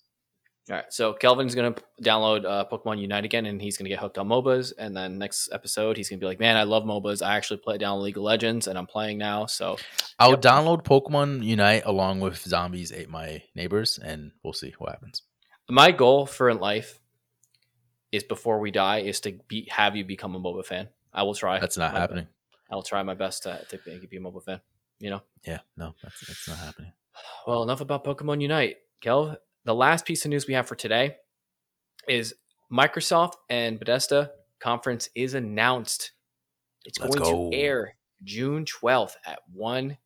All 0.70 0.78
right, 0.78 0.86
so 0.92 1.12
Kelvin's 1.12 1.56
gonna 1.56 1.76
download 2.02 2.46
uh, 2.46 2.64
Pokemon 2.72 3.02
Unite 3.02 3.26
again, 3.26 3.46
and 3.48 3.62
he's 3.62 3.76
gonna 3.76 3.90
get 3.90 4.00
hooked 4.00 4.18
on 4.18 4.30
MOBAs. 4.30 4.72
And 4.78 4.96
then 4.96 5.18
next 5.18 5.50
episode, 5.52 5.98
he's 5.98 6.10
gonna 6.10 6.22
be 6.22 6.26
like, 6.26 6.40
"Man, 6.40 6.56
I 6.56 6.64
love 6.64 6.84
MOBAs. 6.84 7.22
I 7.22 7.36
actually 7.36 7.58
play 7.58 7.78
down 7.78 8.02
League 8.02 8.16
of 8.16 8.24
Legends, 8.24 8.68
and 8.68 8.78
I'm 8.78 8.88
playing 8.88 9.18
now." 9.18 9.46
So 9.46 9.76
I'll 10.20 10.30
yep. 10.30 10.42
download 10.42 10.86
Pokemon 10.86 11.44
Unite 11.44 11.84
along 11.86 12.22
with 12.22 12.38
Zombies 12.38 12.94
Ate 12.94 13.10
My 13.10 13.44
Neighbors, 13.56 14.00
and 14.02 14.32
we'll 14.42 14.54
see 14.54 14.74
what 14.78 14.92
happens 14.92 15.22
my 15.70 15.92
goal 15.92 16.26
for 16.26 16.50
in 16.50 16.60
life 16.60 17.00
is 18.12 18.24
before 18.24 18.60
we 18.60 18.72
die 18.72 19.00
is 19.00 19.20
to 19.22 19.40
be 19.48 19.68
have 19.72 19.96
you 19.96 20.06
become 20.06 20.36
a 20.36 20.40
MOBA 20.40 20.66
fan. 20.66 20.90
I 21.12 21.24
will 21.24 21.36
try. 21.36 21.60
That's 21.60 21.78
not 21.78 21.92
happening. 21.92 22.26
Best. 22.26 22.36
I 22.72 22.76
will 22.76 22.84
try 22.84 23.04
my 23.04 23.14
best 23.14 23.44
to, 23.44 23.64
to 23.70 23.80
make 23.86 24.02
you 24.02 24.08
be 24.08 24.18
a 24.18 24.20
MOBA 24.20 24.44
fan. 24.44 24.62
You 25.00 25.12
know. 25.12 25.22
Yeah. 25.46 25.60
No, 25.78 25.96
that's 26.02 26.26
that's 26.28 26.48
not 26.48 26.58
happening. 26.60 26.92
Well, 27.46 27.62
enough 27.62 27.82
about 27.82 28.04
Pokemon 28.04 28.42
Unite, 28.42 28.78
Kel. 29.00 29.38
The 29.66 29.76
last 29.76 30.04
piece 30.06 30.26
of 30.26 30.30
news 30.30 30.48
we 30.48 30.56
have 30.56 30.68
for 30.68 30.76
today 30.76 31.18
is 32.08 32.34
Microsoft 32.72 33.34
and 33.52 33.78
Bethesda 33.78 34.32
conference 34.60 35.10
is 35.14 35.36
announced. 35.36 36.14
It's 36.86 37.00
Let's 37.00 37.16
going 37.16 37.32
go. 37.32 37.52
to 37.52 37.56
air 37.56 37.96
June 38.24 38.66
12th 38.66 39.16
at 39.26 39.40
1 39.52 39.98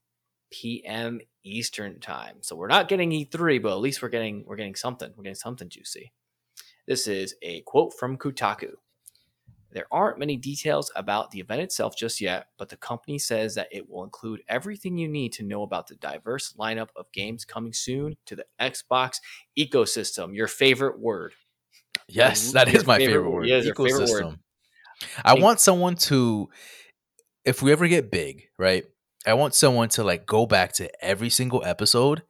p.m. 0.52 1.22
Eastern 1.48 2.00
time. 2.00 2.38
So 2.42 2.56
we're 2.56 2.68
not 2.68 2.88
getting 2.88 3.12
E3, 3.12 3.62
but 3.62 3.72
at 3.72 3.80
least 3.80 4.02
we're 4.02 4.10
getting 4.10 4.44
we're 4.46 4.56
getting 4.56 4.76
something. 4.76 5.12
We're 5.16 5.24
getting 5.24 5.36
something 5.36 5.70
juicy. 5.70 6.12
This 6.88 7.08
is 7.08 7.36
a 7.42 7.62
quote 7.62 7.94
from 7.98 8.18
Kotaku. 8.18 8.74
There 9.72 9.88
aren't 9.92 10.18
many 10.18 10.38
details 10.38 10.92
about 10.96 11.32
the 11.32 11.40
event 11.40 11.62
itself 11.62 11.96
just 11.98 12.22
yet, 12.22 12.48
but 12.58 12.70
the 12.70 12.78
company 12.78 13.20
says 13.20 13.56
that 13.56 13.68
it 13.72 13.90
will 13.90 14.04
include 14.06 14.42
everything 14.48 14.98
you 14.98 15.10
need 15.10 15.34
to 15.34 15.44
know 15.44 15.64
about 15.64 15.88
the 15.88 15.96
diverse 15.96 16.54
lineup 16.58 16.90
of 16.96 17.12
games 17.12 17.44
coming 17.44 17.74
soon 17.74 18.16
to 18.26 18.36
the 18.36 18.46
Xbox 18.60 19.18
ecosystem. 19.60 20.34
Your 20.34 20.48
favorite 20.48 21.00
word. 21.00 21.34
Yes, 22.08 22.54
that 22.54 22.70
is 22.70 22.88
my 22.88 22.98
favorite, 22.98 23.16
favorite 23.16 23.32
word. 23.32 23.48
Yeah, 23.48 23.60
ecosystem. 23.60 24.08
Favorite 24.08 24.24
word. 24.24 24.40
I 25.24 25.34
want 25.36 25.60
someone 25.60 25.96
to, 25.96 26.50
if 27.44 27.62
we 27.62 27.72
ever 27.72 27.88
get 27.88 28.10
big, 28.10 28.48
right? 28.58 28.86
I 29.28 29.34
want 29.34 29.54
someone 29.54 29.90
to 29.90 30.06
like 30.06 30.26
go 30.26 30.46
back 30.46 30.72
to 30.74 30.90
every 31.04 31.30
single 31.30 31.62
episode 31.66 32.24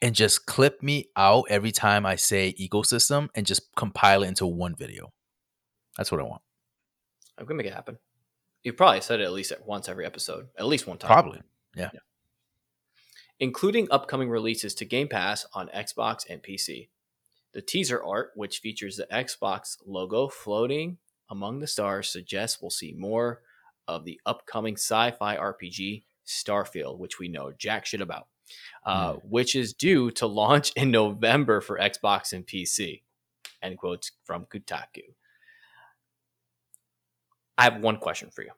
and 0.00 0.14
just 0.14 0.46
clip 0.46 0.80
me 0.80 1.08
out 1.16 1.46
every 1.50 1.72
time 1.72 2.06
I 2.06 2.14
say 2.14 2.54
ecosystem 2.58 3.30
and 3.34 3.44
just 3.44 3.74
compile 3.74 4.22
it 4.22 4.28
into 4.28 4.46
one 4.46 4.76
video. 4.76 5.12
That's 5.96 6.12
what 6.12 6.20
I 6.20 6.24
want. 6.24 6.42
I'm 7.36 7.46
gonna 7.46 7.56
make 7.56 7.66
it 7.66 7.74
happen. 7.74 7.98
You 8.62 8.72
probably 8.72 9.00
said 9.00 9.18
it 9.18 9.24
at 9.24 9.32
least 9.32 9.52
once 9.66 9.88
every 9.88 10.06
episode, 10.06 10.46
at 10.56 10.66
least 10.66 10.86
one 10.86 10.98
time. 10.98 11.08
Probably, 11.08 11.40
yeah. 11.74 11.90
yeah. 11.92 12.00
Including 13.40 13.88
upcoming 13.90 14.30
releases 14.30 14.72
to 14.76 14.84
Game 14.84 15.08
Pass 15.08 15.46
on 15.52 15.68
Xbox 15.74 16.24
and 16.30 16.42
PC. 16.42 16.90
The 17.54 17.62
teaser 17.62 18.00
art, 18.00 18.30
which 18.36 18.60
features 18.60 18.96
the 18.96 19.08
Xbox 19.12 19.78
logo 19.84 20.28
floating 20.28 20.98
among 21.28 21.58
the 21.58 21.66
stars, 21.66 22.08
suggests 22.08 22.62
we'll 22.62 22.70
see 22.70 22.94
more 22.96 23.40
of 23.88 24.04
the 24.04 24.20
upcoming 24.24 24.74
sci-fi 24.74 25.36
RPG 25.36 26.04
Starfield, 26.26 26.98
which 26.98 27.18
we 27.18 27.28
know 27.28 27.52
jack 27.56 27.86
shit 27.86 28.00
about, 28.00 28.28
uh, 28.84 29.14
mm. 29.14 29.20
which 29.28 29.54
is 29.54 29.72
due 29.72 30.10
to 30.12 30.26
launch 30.26 30.72
in 30.76 30.90
November 30.90 31.60
for 31.60 31.78
Xbox 31.78 32.32
and 32.32 32.46
PC. 32.46 33.02
End 33.62 33.78
quotes 33.78 34.12
from 34.24 34.46
Kotaku. 34.46 35.14
I 37.58 37.64
have 37.64 37.82
one 37.82 37.98
question 37.98 38.30
for 38.30 38.42
you. 38.42 38.52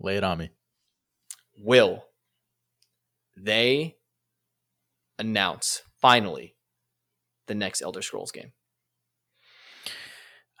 Lay 0.00 0.16
it 0.16 0.24
on 0.24 0.38
me. 0.38 0.50
Will 1.58 2.04
they 3.36 3.96
announce 5.18 5.82
finally 6.00 6.54
the 7.46 7.54
next 7.54 7.82
Elder 7.82 8.02
Scrolls 8.02 8.30
game? 8.30 8.52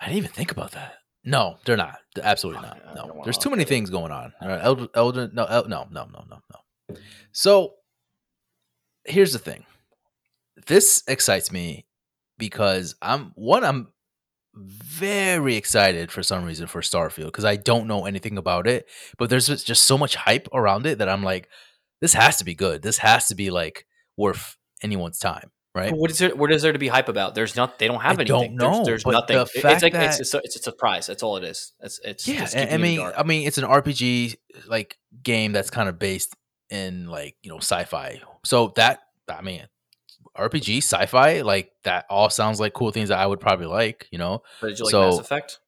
I 0.00 0.06
didn't 0.06 0.18
even 0.18 0.30
think 0.30 0.50
about 0.50 0.72
that. 0.72 0.94
No, 1.24 1.56
they're 1.64 1.76
not. 1.76 1.98
Absolutely 2.22 2.62
not. 2.62 2.94
No, 2.94 3.20
there's 3.24 3.38
too 3.38 3.50
many 3.50 3.64
things 3.64 3.90
going 3.90 4.12
on. 4.12 4.32
All 4.40 4.48
right, 4.48 4.60
Elder, 4.62 4.88
Elder, 4.94 5.30
no, 5.32 5.44
El, 5.44 5.68
no, 5.68 5.86
no, 5.90 6.06
no, 6.12 6.24
no, 6.30 6.38
no. 6.52 6.96
So 7.32 7.74
here's 9.04 9.32
the 9.32 9.38
thing. 9.38 9.64
This 10.66 11.02
excites 11.08 11.50
me 11.50 11.86
because 12.38 12.94
I'm 13.00 13.32
one. 13.36 13.64
I'm 13.64 13.88
very 14.54 15.56
excited 15.56 16.12
for 16.12 16.22
some 16.22 16.44
reason 16.44 16.66
for 16.66 16.80
Starfield 16.80 17.26
because 17.26 17.44
I 17.44 17.56
don't 17.56 17.88
know 17.88 18.06
anything 18.06 18.38
about 18.38 18.66
it, 18.66 18.86
but 19.18 19.30
there's 19.30 19.46
just 19.64 19.84
so 19.84 19.98
much 19.98 20.14
hype 20.14 20.48
around 20.52 20.86
it 20.86 20.98
that 20.98 21.08
I'm 21.08 21.24
like, 21.24 21.48
this 22.00 22.12
has 22.12 22.36
to 22.36 22.44
be 22.44 22.54
good. 22.54 22.82
This 22.82 22.98
has 22.98 23.26
to 23.28 23.34
be 23.34 23.50
like 23.50 23.86
worth 24.16 24.56
anyone's 24.82 25.18
time 25.18 25.50
right? 25.74 25.92
What 25.92 26.10
is 26.10 26.18
there? 26.18 26.34
What 26.34 26.52
is 26.52 26.62
there 26.62 26.72
to 26.72 26.78
be 26.78 26.88
hype 26.88 27.08
about? 27.08 27.34
There's 27.34 27.56
not. 27.56 27.78
They 27.78 27.86
don't 27.86 28.00
have 28.00 28.18
I 28.18 28.22
anything. 28.22 28.56
Don't 28.56 28.56
know. 28.56 28.84
There's, 28.84 29.04
there's 29.04 29.06
nothing. 29.06 29.36
The 29.36 29.42
it's 29.42 29.82
like 29.82 29.92
that, 29.92 30.20
it's, 30.20 30.34
a, 30.34 30.38
it's 30.38 30.56
a 30.56 30.62
surprise. 30.62 31.06
That's 31.06 31.22
all 31.22 31.36
it 31.36 31.44
is. 31.44 31.72
It's 31.80 32.00
it's 32.04 32.28
yeah. 32.28 32.68
I 32.72 32.76
mean, 32.76 33.00
I 33.00 33.22
mean, 33.22 33.46
it's 33.46 33.58
an 33.58 33.64
RPG 33.64 34.36
like 34.66 34.98
game 35.22 35.52
that's 35.52 35.70
kind 35.70 35.88
of 35.88 35.98
based 35.98 36.34
in 36.70 37.08
like 37.08 37.36
you 37.42 37.50
know 37.50 37.58
sci-fi. 37.58 38.20
So 38.44 38.72
that 38.76 39.00
I 39.28 39.42
mean, 39.42 39.66
RPG, 40.36 40.78
sci-fi, 40.78 41.42
like 41.42 41.72
that 41.84 42.06
all 42.10 42.30
sounds 42.30 42.60
like 42.60 42.72
cool 42.72 42.90
things 42.90 43.08
that 43.10 43.18
I 43.18 43.26
would 43.26 43.40
probably 43.40 43.66
like, 43.66 44.08
you 44.10 44.18
know. 44.18 44.42
But 44.60 44.68
did 44.68 44.78
you 44.78 44.84
like 44.86 44.90
So- 44.90 45.10
Mass 45.10 45.18
Effect? 45.18 45.58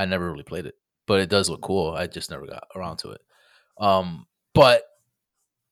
I 0.00 0.04
never 0.04 0.30
really 0.30 0.44
played 0.44 0.66
it, 0.66 0.76
but 1.08 1.20
it 1.20 1.28
does 1.28 1.50
look 1.50 1.60
cool. 1.60 1.92
I 1.92 2.06
just 2.06 2.30
never 2.30 2.46
got 2.46 2.68
around 2.76 2.98
to 2.98 3.10
it. 3.10 3.20
Um, 3.80 4.26
but 4.54 4.82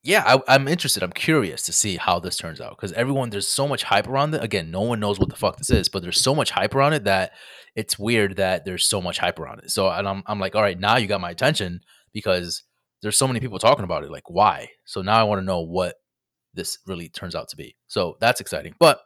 yeah, 0.07 0.23
I, 0.25 0.55
I'm 0.55 0.69
interested. 0.69 1.03
I'm 1.03 1.13
curious 1.13 1.63
to 1.63 1.73
see 1.73 1.97
how 1.97 2.21
this 2.21 2.37
turns 2.37 2.61
out 2.61 2.77
because 2.77 2.93
everyone 2.93 3.31
there's 3.31 3.49
so 3.49 3.67
much 3.67 3.83
hype 3.83 4.07
around 4.07 4.35
it. 4.35 4.43
Again, 4.43 4.71
no 4.71 4.83
one 4.83 5.01
knows 5.01 5.19
what 5.19 5.29
the 5.29 5.37
fuck 5.37 5.57
this 5.57 5.71
is, 5.71 5.89
but 5.89 6.03
there's 6.03 6.21
so 6.21 6.35
much 6.35 6.51
hype 6.51 6.75
around 6.77 6.93
it 6.93 7.05
that 7.05 7.33
it's 7.75 7.99
weird 7.99 8.37
that 8.37 8.65
there's 8.65 8.87
so 8.87 9.03
much 9.03 9.19
hype 9.19 9.41
around 9.41 9.61
it. 9.61 9.71
So 9.71 9.89
and 9.91 10.07
I'm 10.07 10.23
I'm 10.27 10.39
like, 10.39 10.55
all 10.55 10.63
right, 10.63 10.79
now 10.79 10.97
you 10.97 11.09
got 11.09 11.21
my 11.21 11.31
attention 11.31 11.81
because 12.13 12.63
there's 13.03 13.19
so 13.19 13.27
many 13.27 13.41
people 13.41 13.59
talking 13.59 13.85
about 13.85 14.05
it. 14.05 14.11
Like, 14.11 14.31
why? 14.31 14.69
So 14.85 15.03
now 15.03 15.19
I 15.19 15.25
want 15.25 15.41
to 15.41 15.45
know 15.45 15.61
what 15.61 15.97
this 16.55 16.79
really 16.87 17.09
turns 17.09 17.35
out 17.35 17.49
to 17.49 17.57
be. 17.57 17.77
So 17.89 18.17
that's 18.21 18.41
exciting. 18.41 18.75
But 18.79 19.01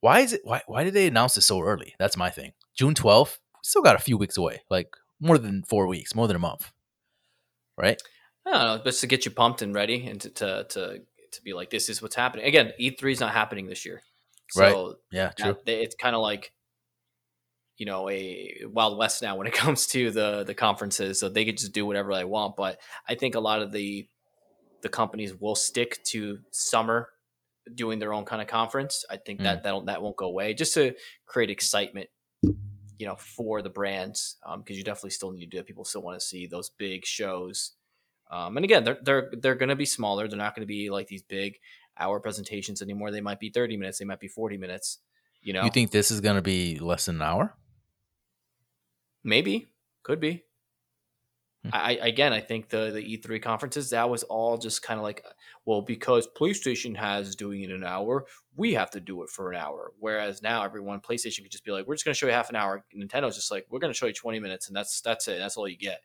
why 0.00 0.20
is 0.20 0.32
it? 0.32 0.40
Why 0.44 0.62
why 0.66 0.84
did 0.84 0.94
they 0.94 1.06
announce 1.06 1.34
this 1.34 1.46
so 1.46 1.60
early? 1.60 1.94
That's 1.98 2.16
my 2.16 2.30
thing. 2.30 2.52
June 2.76 2.94
12th. 2.94 3.38
Still 3.62 3.82
got 3.82 3.96
a 3.96 4.02
few 4.02 4.16
weeks 4.16 4.38
away. 4.38 4.62
Like 4.70 4.88
more 5.20 5.36
than 5.36 5.64
four 5.64 5.86
weeks, 5.86 6.14
more 6.14 6.26
than 6.26 6.36
a 6.36 6.40
month. 6.40 6.72
Right? 7.76 8.00
I 8.46 8.50
don't 8.50 8.78
know, 8.78 8.84
just 8.84 9.00
to 9.00 9.06
get 9.06 9.24
you 9.24 9.30
pumped 9.30 9.62
and 9.62 9.74
ready, 9.74 10.06
and 10.06 10.20
to 10.20 10.30
to 10.30 10.66
to, 10.70 10.98
to 11.32 11.42
be 11.42 11.52
like, 11.52 11.70
this 11.70 11.88
is 11.88 12.02
what's 12.02 12.14
happening. 12.14 12.46
Again, 12.46 12.72
E3 12.80 13.12
is 13.12 13.20
not 13.20 13.32
happening 13.32 13.66
this 13.66 13.84
year, 13.86 14.02
so 14.50 14.60
Right. 14.62 14.96
Yeah, 15.10 15.30
true. 15.30 15.56
that- 15.64 15.82
it's 15.82 15.94
kind 15.94 16.14
of 16.14 16.22
like 16.22 16.52
you 17.76 17.86
know 17.86 18.08
a 18.08 18.60
wild 18.66 18.98
west 18.98 19.22
now 19.22 19.36
when 19.36 19.46
it 19.46 19.52
comes 19.62 19.86
to 19.88 20.10
the 20.10 20.44
the 20.44 20.54
conferences 20.54 21.20
so 21.20 21.28
they 21.28 21.44
could 21.44 21.58
just 21.58 21.72
do 21.72 21.86
whatever 21.86 22.14
they 22.14 22.24
want 22.24 22.56
but 22.56 22.80
i 23.08 23.14
think 23.14 23.34
a 23.34 23.40
lot 23.40 23.62
of 23.62 23.72
the 23.72 24.08
the 24.82 24.88
companies 24.88 25.34
will 25.34 25.54
stick 25.54 26.02
to 26.04 26.38
summer 26.50 27.08
doing 27.74 27.98
their 27.98 28.12
own 28.12 28.24
kind 28.24 28.42
of 28.42 28.48
conference 28.48 29.04
i 29.10 29.16
think 29.16 29.40
that 29.40 29.60
mm. 29.60 29.62
that'll 29.62 29.84
that 29.84 30.02
won't 30.02 30.16
go 30.16 30.26
away 30.26 30.54
just 30.54 30.74
to 30.74 30.94
create 31.26 31.50
excitement 31.50 32.08
you 32.42 33.06
know 33.06 33.16
for 33.16 33.62
the 33.62 33.70
brands 33.70 34.36
um, 34.46 34.60
because 34.60 34.76
you 34.76 34.84
definitely 34.84 35.10
still 35.10 35.32
need 35.32 35.40
to 35.40 35.46
do 35.46 35.58
it 35.58 35.66
people 35.66 35.84
still 35.84 36.02
want 36.02 36.18
to 36.18 36.24
see 36.24 36.46
those 36.46 36.70
big 36.78 37.04
shows 37.04 37.72
um, 38.30 38.56
and 38.56 38.64
again 38.64 38.84
they're 38.84 38.98
they're 39.02 39.30
they're 39.40 39.54
going 39.54 39.68
to 39.68 39.76
be 39.76 39.84
smaller 39.84 40.28
they're 40.28 40.38
not 40.38 40.54
going 40.54 40.62
to 40.62 40.66
be 40.66 40.90
like 40.90 41.06
these 41.06 41.22
big 41.22 41.56
hour 41.98 42.20
presentations 42.20 42.82
anymore 42.82 43.10
they 43.10 43.20
might 43.20 43.38
be 43.38 43.50
30 43.50 43.76
minutes 43.76 43.98
they 43.98 44.04
might 44.04 44.20
be 44.20 44.28
40 44.28 44.56
minutes 44.56 44.98
you 45.44 45.52
know 45.52 45.62
You 45.62 45.70
think 45.70 45.90
this 45.90 46.10
is 46.10 46.20
gonna 46.20 46.42
be 46.42 46.78
less 46.78 47.04
than 47.04 47.16
an 47.16 47.22
hour? 47.22 47.54
Maybe 49.22 49.68
could 50.02 50.18
be. 50.18 50.42
Hmm. 51.62 51.70
I 51.72 51.92
again, 52.00 52.32
I 52.32 52.40
think 52.40 52.70
the 52.70 52.90
the 52.90 53.18
E3 53.18 53.42
conferences 53.42 53.90
that 53.90 54.08
was 54.08 54.22
all 54.22 54.56
just 54.56 54.82
kind 54.82 54.98
of 54.98 55.04
like, 55.04 55.22
well, 55.66 55.82
because 55.82 56.26
PlayStation 56.28 56.96
has 56.96 57.36
doing 57.36 57.60
it 57.60 57.70
an 57.70 57.84
hour, 57.84 58.24
we 58.56 58.72
have 58.72 58.90
to 58.92 59.00
do 59.00 59.22
it 59.22 59.28
for 59.28 59.52
an 59.52 59.58
hour. 59.58 59.92
Whereas 60.00 60.42
now, 60.42 60.64
everyone 60.64 61.00
PlayStation 61.00 61.42
could 61.42 61.52
just 61.52 61.64
be 61.64 61.72
like, 61.72 61.86
we're 61.86 61.94
just 61.94 62.06
going 62.06 62.14
to 62.14 62.18
show 62.18 62.26
you 62.26 62.32
half 62.32 62.48
an 62.48 62.56
hour. 62.56 62.82
Nintendo's 62.96 63.36
just 63.36 63.50
like, 63.50 63.66
we're 63.70 63.80
going 63.80 63.92
to 63.92 63.96
show 63.96 64.06
you 64.06 64.14
twenty 64.14 64.40
minutes, 64.40 64.68
and 64.68 64.76
that's 64.76 65.02
that's 65.02 65.28
it. 65.28 65.38
That's 65.38 65.56
all 65.58 65.68
you 65.68 65.76
get. 65.78 66.00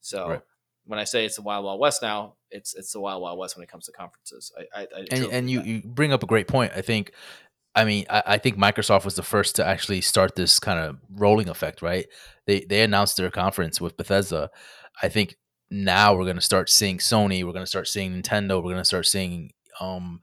So. 0.00 0.28
Right. 0.28 0.40
When 0.86 0.98
I 0.98 1.04
say 1.04 1.24
it's 1.24 1.36
the 1.36 1.42
Wild 1.42 1.64
Wild 1.64 1.80
West 1.80 2.02
now, 2.02 2.34
it's 2.50 2.74
it's 2.74 2.92
the 2.92 3.00
Wild 3.00 3.22
Wild 3.22 3.38
West 3.38 3.56
when 3.56 3.62
it 3.62 3.70
comes 3.70 3.86
to 3.86 3.92
conferences. 3.92 4.52
I, 4.58 4.80
I, 4.80 4.82
I 4.82 5.06
and 5.10 5.24
and 5.32 5.50
you, 5.50 5.58
that. 5.58 5.66
you 5.66 5.82
bring 5.84 6.12
up 6.12 6.22
a 6.22 6.26
great 6.26 6.46
point. 6.46 6.72
I 6.76 6.82
think, 6.82 7.12
I 7.74 7.84
mean, 7.84 8.04
I, 8.10 8.22
I 8.26 8.38
think 8.38 8.56
Microsoft 8.58 9.04
was 9.04 9.14
the 9.14 9.22
first 9.22 9.56
to 9.56 9.64
actually 9.64 10.02
start 10.02 10.34
this 10.34 10.60
kind 10.60 10.78
of 10.78 10.98
rolling 11.10 11.48
effect, 11.48 11.80
right? 11.80 12.06
They 12.46 12.60
they 12.60 12.82
announced 12.82 13.16
their 13.16 13.30
conference 13.30 13.80
with 13.80 13.96
Bethesda. 13.96 14.50
I 15.02 15.08
think 15.08 15.36
now 15.70 16.14
we're 16.14 16.24
going 16.24 16.36
to 16.36 16.42
start 16.42 16.70
seeing 16.70 16.98
Sony. 16.98 17.44
We're 17.44 17.52
going 17.52 17.64
to 17.64 17.66
start 17.66 17.88
seeing 17.88 18.12
Nintendo. 18.12 18.62
We're 18.62 18.72
going 18.72 18.76
to 18.76 18.84
start 18.84 19.06
seeing, 19.06 19.52
um, 19.80 20.20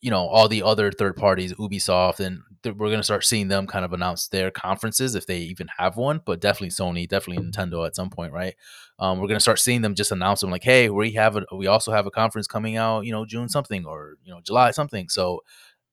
you 0.00 0.10
know, 0.10 0.26
all 0.26 0.48
the 0.48 0.62
other 0.62 0.92
third 0.92 1.16
parties, 1.16 1.52
Ubisoft, 1.54 2.20
and 2.20 2.42
th- 2.62 2.76
we're 2.76 2.88
going 2.88 3.00
to 3.00 3.04
start 3.04 3.24
seeing 3.24 3.48
them 3.48 3.66
kind 3.66 3.84
of 3.84 3.92
announce 3.92 4.28
their 4.28 4.50
conferences 4.50 5.14
if 5.14 5.26
they 5.26 5.38
even 5.38 5.68
have 5.76 5.96
one. 5.96 6.20
But 6.24 6.40
definitely 6.40 6.70
Sony, 6.70 7.08
definitely 7.08 7.44
Nintendo 7.44 7.86
at 7.86 7.96
some 7.96 8.10
point, 8.10 8.32
right? 8.32 8.54
Um, 8.98 9.18
we're 9.18 9.26
going 9.26 9.36
to 9.36 9.42
start 9.42 9.58
seeing 9.58 9.82
them 9.82 9.94
just 9.94 10.12
announce 10.12 10.40
them 10.40 10.50
like, 10.50 10.62
hey, 10.62 10.88
we 10.88 11.12
have 11.12 11.36
a, 11.36 11.44
we 11.54 11.66
also 11.66 11.90
have 11.90 12.06
a 12.06 12.10
conference 12.10 12.46
coming 12.46 12.76
out, 12.76 13.06
you 13.06 13.12
know, 13.12 13.26
June 13.26 13.48
something 13.48 13.84
or 13.84 14.14
you 14.24 14.32
know 14.32 14.40
July 14.44 14.70
something. 14.70 15.08
So 15.08 15.40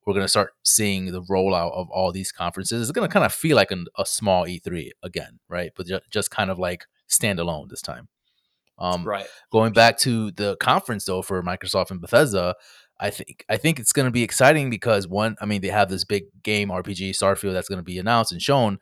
we're 0.06 0.14
going 0.14 0.26
to 0.26 0.30
start 0.30 0.52
seeing 0.64 1.12
the 1.12 1.24
rollout 1.24 1.72
of 1.74 1.90
all 1.90 2.12
these 2.12 2.32
conferences. 2.32 2.82
It's 2.82 2.92
going 2.92 3.08
to 3.08 3.12
kind 3.12 3.26
of 3.26 3.34
feel 3.34 3.56
like 3.56 3.72
an, 3.72 3.88
a 3.98 4.06
small 4.06 4.46
E3 4.46 4.92
again, 5.02 5.40
right? 5.50 5.72
But 5.76 5.88
ju- 5.88 6.00
just 6.12 6.30
kind 6.30 6.52
of 6.52 6.60
like 6.60 6.86
standalone 7.10 7.70
this 7.70 7.82
time. 7.82 8.08
Um, 8.78 9.06
right. 9.06 9.26
going 9.52 9.72
back 9.72 9.98
to 10.00 10.32
the 10.32 10.58
conference 10.58 11.06
though 11.06 11.22
for 11.22 11.42
Microsoft 11.42 11.92
and 11.92 12.02
Bethesda, 12.02 12.56
I 13.00 13.10
think 13.10 13.46
I 13.50 13.58
think 13.58 13.80
it's 13.80 13.92
going 13.92 14.06
to 14.06 14.12
be 14.12 14.24
exciting 14.24 14.70
because 14.70 15.08
one, 15.08 15.36
I 15.42 15.46
mean, 15.46 15.62
they 15.62 15.68
have 15.68 15.90
this 15.90 16.06
big 16.06 16.26
game 16.44 16.70
RPG 16.70 17.10
Starfield 17.12 17.54
that's 17.54 17.68
going 17.68 17.80
to 17.80 17.84
be 17.84 18.00
announced 18.00 18.32
and 18.32 18.42
shown. 18.42 18.80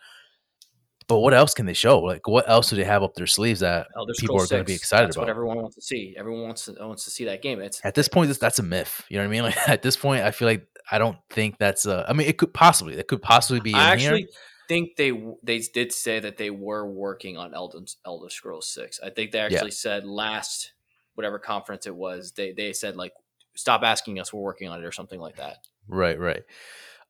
But 1.07 1.19
what 1.19 1.33
else 1.33 1.53
can 1.53 1.65
they 1.65 1.73
show? 1.73 1.99
Like, 1.99 2.27
what 2.27 2.47
else 2.49 2.69
do 2.69 2.75
they 2.75 2.83
have 2.83 3.03
up 3.03 3.15
their 3.15 3.27
sleeves 3.27 3.59
that 3.59 3.87
Elder 3.95 4.13
people 4.17 4.37
Scrolls 4.37 4.51
are 4.51 4.55
going 4.55 4.65
to 4.65 4.67
be 4.69 4.75
excited 4.75 5.07
That's 5.07 5.17
about? 5.17 5.23
what 5.23 5.29
everyone 5.31 5.57
wants 5.57 5.75
to 5.75 5.81
see. 5.81 6.15
Everyone 6.17 6.43
wants 6.43 6.65
to 6.65 6.75
wants 6.79 7.03
to 7.05 7.11
see 7.11 7.25
that 7.25 7.41
game. 7.41 7.59
It's 7.59 7.81
At 7.83 7.95
this 7.95 8.07
point, 8.07 8.27
that's, 8.27 8.39
that's 8.39 8.59
a 8.59 8.63
myth. 8.63 9.03
You 9.09 9.17
know 9.17 9.23
what 9.23 9.27
I 9.27 9.31
mean? 9.31 9.43
Like 9.43 9.57
at 9.69 9.81
this 9.81 9.97
point, 9.97 10.23
I 10.23 10.31
feel 10.31 10.47
like 10.47 10.65
I 10.91 10.99
don't 10.99 11.17
think 11.29 11.57
that's. 11.57 11.85
A, 11.85 12.05
I 12.07 12.13
mean, 12.13 12.27
it 12.27 12.37
could 12.37 12.53
possibly. 12.53 12.95
It 12.95 13.07
could 13.07 13.21
possibly 13.21 13.59
be. 13.59 13.71
In 13.71 13.75
I 13.75 13.91
actually 13.91 14.19
here. 14.19 14.27
think 14.69 14.95
they 14.95 15.11
they 15.43 15.59
did 15.59 15.91
say 15.91 16.19
that 16.19 16.37
they 16.37 16.51
were 16.51 16.89
working 16.89 17.37
on 17.37 17.53
Elden 17.53 17.85
Elder 18.05 18.29
Scrolls 18.29 18.71
Six. 18.71 18.99
I 19.03 19.09
think 19.09 19.31
they 19.31 19.39
actually 19.39 19.71
said 19.71 20.05
last 20.05 20.71
whatever 21.15 21.39
conference 21.39 21.85
it 21.85 21.95
was. 21.95 22.31
They 22.31 22.53
they 22.53 22.73
said 22.73 22.95
like 22.95 23.11
stop 23.55 23.83
asking 23.83 24.19
us, 24.19 24.33
we're 24.33 24.41
working 24.41 24.69
on 24.69 24.79
it 24.79 24.85
or 24.85 24.91
something 24.91 25.19
like 25.19 25.37
that. 25.37 25.57
Right, 25.87 26.19
right. 26.19 26.43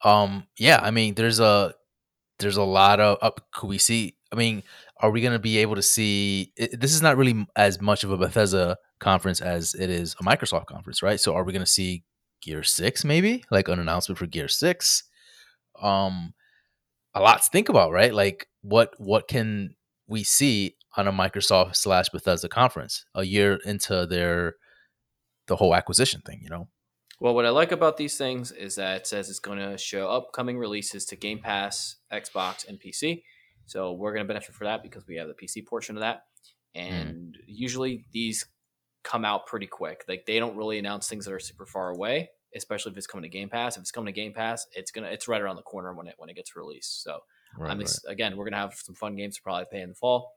Um, 0.04 0.48
yeah, 0.58 0.80
I 0.82 0.92
mean, 0.92 1.16
there's 1.16 1.40
a 1.40 1.74
there's 2.40 2.58
a 2.58 2.64
lot 2.64 3.00
of 3.00 3.18
uh, 3.22 3.32
could 3.52 3.68
we 3.68 3.78
see? 3.78 4.16
I 4.32 4.36
mean, 4.36 4.64
are 4.98 5.12
we 5.12 5.22
going 5.22 5.34
to 5.34 5.40
be 5.40 5.60
able 5.60 5.76
to 5.76 5.82
see? 5.82 6.52
It, 6.56 6.80
this 6.80 6.94
is 6.94 7.02
not 7.02 7.18
really 7.18 7.48
as 7.56 7.82
much 7.82 8.04
of 8.04 8.12
a 8.12 8.18
Bethesda 8.18 8.78
conference 9.00 9.42
as 9.42 9.74
it 9.76 9.90
is 9.90 10.16
a 10.20 10.24
Microsoft 10.24 10.66
conference, 10.66 11.02
right? 11.02 11.20
So, 11.20 11.36
are 11.36 11.44
we 11.44 11.54
going 11.54 11.66
to 11.66 11.72
see 11.72 12.04
Gear 12.42 12.64
Six, 12.64 13.06
maybe 13.06 13.44
like 13.52 13.68
an 13.68 13.80
announcement 13.80 14.18
for 14.18 14.26
Gear 14.26 14.48
Six? 14.48 15.04
Um, 15.82 16.34
a 17.14 17.22
lot 17.22 17.42
to 17.44 17.50
think 17.50 17.70
about, 17.70 17.92
right? 17.92 18.14
Like, 18.14 18.48
what 18.62 18.94
what 18.98 19.28
can 19.28 19.76
we 20.08 20.24
see 20.24 20.76
on 20.98 21.08
a 21.08 21.14
Microsoft 21.14 21.76
slash 21.76 22.10
Bethesda 22.10 22.50
conference 22.50 23.06
a 23.16 23.24
year 23.24 23.60
into 23.66 24.06
their 24.06 24.56
the 25.48 25.56
whole 25.56 25.76
acquisition 25.76 26.22
thing? 26.22 26.40
You 26.44 26.50
know, 26.50 26.68
Well, 27.20 27.36
what 27.36 27.46
I 27.46 27.50
like 27.50 27.72
about 27.72 27.98
these 27.98 28.18
things 28.18 28.52
is 28.52 28.76
that 28.76 28.98
it 28.98 29.08
says 29.08 29.30
it's 29.30 29.40
going 29.40 29.60
to 29.60 29.78
show 29.78 30.10
upcoming 30.10 30.58
releases 30.58 31.06
to 31.06 31.16
Game 31.16 31.40
Pass, 31.40 31.98
Xbox, 32.12 32.68
and 32.68 32.80
PC. 32.80 33.24
So 33.66 33.94
we're 33.94 34.14
going 34.14 34.26
to 34.26 34.28
benefit 34.28 34.56
for 34.56 34.66
that 34.66 34.84
because 34.84 35.08
we 35.08 35.16
have 35.16 35.28
the 35.28 35.34
PC 35.34 35.66
portion 35.66 35.96
of 35.96 36.02
that. 36.02 36.24
And 36.76 37.38
usually 37.48 38.06
these 38.12 38.46
come 39.04 39.26
out 39.26 39.46
pretty 39.46 39.68
quick. 39.68 40.04
Like 40.08 40.26
they 40.26 40.40
don't 40.40 40.58
really 40.58 40.80
announce 40.80 41.08
things 41.08 41.26
that 41.26 41.34
are 41.34 41.40
super 41.40 41.66
far 41.66 41.90
away, 41.90 42.30
especially 42.56 42.92
if 42.92 42.98
it's 42.98 43.08
coming 43.08 43.24
to 43.24 43.30
Game 43.30 43.50
Pass. 43.50 43.78
If 43.78 43.82
it's 43.82 43.92
coming 43.92 44.14
to 44.14 44.20
Game 44.20 44.34
Pass, 44.34 44.66
it's 44.74 44.92
gonna 44.92 45.08
it's 45.08 45.28
right 45.28 45.42
around 45.42 45.58
the 45.58 45.62
corner 45.62 45.94
when 45.94 46.08
it 46.08 46.16
when 46.18 46.30
it 46.30 46.36
gets 46.36 46.56
released. 46.56 47.04
So 47.04 47.20
right, 47.58 47.70
I'm 47.72 47.80
ex- 47.82 48.04
again, 48.06 48.36
we're 48.36 48.46
gonna 48.46 48.58
have 48.58 48.74
some 48.74 48.96
fun 48.96 49.16
games 49.16 49.36
to 49.36 49.42
probably 49.44 49.66
play 49.70 49.82
in 49.82 49.90
the 49.90 49.96
fall. 49.96 50.32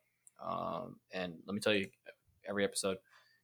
Um, 0.45 0.97
and 1.13 1.35
let 1.47 1.55
me 1.55 1.61
tell 1.61 1.73
you, 1.75 1.89
every 2.49 2.65
episode 2.65 2.99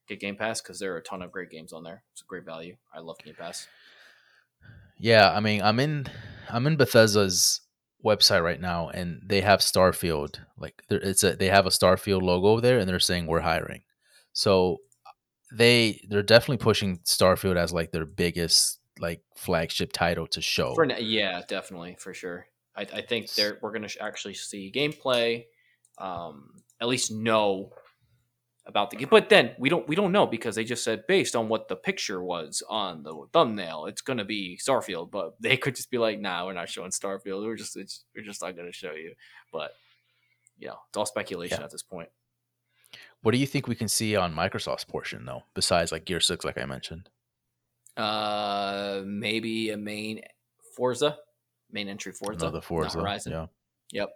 get 0.09 0.20
Game 0.20 0.36
Pass 0.36 0.61
because 0.61 0.78
there 0.78 0.92
are 0.94 0.98
a 0.98 1.03
ton 1.03 1.22
of 1.22 1.32
great 1.32 1.50
games 1.50 1.72
on 1.72 1.82
there. 1.82 2.03
It's 2.12 2.22
a 2.22 2.26
great 2.26 2.44
value. 2.44 2.76
I 2.94 3.00
love 3.00 3.18
Game 3.24 3.34
Pass. 3.34 3.66
Yeah, 4.98 5.32
I 5.32 5.40
mean, 5.40 5.62
I'm 5.62 5.80
in 5.80 6.07
I'm 6.50 6.66
in 6.66 6.76
Bethesda's 6.76 7.61
website 8.05 8.42
right 8.42 8.61
now, 8.61 8.88
and 8.88 9.22
they 9.24 9.40
have 9.40 9.61
Starfield. 9.61 10.38
Like, 10.57 10.82
there, 10.88 11.00
it's 11.00 11.24
a 11.24 11.36
they 11.36 11.48
have 11.48 11.66
a 11.66 11.70
Starfield 11.70 12.22
logo 12.22 12.61
there, 12.61 12.78
and 12.78 12.88
they're 12.88 13.00
saying 13.00 13.26
we're 13.26 13.40
hiring. 13.40 13.82
So 14.32 14.78
they 15.53 16.00
they're 16.09 16.22
definitely 16.22 16.59
pushing 16.59 16.98
Starfield 16.98 17.57
as 17.57 17.72
like 17.72 17.92
their 17.92 18.07
biggest 18.07 18.78
like 18.98 19.22
flagship 19.36 19.92
title 19.92 20.26
to 20.28 20.40
show. 20.40 20.74
For 20.74 20.84
yeah, 20.84 21.42
definitely 21.48 21.96
for 21.98 22.14
sure. 22.14 22.46
I, 22.76 22.82
I 22.82 23.03
think 23.03 23.32
there 23.34 23.59
we're 23.61 23.72
gonna 23.72 23.88
actually 24.00 24.34
see 24.34 24.72
gameplay, 24.74 25.44
um, 25.98 26.62
at 26.80 26.88
least 26.88 27.11
know 27.11 27.72
about 28.66 28.90
the 28.90 28.96
game. 28.96 29.08
But 29.10 29.28
then 29.28 29.54
we 29.58 29.68
don't 29.68 29.86
we 29.88 29.96
don't 29.96 30.12
know 30.12 30.26
because 30.26 30.54
they 30.54 30.64
just 30.64 30.84
said 30.84 31.06
based 31.06 31.34
on 31.34 31.48
what 31.48 31.68
the 31.68 31.76
picture 31.76 32.22
was 32.22 32.62
on 32.68 33.02
the 33.02 33.14
thumbnail, 33.32 33.86
it's 33.86 34.00
gonna 34.02 34.24
be 34.24 34.58
Starfield. 34.62 35.10
But 35.10 35.34
they 35.40 35.56
could 35.56 35.74
just 35.76 35.90
be 35.90 35.98
like, 35.98 36.20
nah, 36.20 36.46
we're 36.46 36.52
not 36.52 36.68
showing 36.68 36.90
Starfield. 36.90 37.44
We're 37.44 37.56
just 37.56 37.76
it's, 37.76 38.04
we're 38.14 38.24
just 38.24 38.42
not 38.42 38.56
gonna 38.56 38.72
show 38.72 38.92
you. 38.92 39.14
But 39.52 39.72
you 40.58 40.68
know, 40.68 40.78
it's 40.88 40.96
all 40.96 41.06
speculation 41.06 41.58
Yeah. 41.58 41.64
at 41.64 41.70
this 41.72 41.82
point. 41.82 42.08
What 43.22 43.32
do 43.32 43.38
you 43.38 43.46
think 43.46 43.66
we 43.68 43.74
can 43.74 43.88
see 43.88 44.16
on 44.16 44.34
Microsoft's 44.34 44.84
portion 44.84 45.24
though, 45.24 45.42
besides 45.54 45.90
like 45.92 46.04
Gear 46.04 46.20
Six, 46.20 46.44
like 46.44 46.58
I 46.58 46.64
mentioned? 46.66 47.08
Uh, 47.96 49.02
maybe 49.04 49.70
a 49.70 49.76
main 49.76 50.20
Forza, 50.76 51.18
main 51.70 51.88
entry 51.88 52.12
Forza, 52.12 52.46
Another 52.46 52.60
Forza, 52.60 52.98
Horizon. 53.00 53.32
yeah. 53.32 53.46
Yep. 53.92 54.10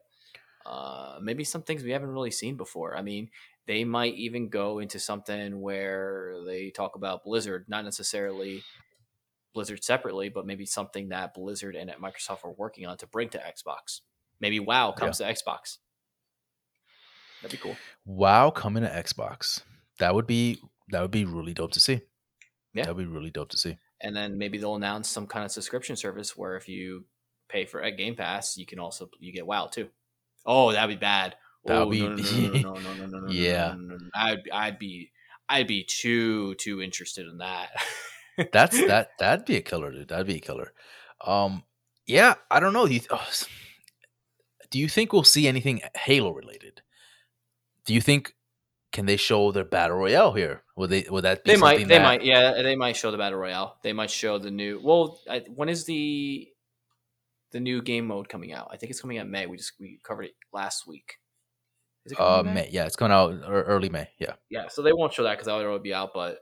Uh, 0.65 1.19
maybe 1.21 1.45
some 1.45 1.63
things 1.63 1.83
we 1.85 1.91
haven't 1.91 2.11
really 2.11 2.31
seen 2.31 2.57
before. 2.57 2.97
I 2.97 3.03
mean, 3.03 3.31
they 3.67 3.85
might 3.85 4.15
even 4.15 4.49
go 4.49 4.79
into 4.79 4.99
something 4.99 5.61
where 5.61 6.37
they 6.47 6.71
talk 6.71 6.95
about 6.95 7.25
Blizzard, 7.25 7.67
not 7.69 7.85
necessarily 7.85 8.63
Blizzard 9.55 9.83
separately, 9.83 10.29
but 10.29 10.47
maybe 10.47 10.67
something 10.67 11.09
that 11.09 11.35
Blizzard 11.35 11.75
and 11.75 11.91
Microsoft 11.93 12.45
are 12.45 12.53
working 12.53 12.87
on 12.87 12.97
to 12.99 13.07
bring 13.07 13.29
to 13.31 13.39
Xbox. 13.39 14.01
Maybe 14.41 14.61
WoW 14.61 14.93
comes 14.93 15.21
yeah. 15.21 15.29
to 15.29 15.35
Xbox. 15.35 15.79
That'd 17.43 17.59
be 17.59 17.63
cool. 17.63 17.77
WoW 18.05 18.51
coming 18.51 18.83
to 18.83 18.89
Xbox. 18.89 19.63
That 19.99 20.15
would 20.15 20.27
be 20.27 20.61
that 20.91 21.03
would 21.03 21.11
be 21.11 21.25
really 21.25 21.55
dope 21.55 21.73
to 21.73 21.81
see. 21.81 22.03
Yeah, 22.75 22.85
that'd 22.85 22.97
be 22.97 23.07
really 23.07 23.31
dope 23.31 23.49
to 23.51 23.59
see. 23.59 23.79
And 24.01 24.15
then 24.15 24.37
maybe 24.37 24.59
they'll 24.59 24.77
announce 24.77 25.09
some 25.09 25.27
kind 25.27 25.45
of 25.45 25.51
subscription 25.51 25.97
service 25.97 26.37
where 26.37 26.57
if 26.57 26.69
you 26.69 27.07
pay 27.49 27.65
for 27.65 27.81
a 27.81 27.91
Game 27.91 28.15
Pass, 28.15 28.57
you 28.59 28.67
can 28.67 28.79
also 28.79 29.09
you 29.19 29.33
get 29.33 29.47
WoW 29.47 29.67
too. 29.67 29.89
Oh, 30.45 30.73
that'd 30.73 30.95
be 30.95 31.01
bad. 31.01 31.35
That 31.67 31.87
would 31.87 31.97
oh, 31.97 32.17
be 32.17 32.61
no, 32.63 32.73
no, 32.73 32.75
no, 32.75 32.95
no, 32.95 33.07
no, 33.07 33.19
no, 33.21 33.31
yeah. 33.31 33.75
I'd 34.15 34.43
I'd 34.53 34.79
be 34.79 35.11
I'd 35.49 35.67
be 35.67 35.85
too 35.85 36.55
too 36.57 36.81
interested 36.81 37.27
in 37.27 37.39
that. 37.39 37.71
That's 38.53 38.79
that 38.87 39.11
that'd 39.19 39.47
be 39.47 39.57
a 39.57 39.63
killer, 39.63 39.91
dude. 39.91 40.09
That'd 40.09 40.27
be 40.27 40.37
a 40.37 40.41
killer. 40.41 40.73
Um, 41.25 41.65
yeah, 42.07 42.35
I 42.51 42.61
don't 42.61 42.73
know. 42.73 42.87
Do 42.87 42.95
you, 42.95 43.01
oh, 43.11 43.27
do 44.71 44.79
you 44.79 44.89
think 44.89 45.13
we'll 45.13 45.25
see 45.25 45.49
anything 45.49 45.81
Halo 45.97 46.33
related? 46.33 46.83
Do 47.85 47.95
you 47.95 48.01
think 48.01 48.35
can 48.93 49.07
they 49.07 49.17
show 49.17 49.53
their 49.53 49.65
battle 49.65 49.97
royale 49.97 50.33
here? 50.33 50.63
Would 50.77 50.91
they? 50.91 51.07
Would 51.11 51.25
that? 51.25 51.45
Be 51.45 51.53
they 51.53 51.57
might. 51.57 51.79
They 51.79 51.99
that... 51.99 52.03
might. 52.03 52.25
Yeah, 52.25 52.63
they 52.63 52.77
might 52.77 52.97
show 52.97 53.11
the 53.11 53.19
battle 53.19 53.39
royale. 53.39 53.79
They 53.83 53.93
might 53.93 54.11
show 54.11 54.39
the 54.39 54.51
new. 54.51 54.81
Well, 54.83 55.19
I, 55.29 55.41
when 55.55 55.69
is 55.69 55.85
the 55.85 56.49
the 57.53 57.61
new 57.61 57.83
game 57.83 58.07
mode 58.07 58.29
coming 58.29 58.53
out? 58.53 58.69
I 58.73 58.77
think 58.77 58.91
it's 58.91 59.01
coming 59.01 59.19
out 59.19 59.29
May. 59.29 59.47
We 59.47 59.57
just 59.57 59.73
we 59.81 59.99
covered 60.03 60.25
it 60.25 60.35
last 60.53 60.87
week. 60.87 61.17
Uh, 62.19 62.43
May? 62.45 62.55
May? 62.55 62.69
Yeah, 62.73 62.87
it's 62.87 62.97
coming 62.97 63.13
out 63.13 63.35
early 63.49 63.89
May. 63.89 64.09
Yeah. 64.19 64.35
Yeah. 64.51 64.69
So 64.69 64.83
they 64.83 64.93
won't 64.93 65.13
show 65.13 65.23
that 65.23 65.33
because 65.33 65.47
that 65.47 65.57
would 65.57 65.67
already 65.67 65.83
be 65.83 65.95
out. 65.95 66.11
But 66.15 66.41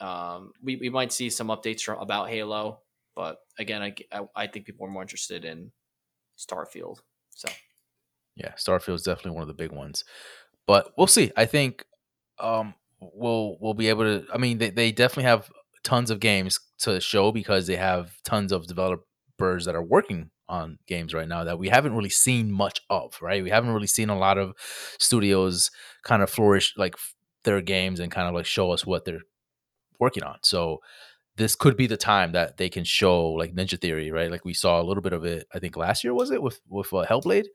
um, 0.00 0.52
we 0.62 0.76
we 0.76 0.90
might 0.90 1.12
see 1.12 1.30
some 1.30 1.48
updates 1.48 1.82
from, 1.82 2.00
about 2.00 2.28
Halo. 2.28 2.80
But 3.14 3.38
again, 3.58 3.82
I, 3.82 3.94
I 4.12 4.22
I 4.34 4.46
think 4.46 4.66
people 4.66 4.86
are 4.86 4.90
more 4.90 5.02
interested 5.02 5.44
in 5.44 5.70
Starfield. 6.38 6.98
So. 7.30 7.48
Yeah, 8.36 8.52
Starfield 8.56 8.94
is 8.94 9.02
definitely 9.02 9.32
one 9.32 9.42
of 9.42 9.48
the 9.48 9.54
big 9.54 9.70
ones, 9.70 10.04
but 10.66 10.92
we'll 10.98 11.06
see. 11.06 11.30
I 11.36 11.46
think 11.46 11.84
um, 12.40 12.74
we'll 13.00 13.56
we'll 13.60 13.74
be 13.74 13.88
able 13.88 14.02
to. 14.02 14.26
I 14.32 14.38
mean, 14.38 14.58
they, 14.58 14.70
they 14.70 14.90
definitely 14.90 15.24
have 15.24 15.48
tons 15.84 16.10
of 16.10 16.18
games 16.18 16.58
to 16.80 17.00
show 17.00 17.30
because 17.30 17.68
they 17.68 17.76
have 17.76 18.20
tons 18.24 18.50
of 18.50 18.66
developers 18.66 19.66
that 19.66 19.76
are 19.76 19.82
working 19.84 20.30
on 20.48 20.78
games 20.86 21.14
right 21.14 21.28
now 21.28 21.44
that 21.44 21.58
we 21.58 21.68
haven't 21.68 21.94
really 21.94 22.10
seen 22.10 22.52
much 22.52 22.80
of. 22.90 23.16
Right, 23.20 23.42
we 23.42 23.50
haven't 23.50 23.72
really 23.72 23.86
seen 23.86 24.08
a 24.08 24.18
lot 24.18 24.38
of 24.38 24.54
studios 24.98 25.70
kind 26.02 26.22
of 26.22 26.30
flourish 26.30 26.74
like 26.76 26.96
their 27.44 27.60
games 27.60 28.00
and 28.00 28.10
kind 28.12 28.28
of 28.28 28.34
like 28.34 28.46
show 28.46 28.70
us 28.70 28.86
what 28.86 29.04
they're 29.04 29.22
working 29.98 30.22
on. 30.22 30.38
So 30.42 30.80
this 31.36 31.54
could 31.56 31.76
be 31.76 31.86
the 31.86 31.96
time 31.96 32.32
that 32.32 32.56
they 32.56 32.68
can 32.68 32.84
show 32.84 33.28
like 33.30 33.54
Ninja 33.54 33.80
Theory, 33.80 34.10
right? 34.10 34.30
Like 34.30 34.44
we 34.44 34.54
saw 34.54 34.80
a 34.80 34.84
little 34.84 35.02
bit 35.02 35.12
of 35.12 35.24
it. 35.24 35.46
I 35.54 35.58
think 35.58 35.76
last 35.76 36.04
year 36.04 36.14
was 36.14 36.30
it 36.30 36.42
with 36.42 36.60
with 36.68 36.92
uh, 36.92 37.04
Hellblade. 37.08 37.46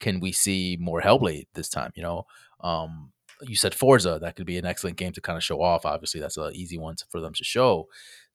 Can 0.00 0.20
we 0.20 0.32
see 0.32 0.76
more 0.80 1.00
Hellblade 1.00 1.46
this 1.54 1.68
time? 1.68 1.92
You 1.94 2.02
know, 2.02 2.24
um, 2.60 3.12
you 3.42 3.56
said 3.56 3.74
Forza. 3.74 4.18
That 4.20 4.36
could 4.36 4.46
be 4.46 4.58
an 4.58 4.66
excellent 4.66 4.96
game 4.96 5.12
to 5.12 5.20
kind 5.20 5.36
of 5.36 5.44
show 5.44 5.62
off. 5.62 5.86
Obviously, 5.86 6.20
that's 6.20 6.36
an 6.36 6.54
easy 6.54 6.78
one 6.78 6.96
for 7.10 7.20
them 7.20 7.34
to 7.34 7.44
show. 7.44 7.88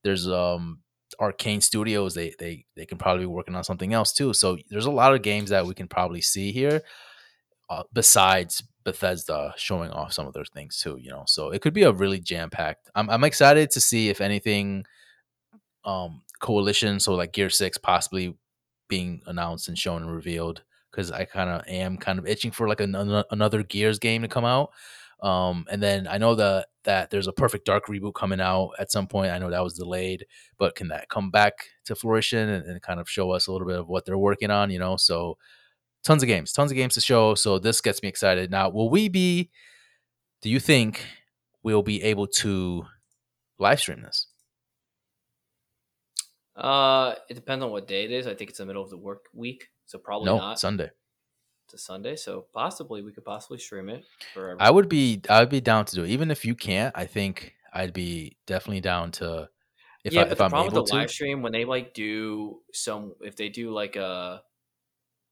There's 0.04 0.28
um 0.28 0.80
Arkane 1.20 1.62
Studios. 1.64 2.14
They 2.14 2.34
they 2.40 2.66
they 2.76 2.86
can 2.86 2.98
probably 2.98 3.24
be 3.24 3.28
working 3.28 3.56
on 3.56 3.64
something 3.64 3.94
else 3.94 4.14
too. 4.14 4.34
So 4.34 4.58
there's 4.70 4.86
a 4.86 4.92
lot 4.92 5.14
of 5.14 5.22
games 5.22 5.50
that 5.50 5.66
we 5.66 5.74
can 5.74 5.88
probably 5.88 6.22
see 6.22 6.52
here. 6.52 6.82
Uh, 7.70 7.84
besides 7.94 8.64
Bethesda 8.84 9.54
showing 9.58 9.90
off 9.92 10.14
some 10.14 10.28
of 10.28 10.34
their 10.34 10.46
things 10.46 10.80
too, 10.80 10.98
you 11.02 11.10
know. 11.10 11.24
So 11.28 11.52
it 11.52 11.62
could 11.62 11.74
be 11.74 11.84
a 11.84 11.92
really 11.92 12.20
jam 12.20 12.50
packed. 12.50 12.90
I'm 12.96 13.10
I'm 13.10 13.24
excited 13.24 13.72
to 13.72 13.82
see 13.82 14.10
if 14.10 14.22
anything 14.22 14.86
um 15.86 16.22
coalition, 16.40 17.00
so 17.00 17.16
like 17.16 17.34
Gear 17.34 17.50
6 17.50 17.78
possibly 17.80 18.36
being 18.90 19.22
announced 19.26 19.70
and 19.70 19.78
shown 19.78 20.04
and 20.04 20.12
revealed 20.12 20.62
because 20.92 21.12
I 21.12 21.26
kind 21.26 21.50
of 21.50 21.68
am 21.68 21.98
kind 21.98 22.20
of 22.20 22.28
itching 22.28 22.52
for 22.52 22.68
like 22.68 22.80
an, 22.80 22.96
another 23.32 23.64
Gears 23.64 23.98
game 23.98 24.22
to 24.22 24.28
come 24.28 24.46
out. 24.46 24.72
Um, 25.24 25.66
and 25.72 25.82
then 25.82 26.06
I 26.06 26.18
know 26.18 26.36
that 26.36 26.68
that 26.84 27.10
there's 27.10 27.28
a 27.28 27.34
Perfect 27.34 27.66
Dark 27.66 27.86
reboot 27.88 28.14
coming 28.14 28.42
out 28.42 28.72
at 28.78 28.92
some 28.92 29.08
point. 29.08 29.32
I 29.32 29.38
know 29.40 29.50
that 29.50 29.64
was 29.64 29.74
delayed, 29.76 30.26
but 30.58 30.76
can 30.76 30.90
that 30.90 31.08
come 31.08 31.32
back 31.32 31.54
to 31.86 31.96
fruition 31.96 32.50
and, 32.50 32.66
and 32.66 32.82
kind 32.82 33.00
of 33.00 33.10
show 33.10 33.32
us 33.32 33.48
a 33.48 33.54
little 33.54 33.66
bit 33.66 33.80
of 33.80 33.88
what 33.88 34.06
they're 34.06 34.18
working 34.18 34.52
on? 34.52 34.70
You 34.70 34.80
know, 34.80 34.98
so 34.98 35.38
tons 36.04 36.24
of 36.24 36.28
games, 36.28 36.52
tons 36.52 36.72
of 36.72 36.76
games 36.76 36.96
to 36.96 37.02
show. 37.02 37.36
So 37.36 37.58
this 37.58 37.80
gets 37.80 38.04
me 38.04 38.10
excited. 38.10 38.52
Now, 38.52 38.70
will 38.70 38.90
we 38.90 39.08
be? 39.08 39.50
Do 40.42 40.50
you 40.50 40.60
think 40.60 41.06
we'll 41.64 41.84
be 41.84 42.04
able 42.04 42.28
to 42.28 42.86
live 43.60 43.80
stream 43.80 44.02
this? 44.02 44.28
Uh, 46.54 47.16
it 47.30 47.36
depends 47.36 47.64
on 47.64 47.72
what 47.72 47.88
day 47.88 48.04
it 48.04 48.12
is. 48.12 48.28
I 48.28 48.36
think 48.36 48.50
it's 48.50 48.60
the 48.60 48.66
middle 48.66 48.84
of 48.84 48.90
the 48.90 48.98
work 48.98 49.26
week, 49.34 49.70
so 49.86 49.98
probably 49.98 50.26
no, 50.26 50.38
not 50.38 50.60
Sunday. 50.60 50.92
A 51.74 51.78
Sunday, 51.78 52.16
so 52.16 52.46
possibly 52.54 53.02
we 53.02 53.12
could 53.12 53.26
possibly 53.26 53.58
stream 53.58 53.90
it. 53.90 54.04
For 54.34 54.56
I 54.60 54.70
would 54.70 54.90
be, 54.90 55.22
I 55.30 55.40
would 55.40 55.50
be 55.50 55.62
down 55.62 55.86
to 55.86 55.96
do 55.96 56.04
it. 56.04 56.10
Even 56.10 56.32
if 56.32 56.46
you 56.46 56.56
can't, 56.56 56.94
I 56.96 57.06
think 57.06 57.56
I'd 57.74 57.94
be 57.94 58.38
definitely 58.46 58.82
down 58.82 59.12
to. 59.14 59.50
If 60.04 60.14
yeah, 60.14 60.22
I, 60.22 60.24
but 60.26 60.32
if 60.34 60.38
the 60.38 60.44
I'm 60.44 60.50
problem 60.52 60.74
with 60.74 60.86
the 60.86 60.92
to, 60.92 60.96
live 60.96 61.12
stream 61.12 61.42
when 61.42 61.52
they 61.52 61.66
like 61.66 61.94
do 61.94 62.60
some, 62.74 63.14
if 63.22 63.36
they 63.36 63.50
do 63.50 63.72
like 63.72 63.96
a 63.96 64.06
uh, 64.06 64.40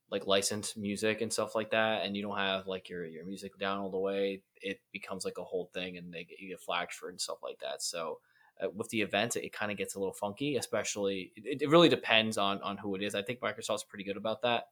like 0.10 0.28
licensed 0.28 0.78
music 0.78 1.22
and 1.22 1.32
stuff 1.32 1.56
like 1.56 1.72
that, 1.72 2.06
and 2.06 2.16
you 2.16 2.22
don't 2.22 2.38
have 2.38 2.68
like 2.68 2.90
your 2.90 3.06
your 3.06 3.26
music 3.26 3.58
down 3.60 3.80
all 3.80 3.92
the 3.92 4.00
way, 4.00 4.42
it 4.62 4.80
becomes 4.92 5.26
like 5.26 5.38
a 5.38 5.44
whole 5.44 5.70
thing, 5.74 5.98
and 5.98 6.14
they 6.14 6.24
get, 6.24 6.40
you 6.40 6.50
get 6.50 6.60
flagged 6.60 6.94
for 6.94 7.08
it 7.10 7.14
and 7.14 7.22
stuff 7.22 7.38
like 7.44 7.60
that. 7.60 7.82
So 7.82 8.20
uh, 8.62 8.70
with 8.76 8.90
the 8.90 9.02
event, 9.02 9.36
it, 9.36 9.46
it 9.46 9.54
kind 9.54 9.72
of 9.72 9.78
gets 9.78 9.96
a 9.96 10.00
little 10.00 10.14
funky. 10.14 10.56
Especially, 10.58 11.32
it, 11.36 11.62
it, 11.62 11.70
really 11.70 11.90
depends 11.90 12.38
on 12.38 12.62
on 12.62 12.78
who 12.78 12.96
it 12.96 13.02
is. 13.02 13.16
I 13.16 13.22
think 13.22 13.40
Microsoft's 13.40 13.84
pretty 13.84 14.04
good 14.04 14.18
about 14.18 14.42
that. 14.42 14.66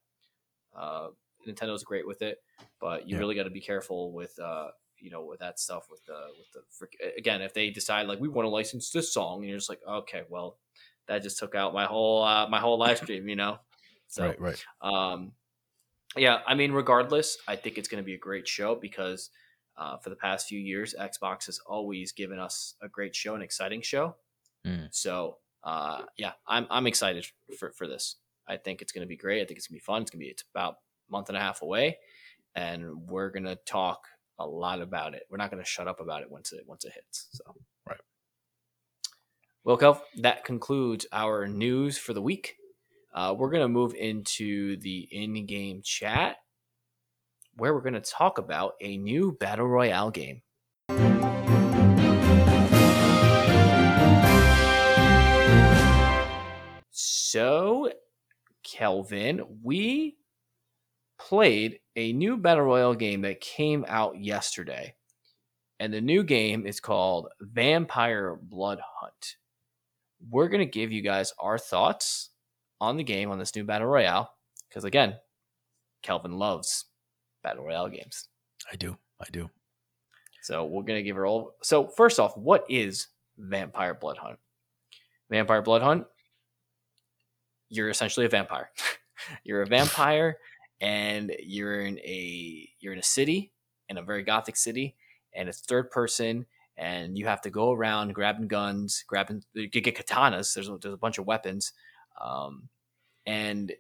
Uh, 0.75 1.07
Nintendo's 1.47 1.83
great 1.83 2.07
with 2.07 2.21
it, 2.21 2.37
but 2.79 3.07
you 3.07 3.15
yeah. 3.15 3.19
really 3.19 3.35
got 3.35 3.43
to 3.43 3.49
be 3.49 3.61
careful 3.61 4.11
with 4.11 4.37
uh, 4.39 4.69
you 4.97 5.09
know 5.09 5.23
with 5.23 5.39
that 5.39 5.59
stuff 5.59 5.87
with 5.89 6.03
the 6.05 6.19
with 6.37 6.51
the 6.53 7.17
again 7.17 7.41
if 7.41 7.53
they 7.53 7.69
decide 7.69 8.07
like 8.07 8.19
we 8.19 8.27
want 8.27 8.45
to 8.45 8.49
license 8.49 8.91
this 8.91 9.13
song 9.13 9.39
and 9.39 9.49
you're 9.49 9.57
just 9.57 9.69
like 9.69 9.79
okay 9.87 10.23
well 10.29 10.57
that 11.07 11.23
just 11.23 11.39
took 11.39 11.55
out 11.55 11.73
my 11.73 11.85
whole 11.85 12.21
uh, 12.23 12.47
my 12.49 12.59
whole 12.59 12.77
live 12.77 12.97
stream 12.97 13.29
you 13.29 13.35
know 13.35 13.57
so 14.07 14.27
right 14.27 14.41
right 14.41 14.65
um 14.81 15.31
yeah 16.17 16.39
I 16.45 16.55
mean 16.55 16.73
regardless 16.73 17.37
I 17.47 17.55
think 17.55 17.77
it's 17.77 17.87
going 17.87 18.03
to 18.03 18.05
be 18.05 18.13
a 18.13 18.19
great 18.19 18.45
show 18.45 18.75
because 18.75 19.29
uh, 19.79 19.97
for 19.97 20.09
the 20.09 20.15
past 20.15 20.47
few 20.47 20.59
years, 20.59 20.93
Xbox 20.99 21.45
has 21.45 21.59
always 21.65 22.11
given 22.11 22.37
us 22.37 22.75
a 22.81 22.89
great 22.89 23.15
show, 23.15 23.33
an 23.33 23.41
exciting 23.41 23.81
show. 23.81 24.17
Mm. 24.67 24.89
So, 24.91 25.37
uh, 25.63 26.01
yeah, 26.17 26.33
I'm 26.45 26.67
I'm 26.69 26.85
excited 26.85 27.25
for 27.57 27.71
for 27.71 27.87
this. 27.87 28.17
I 28.45 28.57
think 28.57 28.81
it's 28.81 28.91
going 28.91 29.03
to 29.03 29.07
be 29.07 29.15
great. 29.15 29.41
I 29.41 29.45
think 29.45 29.57
it's 29.57 29.67
going 29.67 29.79
to 29.79 29.81
be 29.81 29.85
fun. 29.85 30.01
It's 30.01 30.11
going 30.11 30.19
to 30.19 30.25
be 30.25 30.31
it's 30.31 30.43
about 30.53 30.79
month 31.09 31.29
and 31.29 31.37
a 31.37 31.41
half 31.41 31.61
away, 31.61 31.97
and 32.55 33.07
we're 33.07 33.29
to 33.45 33.57
talk 33.65 34.07
a 34.39 34.45
lot 34.45 34.81
about 34.81 35.13
it. 35.13 35.23
We're 35.29 35.37
not 35.37 35.51
to 35.63 35.69
shut 35.69 35.87
up 35.87 35.99
about 35.99 36.21
it 36.21 36.31
once 36.31 36.53
it 36.53 36.63
once 36.67 36.85
it 36.85 36.93
hits. 36.93 37.27
So, 37.31 37.43
right. 37.87 37.99
Well, 39.63 39.77
Kel, 39.77 40.03
that 40.21 40.45
concludes 40.45 41.05
our 41.11 41.47
news 41.47 41.97
for 41.97 42.13
the 42.13 42.21
week. 42.21 42.55
Uh, 43.13 43.35
we're 43.37 43.49
to 43.61 43.67
move 43.67 43.93
into 43.95 44.77
the 44.77 45.07
in-game 45.11 45.81
chat 45.83 46.37
where 47.57 47.73
we're 47.73 47.81
to 47.95 48.01
talk 48.01 48.37
about 48.37 48.75
a 48.79 48.97
new 48.97 49.35
Battle 49.39 49.67
Royale 49.67 50.11
game. 50.11 50.41
So, 56.91 57.91
Kelvin, 58.63 59.41
we 59.63 60.18
played 61.29 61.79
a 61.95 62.11
new 62.11 62.37
Battle 62.37 62.63
Royale 62.63 62.95
game 62.95 63.21
that 63.21 63.39
came 63.39 63.85
out 63.87 64.19
yesterday. 64.19 64.95
And 65.79 65.93
the 65.93 66.01
new 66.01 66.23
game 66.23 66.65
is 66.65 66.79
called 66.79 67.29
Vampire 67.39 68.37
Blood 68.41 68.79
Hunt. 68.99 69.35
We're 70.29 70.49
going 70.49 70.65
to 70.65 70.65
give 70.65 70.91
you 70.91 71.01
guys 71.01 71.33
our 71.39 71.59
thoughts 71.59 72.31
on 72.81 72.97
the 72.97 73.03
game, 73.03 73.29
on 73.29 73.37
this 73.37 73.55
new 73.55 73.63
Battle 73.63 73.87
Royale. 73.87 74.33
Because 74.67 74.83
again, 74.83 75.17
Kelvin 76.01 76.33
loves 76.33 76.85
battle 77.43 77.63
royale 77.63 77.89
games. 77.89 78.27
I 78.71 78.75
do. 78.75 78.97
I 79.19 79.25
do. 79.31 79.49
So 80.41 80.65
we're 80.65 80.83
gonna 80.83 81.03
give 81.03 81.15
her 81.15 81.25
all. 81.25 81.55
So 81.61 81.87
first 81.87 82.19
off, 82.19 82.37
what 82.37 82.65
is 82.69 83.07
Vampire 83.37 83.93
Blood 83.93 84.17
Hunt? 84.17 84.39
Vampire 85.29 85.61
Blood 85.61 85.81
Hunt. 85.81 86.05
You're 87.69 87.89
essentially 87.89 88.25
a 88.25 88.29
vampire. 88.29 88.69
you're 89.43 89.61
a 89.61 89.67
vampire, 89.67 90.37
and 90.81 91.35
you're 91.39 91.81
in 91.81 91.99
a 91.99 92.69
you're 92.79 92.93
in 92.93 92.99
a 92.99 93.03
city, 93.03 93.51
in 93.89 93.97
a 93.97 94.01
very 94.03 94.23
gothic 94.23 94.55
city, 94.55 94.95
and 95.33 95.49
it's 95.49 95.61
third 95.61 95.91
person, 95.91 96.45
and 96.77 97.17
you 97.17 97.27
have 97.27 97.41
to 97.41 97.49
go 97.49 97.71
around 97.71 98.13
grabbing 98.13 98.47
guns, 98.47 99.03
grabbing 99.07 99.43
you 99.53 99.67
get 99.67 99.95
katanas. 99.95 100.53
There's 100.53 100.69
a, 100.69 100.77
there's 100.77 100.93
a 100.93 100.97
bunch 100.97 101.17
of 101.17 101.27
weapons, 101.27 101.73
um, 102.21 102.69
and 103.25 103.73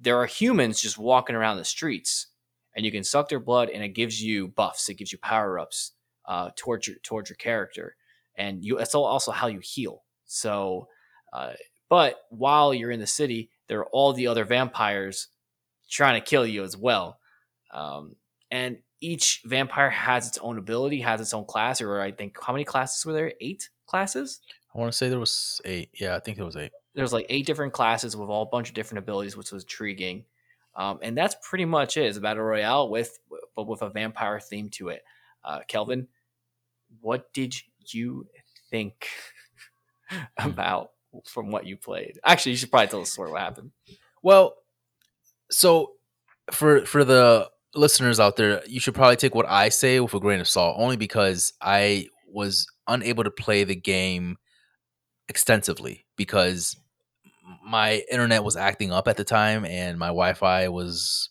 there 0.00 0.16
are 0.18 0.26
humans 0.26 0.80
just 0.80 0.98
walking 0.98 1.36
around 1.36 1.56
the 1.56 1.64
streets 1.64 2.28
and 2.74 2.84
you 2.84 2.92
can 2.92 3.04
suck 3.04 3.28
their 3.28 3.40
blood, 3.40 3.70
and 3.70 3.82
it 3.82 3.94
gives 3.94 4.22
you 4.22 4.48
buffs. 4.48 4.88
It 4.90 4.94
gives 4.98 5.10
you 5.10 5.18
power 5.18 5.58
ups 5.58 5.92
uh, 6.26 6.50
towards 6.56 6.86
your 6.86 6.96
towards 7.02 7.30
your 7.30 7.36
character, 7.36 7.96
and 8.34 8.62
you. 8.62 8.78
It's 8.78 8.94
also 8.94 9.32
how 9.32 9.46
you 9.46 9.60
heal. 9.60 10.04
So 10.26 10.88
Uh, 11.32 11.52
but 11.88 12.22
while 12.30 12.74
you're 12.74 12.90
in 12.90 13.00
the 13.00 13.06
city, 13.06 13.50
there 13.68 13.80
are 13.80 13.86
all 13.86 14.12
the 14.12 14.26
other 14.26 14.44
vampires 14.44 15.28
trying 15.88 16.20
to 16.20 16.26
kill 16.26 16.46
you 16.46 16.62
as 16.62 16.76
well. 16.76 17.18
Um, 17.72 18.16
and 18.50 18.78
each 19.00 19.42
vampire 19.44 19.90
has 19.90 20.26
its 20.26 20.38
own 20.38 20.58
ability, 20.58 21.00
has 21.00 21.20
its 21.20 21.34
own 21.34 21.44
class, 21.44 21.80
or 21.80 22.00
I 22.00 22.12
think 22.12 22.36
how 22.40 22.52
many 22.52 22.64
classes 22.64 23.04
were 23.04 23.12
there? 23.12 23.32
Eight 23.40 23.68
classes. 23.86 24.40
I 24.74 24.78
want 24.78 24.92
to 24.92 24.96
say 24.96 25.08
there 25.08 25.18
was 25.18 25.60
eight. 25.64 25.90
Yeah, 25.94 26.16
I 26.16 26.20
think 26.20 26.36
there 26.36 26.46
was 26.46 26.56
eight. 26.56 26.72
There's 26.94 27.12
like 27.12 27.26
eight 27.28 27.46
different 27.46 27.72
classes 27.72 28.16
with 28.16 28.28
all 28.28 28.42
a 28.42 28.46
bunch 28.46 28.68
of 28.68 28.74
different 28.74 29.04
abilities, 29.04 29.36
which 29.36 29.52
was 29.52 29.64
intriguing. 29.64 30.24
Um, 30.74 30.98
and 31.02 31.16
that's 31.16 31.36
pretty 31.42 31.64
much 31.64 31.96
it. 31.96 32.04
It's 32.04 32.18
a 32.18 32.20
battle 32.20 32.44
royale 32.44 32.90
with, 32.90 33.18
but 33.54 33.66
with 33.66 33.82
a 33.82 33.88
vampire 33.88 34.40
theme 34.40 34.68
to 34.70 34.88
it. 34.88 35.02
Uh, 35.42 35.60
Kelvin, 35.68 36.08
what 37.00 37.32
did 37.32 37.54
you 37.88 38.26
think 38.70 39.08
about 40.38 40.90
from 41.24 41.50
what 41.50 41.66
you 41.66 41.76
played? 41.76 42.18
Actually, 42.24 42.52
you 42.52 42.58
should 42.58 42.70
probably 42.70 42.88
tell 42.88 43.00
the 43.00 43.06
story 43.06 43.30
what 43.30 43.40
happened. 43.40 43.70
Well, 44.22 44.56
so 45.50 45.92
for 46.52 46.84
for 46.86 47.04
the 47.04 47.48
listeners 47.74 48.20
out 48.20 48.36
there, 48.36 48.62
you 48.66 48.80
should 48.80 48.94
probably 48.94 49.16
take 49.16 49.34
what 49.34 49.48
I 49.48 49.68
say 49.68 50.00
with 50.00 50.14
a 50.14 50.20
grain 50.20 50.40
of 50.40 50.48
salt, 50.48 50.76
only 50.78 50.96
because 50.96 51.52
I 51.60 52.08
was 52.28 52.66
unable 52.88 53.24
to 53.24 53.30
play 53.30 53.64
the 53.64 53.76
game 53.76 54.36
extensively 55.28 56.06
because 56.16 56.76
my 57.64 58.02
internet 58.10 58.44
was 58.44 58.56
acting 58.56 58.92
up 58.92 59.08
at 59.08 59.16
the 59.16 59.24
time 59.24 59.64
and 59.64 59.98
my 59.98 60.08
Wi-Fi 60.08 60.68
was 60.68 61.30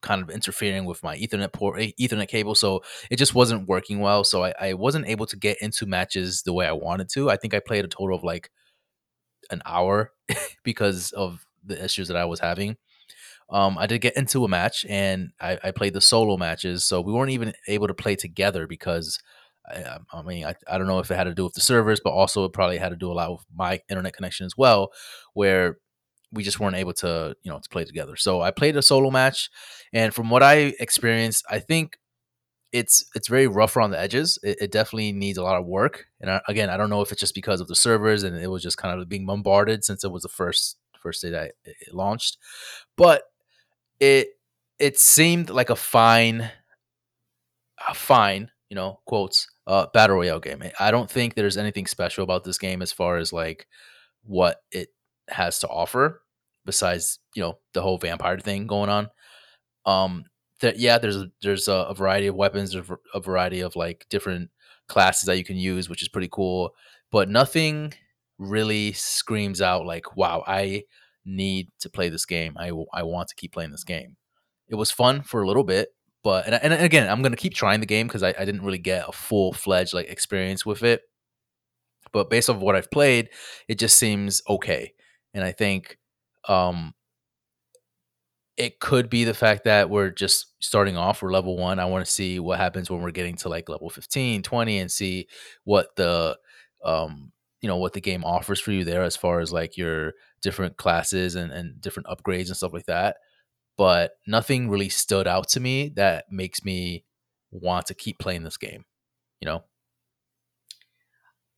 kind 0.00 0.22
of 0.22 0.30
interfering 0.30 0.84
with 0.84 1.02
my 1.02 1.16
Ethernet 1.16 1.52
port, 1.52 1.80
eh, 1.80 1.90
Ethernet 2.00 2.28
cable, 2.28 2.54
so 2.54 2.82
it 3.10 3.16
just 3.16 3.34
wasn't 3.34 3.68
working 3.68 4.00
well. 4.00 4.24
So 4.24 4.44
I, 4.44 4.54
I 4.60 4.74
wasn't 4.74 5.06
able 5.08 5.26
to 5.26 5.36
get 5.36 5.58
into 5.60 5.86
matches 5.86 6.42
the 6.42 6.52
way 6.52 6.66
I 6.66 6.72
wanted 6.72 7.08
to. 7.10 7.30
I 7.30 7.36
think 7.36 7.54
I 7.54 7.60
played 7.60 7.84
a 7.84 7.88
total 7.88 8.16
of 8.16 8.24
like 8.24 8.50
an 9.50 9.62
hour 9.66 10.12
because 10.64 11.12
of 11.12 11.44
the 11.64 11.82
issues 11.82 12.08
that 12.08 12.16
I 12.16 12.24
was 12.24 12.40
having. 12.40 12.76
Um, 13.50 13.78
I 13.78 13.86
did 13.86 14.00
get 14.00 14.16
into 14.16 14.44
a 14.44 14.48
match 14.48 14.84
and 14.88 15.30
I, 15.40 15.58
I, 15.64 15.70
played 15.70 15.94
the 15.94 16.02
solo 16.02 16.36
matches, 16.36 16.84
so 16.84 17.00
we 17.00 17.14
weren't 17.14 17.30
even 17.30 17.54
able 17.66 17.88
to 17.88 17.94
play 17.94 18.14
together 18.14 18.66
because 18.66 19.18
I, 19.66 19.98
I 20.12 20.22
mean 20.22 20.44
I, 20.44 20.54
I 20.70 20.76
don't 20.76 20.86
know 20.86 20.98
if 20.98 21.10
it 21.10 21.16
had 21.16 21.24
to 21.24 21.34
do 21.34 21.44
with 21.44 21.54
the 21.54 21.62
servers, 21.62 22.00
but 22.02 22.10
also 22.10 22.44
it 22.44 22.52
probably 22.52 22.76
had 22.76 22.90
to 22.90 22.96
do 22.96 23.10
a 23.10 23.14
lot 23.14 23.32
with 23.32 23.46
my 23.54 23.80
internet 23.88 24.14
connection 24.14 24.44
as 24.44 24.54
well, 24.56 24.92
where 25.32 25.78
we 26.30 26.42
just 26.42 26.60
weren't 26.60 26.76
able 26.76 26.92
to 26.94 27.34
you 27.42 27.50
know 27.50 27.58
to 27.58 27.68
play 27.70 27.84
together. 27.84 28.16
So 28.16 28.42
I 28.42 28.50
played 28.50 28.76
a 28.76 28.82
solo 28.82 29.10
match, 29.10 29.50
and 29.92 30.12
from 30.12 30.28
what 30.28 30.42
I 30.42 30.74
experienced, 30.78 31.44
I 31.50 31.58
think 31.58 31.98
it's 32.72 33.06
it's 33.14 33.28
very 33.28 33.46
rough 33.46 33.76
around 33.76 33.92
the 33.92 34.00
edges. 34.00 34.38
It, 34.42 34.58
it 34.60 34.72
definitely 34.72 35.12
needs 35.12 35.38
a 35.38 35.42
lot 35.42 35.58
of 35.58 35.66
work. 35.66 36.06
And 36.20 36.40
again, 36.48 36.70
I 36.70 36.76
don't 36.76 36.90
know 36.90 37.00
if 37.00 37.12
it's 37.12 37.20
just 37.20 37.34
because 37.34 37.60
of 37.60 37.68
the 37.68 37.74
servers 37.74 38.24
and 38.24 38.36
it 38.36 38.48
was 38.48 38.62
just 38.62 38.76
kind 38.76 39.00
of 39.00 39.08
being 39.08 39.26
bombarded 39.26 39.84
since 39.84 40.04
it 40.04 40.12
was 40.12 40.22
the 40.22 40.28
first 40.28 40.76
first 41.02 41.22
day 41.22 41.30
that 41.30 41.52
it 41.64 41.94
launched, 41.94 42.36
but 42.96 43.22
it 44.00 44.28
it 44.78 44.98
seemed 44.98 45.50
like 45.50 45.70
a 45.70 45.76
fine, 45.76 46.50
a 47.88 47.94
fine, 47.94 48.50
you 48.70 48.76
know, 48.76 49.00
quotes, 49.06 49.48
uh, 49.66 49.86
battle 49.92 50.16
royale 50.16 50.40
game. 50.40 50.62
I 50.78 50.90
don't 50.90 51.10
think 51.10 51.34
there's 51.34 51.56
anything 51.56 51.86
special 51.86 52.24
about 52.24 52.44
this 52.44 52.58
game 52.58 52.82
as 52.82 52.92
far 52.92 53.16
as 53.16 53.32
like 53.32 53.66
what 54.22 54.62
it 54.70 54.88
has 55.28 55.58
to 55.60 55.68
offer 55.68 56.22
besides 56.64 57.18
you 57.34 57.42
know 57.42 57.58
the 57.72 57.82
whole 57.82 57.98
vampire 57.98 58.38
thing 58.38 58.66
going 58.66 58.90
on. 58.90 59.08
Um, 59.86 60.24
yeah, 60.62 60.98
there's 60.98 61.16
a, 61.16 61.30
there's 61.42 61.68
a, 61.68 61.94
variety 61.96 62.26
of 62.26 62.34
weapons, 62.34 62.74
a 63.14 63.20
variety 63.20 63.60
of 63.60 63.76
like 63.76 64.06
different 64.10 64.50
classes 64.88 65.26
that 65.26 65.38
you 65.38 65.44
can 65.44 65.56
use, 65.56 65.88
which 65.88 66.02
is 66.02 66.08
pretty 66.08 66.28
cool. 66.30 66.72
But 67.10 67.28
nothing 67.28 67.94
really 68.38 68.92
screams 68.92 69.62
out 69.62 69.86
like, 69.86 70.16
"Wow, 70.16 70.44
I 70.46 70.84
need 71.24 71.68
to 71.80 71.90
play 71.90 72.08
this 72.08 72.26
game. 72.26 72.56
I 72.58 72.72
I 72.92 73.02
want 73.02 73.28
to 73.28 73.34
keep 73.36 73.52
playing 73.52 73.70
this 73.72 73.84
game." 73.84 74.16
It 74.68 74.76
was 74.76 74.90
fun 74.90 75.22
for 75.22 75.42
a 75.42 75.46
little 75.46 75.64
bit, 75.64 75.90
but 76.22 76.46
and, 76.46 76.54
and 76.54 76.82
again, 76.84 77.08
I'm 77.10 77.22
gonna 77.22 77.36
keep 77.36 77.54
trying 77.54 77.80
the 77.80 77.86
game 77.86 78.06
because 78.06 78.22
I, 78.22 78.34
I 78.38 78.44
didn't 78.44 78.62
really 78.62 78.78
get 78.78 79.08
a 79.08 79.12
full 79.12 79.52
fledged 79.52 79.94
like 79.94 80.08
experience 80.08 80.66
with 80.66 80.82
it. 80.82 81.02
But 82.12 82.30
based 82.30 82.48
off 82.50 82.58
what 82.58 82.76
I've 82.76 82.90
played, 82.90 83.30
it 83.68 83.78
just 83.78 83.98
seems 83.98 84.42
okay, 84.48 84.94
and 85.34 85.44
I 85.44 85.52
think 85.52 85.98
um 86.48 86.94
it 88.56 88.80
could 88.80 89.08
be 89.08 89.22
the 89.22 89.34
fact 89.34 89.64
that 89.64 89.88
we're 89.88 90.10
just 90.10 90.54
starting 90.58 90.96
off 90.96 91.22
we're 91.22 91.32
level 91.32 91.56
one 91.56 91.78
i 91.78 91.84
want 91.84 92.04
to 92.04 92.10
see 92.10 92.40
what 92.40 92.58
happens 92.58 92.90
when 92.90 93.00
we're 93.00 93.10
getting 93.10 93.36
to 93.36 93.48
like 93.48 93.68
level 93.68 93.88
15 93.88 94.42
20 94.42 94.78
and 94.78 94.90
see 94.90 95.26
what 95.64 95.94
the 95.96 96.36
um 96.84 97.30
you 97.60 97.68
know 97.68 97.76
what 97.76 97.92
the 97.92 98.00
game 98.00 98.24
offers 98.24 98.60
for 98.60 98.72
you 98.72 98.84
there 98.84 99.02
as 99.02 99.16
far 99.16 99.40
as 99.40 99.52
like 99.52 99.76
your 99.76 100.12
different 100.40 100.76
classes 100.76 101.34
and, 101.34 101.52
and 101.52 101.80
different 101.80 102.06
upgrades 102.08 102.48
and 102.48 102.56
stuff 102.56 102.72
like 102.72 102.86
that 102.86 103.16
but 103.76 104.12
nothing 104.26 104.68
really 104.68 104.88
stood 104.88 105.28
out 105.28 105.48
to 105.48 105.60
me 105.60 105.88
that 105.90 106.24
makes 106.30 106.64
me 106.64 107.04
want 107.50 107.86
to 107.86 107.94
keep 107.94 108.18
playing 108.18 108.42
this 108.42 108.56
game 108.56 108.84
you 109.40 109.46
know 109.46 109.62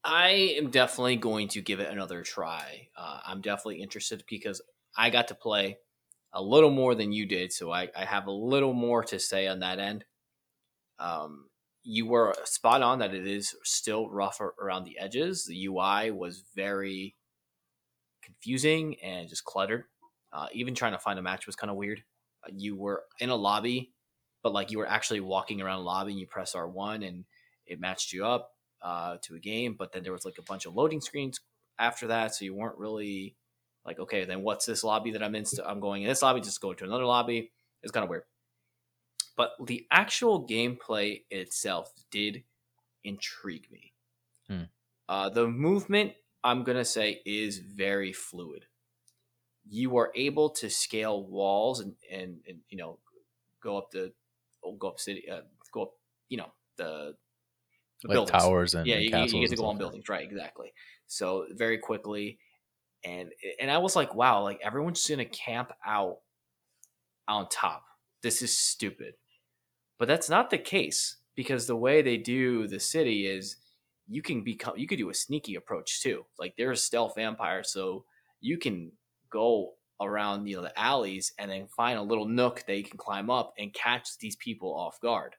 i 0.05 0.29
am 0.31 0.71
definitely 0.71 1.17
going 1.17 1.49
to 1.49 1.61
give 1.61 1.81
it 1.81 1.91
another 1.91 2.23
try 2.23 2.89
uh, 2.97 3.21
i'm 3.25 3.41
definitely 3.41 3.81
interested 3.83 4.23
because 4.29 4.63
i 4.97 5.11
got 5.11 5.29
to 5.29 5.35
play 5.35 5.77
a 6.33 6.43
little 6.43 6.71
more 6.71 6.95
than 6.95 7.13
you 7.13 7.27
did, 7.27 7.53
so 7.53 7.73
I, 7.73 7.89
I 7.97 8.05
have 8.05 8.27
a 8.27 8.33
little 8.33 8.73
more 8.73 9.03
to 9.05 9.19
say 9.19 9.47
on 9.47 9.61
that 9.61 9.79
end. 9.79 10.05
Um, 10.99 11.49
you 11.83 12.07
were 12.07 12.35
spot 12.45 12.83
on 12.83 12.99
that 12.99 13.15
it 13.15 13.27
is 13.27 13.55
still 13.65 14.09
rough 14.11 14.41
around 14.41 14.85
the 14.85 14.99
edges. 14.99 15.47
The 15.47 15.67
UI 15.67 16.11
was 16.11 16.45
very 16.55 17.17
confusing 18.23 18.97
and 19.03 19.29
just 19.29 19.45
cluttered. 19.45 19.85
Uh, 20.33 20.47
even 20.53 20.75
trying 20.75 20.93
to 20.93 20.99
find 20.99 21.19
a 21.19 21.23
match 21.23 21.47
was 21.47 21.57
kind 21.57 21.71
of 21.71 21.77
weird. 21.77 22.03
Uh, 22.45 22.51
you 22.55 22.77
were 22.77 23.03
in 23.19 23.31
a 23.31 23.37
lobby, 23.37 23.93
but 24.43 24.53
like 24.53 24.71
you 24.71 24.79
were 24.79 24.89
actually 24.89 25.21
walking 25.21 25.61
around 25.61 25.81
a 25.81 25.83
lobby 25.83 26.13
and 26.13 26.21
you 26.21 26.27
press 26.27 26.55
R1 26.55 27.07
and 27.07 27.25
it 27.67 27.81
matched 27.81 28.13
you 28.13 28.25
up 28.25 28.53
uh, 28.83 29.17
to 29.23 29.35
a 29.35 29.39
game, 29.39 29.77
but 29.79 29.93
then 29.93 30.03
there 30.03 30.13
was 30.13 30.25
like 30.25 30.39
a 30.39 30.43
bunch 30.43 30.67
of 30.67 30.75
loading 30.75 31.01
screens 31.01 31.41
after 31.79 32.09
that, 32.09 32.35
so 32.35 32.45
you 32.45 32.55
weren't 32.55 32.79
really 32.79 33.37
like, 33.85 33.99
okay, 33.99 34.25
then 34.25 34.43
what's 34.43 34.67
this 34.67 34.85
lobby 34.85 35.13
that 35.13 35.23
I'm 35.23 35.35
in? 35.35 35.45
I'm 35.65 35.81
going 35.81 36.03
in 36.03 36.09
this 36.09 36.23
lobby, 36.23 36.41
just 36.41 36.61
go 36.61 36.75
to 36.75 36.85
another 36.85 37.07
lobby. 37.07 37.51
It's 37.83 37.93
kind 37.93 38.05
of 38.05 38.11
weird. 38.11 38.25
But 39.37 39.53
the 39.65 39.87
actual 39.91 40.47
gameplay 40.47 41.23
itself 41.31 41.93
did 42.11 42.45
intrigue 43.05 43.67
me. 43.71 43.93
Hmm. 44.47 44.65
Uh, 45.09 45.31
the 45.31 45.49
movement, 45.49 46.13
I'm 46.43 46.65
going 46.65 46.79
to 46.79 46.85
say, 46.85 47.21
is 47.25 47.59
very 47.59 48.13
fluid. 48.13 48.65
You 49.69 49.97
are 49.99 50.11
able 50.15 50.51
to 50.51 50.71
scale 50.71 51.25
walls 51.25 51.81
and, 51.81 51.95
and, 52.11 52.39
and 52.49 52.59
you 52.69 52.79
know, 52.79 52.99
go 53.63 53.77
up 53.77 53.91
the, 53.91 54.13
go 54.79 54.89
up 54.89 54.99
city, 54.99 55.29
uh, 55.31 55.43
go 55.73 55.83
up, 55.83 55.93
you 56.29 56.39
know, 56.39 56.51
the, 56.77 57.15
the 58.03 58.09
like 58.09 58.15
buildings. 58.15 58.43
towers 58.43 58.75
and 58.75 58.87
yeah, 58.87 58.97
and 58.97 59.05
you, 59.05 59.41
you, 59.41 59.47
get 59.47 59.51
to 59.51 59.57
go 59.57 59.67
on 59.67 59.79
buildings, 59.79 60.09
right? 60.09 60.25
Exactly. 60.25 60.73
So 61.07 61.47
very 61.53 61.79
quickly, 61.79 62.39
and 63.05 63.31
and 63.61 63.71
I 63.71 63.79
was 63.79 63.97
like, 63.97 64.15
wow, 64.15 64.43
like 64.43 64.61
everyone's 64.63 65.01
just 65.01 65.11
gonna 65.11 65.25
camp 65.25 65.73
out 65.85 66.19
on 67.29 67.49
top. 67.49 67.85
This 68.23 68.43
is 68.43 68.57
stupid, 68.57 69.15
but 69.99 70.09
that's 70.09 70.31
not 70.31 70.51
the 70.51 70.59
case 70.59 71.17
because 71.35 71.67
the 71.67 71.77
way 71.77 72.03
they 72.03 72.17
do 72.17 72.67
the 72.67 72.81
city 72.81 73.27
is 73.27 73.57
you 74.11 74.23
can 74.23 74.43
become 74.43 74.77
you 74.77 74.87
could 74.87 74.99
do 74.99 75.11
a 75.11 75.15
sneaky 75.15 75.55
approach 75.55 76.03
too. 76.03 76.25
Like 76.39 76.55
there's 76.57 76.83
stealth 76.83 77.15
vampires, 77.17 77.73
so 77.73 78.05
you 78.41 78.59
can 78.59 78.93
go 79.31 79.73
around 80.01 80.47
you 80.47 80.57
know 80.57 80.63
the 80.63 80.79
alleys 80.79 81.33
and 81.39 81.51
then 81.51 81.67
find 81.69 81.99
a 81.99 82.03
little 82.03 82.27
nook 82.27 82.65
that 82.67 82.77
you 82.77 82.85
can 82.85 82.99
climb 82.99 83.31
up 83.31 83.53
and 83.59 83.73
catch 83.73 84.19
these 84.19 84.37
people 84.37 84.75
off 84.75 85.01
guard. 85.01 85.37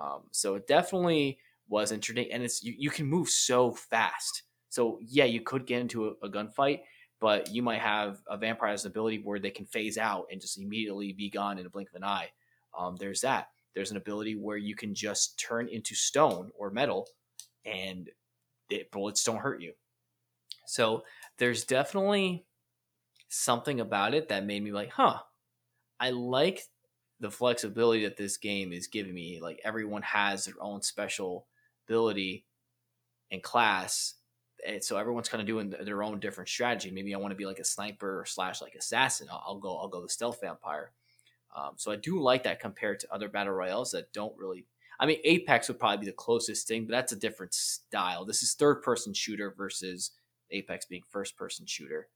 Um, 0.00 0.22
so 0.32 0.56
it 0.56 0.66
definitely 0.66 1.38
was 1.68 1.92
interesting, 1.92 2.30
and 2.32 2.42
it's 2.42 2.62
you, 2.62 2.74
you 2.76 2.90
can 2.90 3.06
move 3.06 3.28
so 3.28 3.72
fast 3.72 4.42
so 4.74 4.98
yeah, 5.06 5.24
you 5.24 5.40
could 5.40 5.66
get 5.66 5.80
into 5.80 6.08
a, 6.08 6.26
a 6.26 6.28
gunfight, 6.28 6.80
but 7.20 7.48
you 7.54 7.62
might 7.62 7.80
have 7.80 8.18
a 8.28 8.36
vampire 8.36 8.72
has 8.72 8.84
an 8.84 8.90
ability 8.90 9.20
where 9.22 9.38
they 9.38 9.50
can 9.50 9.66
phase 9.66 9.96
out 9.96 10.26
and 10.32 10.40
just 10.40 10.58
immediately 10.58 11.12
be 11.12 11.30
gone 11.30 11.58
in 11.58 11.66
a 11.66 11.70
blink 11.70 11.90
of 11.90 11.94
an 11.94 12.02
eye. 12.02 12.28
Um, 12.76 12.96
there's 12.98 13.20
that. 13.20 13.50
There's 13.76 13.92
an 13.92 13.96
ability 13.96 14.34
where 14.34 14.56
you 14.56 14.74
can 14.74 14.92
just 14.92 15.38
turn 15.38 15.68
into 15.68 15.94
stone 15.94 16.50
or 16.58 16.70
metal, 16.72 17.06
and 17.64 18.10
bullets 18.90 19.24
don't 19.24 19.38
hurt 19.38 19.60
you. 19.60 19.72
So 20.66 21.04
there's 21.38 21.64
definitely 21.64 22.46
something 23.28 23.80
about 23.80 24.14
it 24.14 24.28
that 24.28 24.46
made 24.46 24.62
me 24.62 24.72
like, 24.72 24.90
huh, 24.90 25.20
I 26.00 26.10
like 26.10 26.62
the 27.20 27.30
flexibility 27.30 28.04
that 28.04 28.16
this 28.16 28.36
game 28.36 28.72
is 28.72 28.86
giving 28.86 29.14
me. 29.14 29.40
Like 29.40 29.60
everyone 29.64 30.02
has 30.02 30.44
their 30.44 30.54
own 30.60 30.82
special 30.82 31.46
ability 31.86 32.46
and 33.30 33.42
class 33.42 34.14
and 34.66 34.82
so 34.82 34.96
everyone's 34.96 35.28
kind 35.28 35.40
of 35.40 35.46
doing 35.46 35.74
their 35.84 36.02
own 36.02 36.20
different 36.20 36.48
strategy. 36.48 36.90
Maybe 36.90 37.14
I 37.14 37.18
want 37.18 37.32
to 37.32 37.36
be 37.36 37.46
like 37.46 37.58
a 37.58 37.64
sniper 37.64 38.24
slash 38.26 38.62
like 38.62 38.74
assassin. 38.74 39.28
I'll, 39.30 39.42
I'll 39.46 39.58
go 39.58 39.76
I'll 39.76 39.88
go 39.88 40.00
the 40.00 40.08
stealth 40.08 40.40
vampire. 40.40 40.92
Um, 41.54 41.72
so 41.76 41.92
I 41.92 41.96
do 41.96 42.20
like 42.20 42.44
that 42.44 42.60
compared 42.60 43.00
to 43.00 43.12
other 43.12 43.28
battle 43.28 43.52
royales 43.52 43.92
that 43.92 44.12
don't 44.12 44.36
really. 44.36 44.66
I 45.00 45.06
mean, 45.06 45.18
Apex 45.24 45.68
would 45.68 45.78
probably 45.78 45.98
be 45.98 46.06
the 46.06 46.12
closest 46.16 46.68
thing, 46.68 46.86
but 46.86 46.92
that's 46.92 47.12
a 47.12 47.16
different 47.16 47.54
style. 47.54 48.24
This 48.24 48.42
is 48.42 48.54
third 48.54 48.82
person 48.82 49.12
shooter 49.14 49.52
versus 49.56 50.12
Apex 50.50 50.86
being 50.86 51.02
first 51.08 51.36
person 51.36 51.66
shooter. 51.66 52.08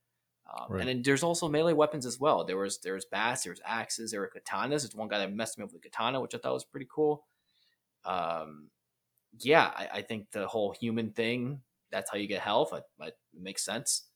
Um, 0.51 0.65
Right. 0.69 0.79
And 0.81 0.89
then 0.89 1.01
there's 1.03 1.23
also 1.23 1.47
melee 1.47 1.73
weapons 1.73 2.05
as 2.05 2.19
well. 2.19 2.43
There 2.43 2.57
was 2.57 2.79
there 2.79 2.95
was 2.95 3.05
bats, 3.05 3.43
there 3.43 3.53
was 3.53 3.61
axes, 3.65 4.11
there 4.11 4.21
were 4.21 4.31
katanas. 4.35 4.81
There's 4.81 4.95
one 4.95 5.07
guy 5.07 5.19
that 5.19 5.33
messed 5.33 5.57
me 5.57 5.63
up 5.63 5.71
with 5.71 5.85
a 5.85 5.89
katana, 5.89 6.21
which 6.21 6.33
I 6.33 6.39
thought 6.39 6.53
was 6.53 6.65
pretty 6.65 6.87
cool. 6.89 7.27
Um, 8.05 8.71
yeah, 9.39 9.71
I, 9.75 9.89
I 9.95 10.01
think 10.01 10.31
the 10.31 10.47
whole 10.47 10.73
human 10.73 11.11
thing 11.11 11.61
that's 11.91 12.11
how 12.11 12.17
you 12.17 12.27
get 12.27 12.41
health. 12.41 12.73
I, 12.73 12.81
I, 13.03 13.07
it 13.07 13.15
makes 13.33 13.63
sense. 13.65 14.09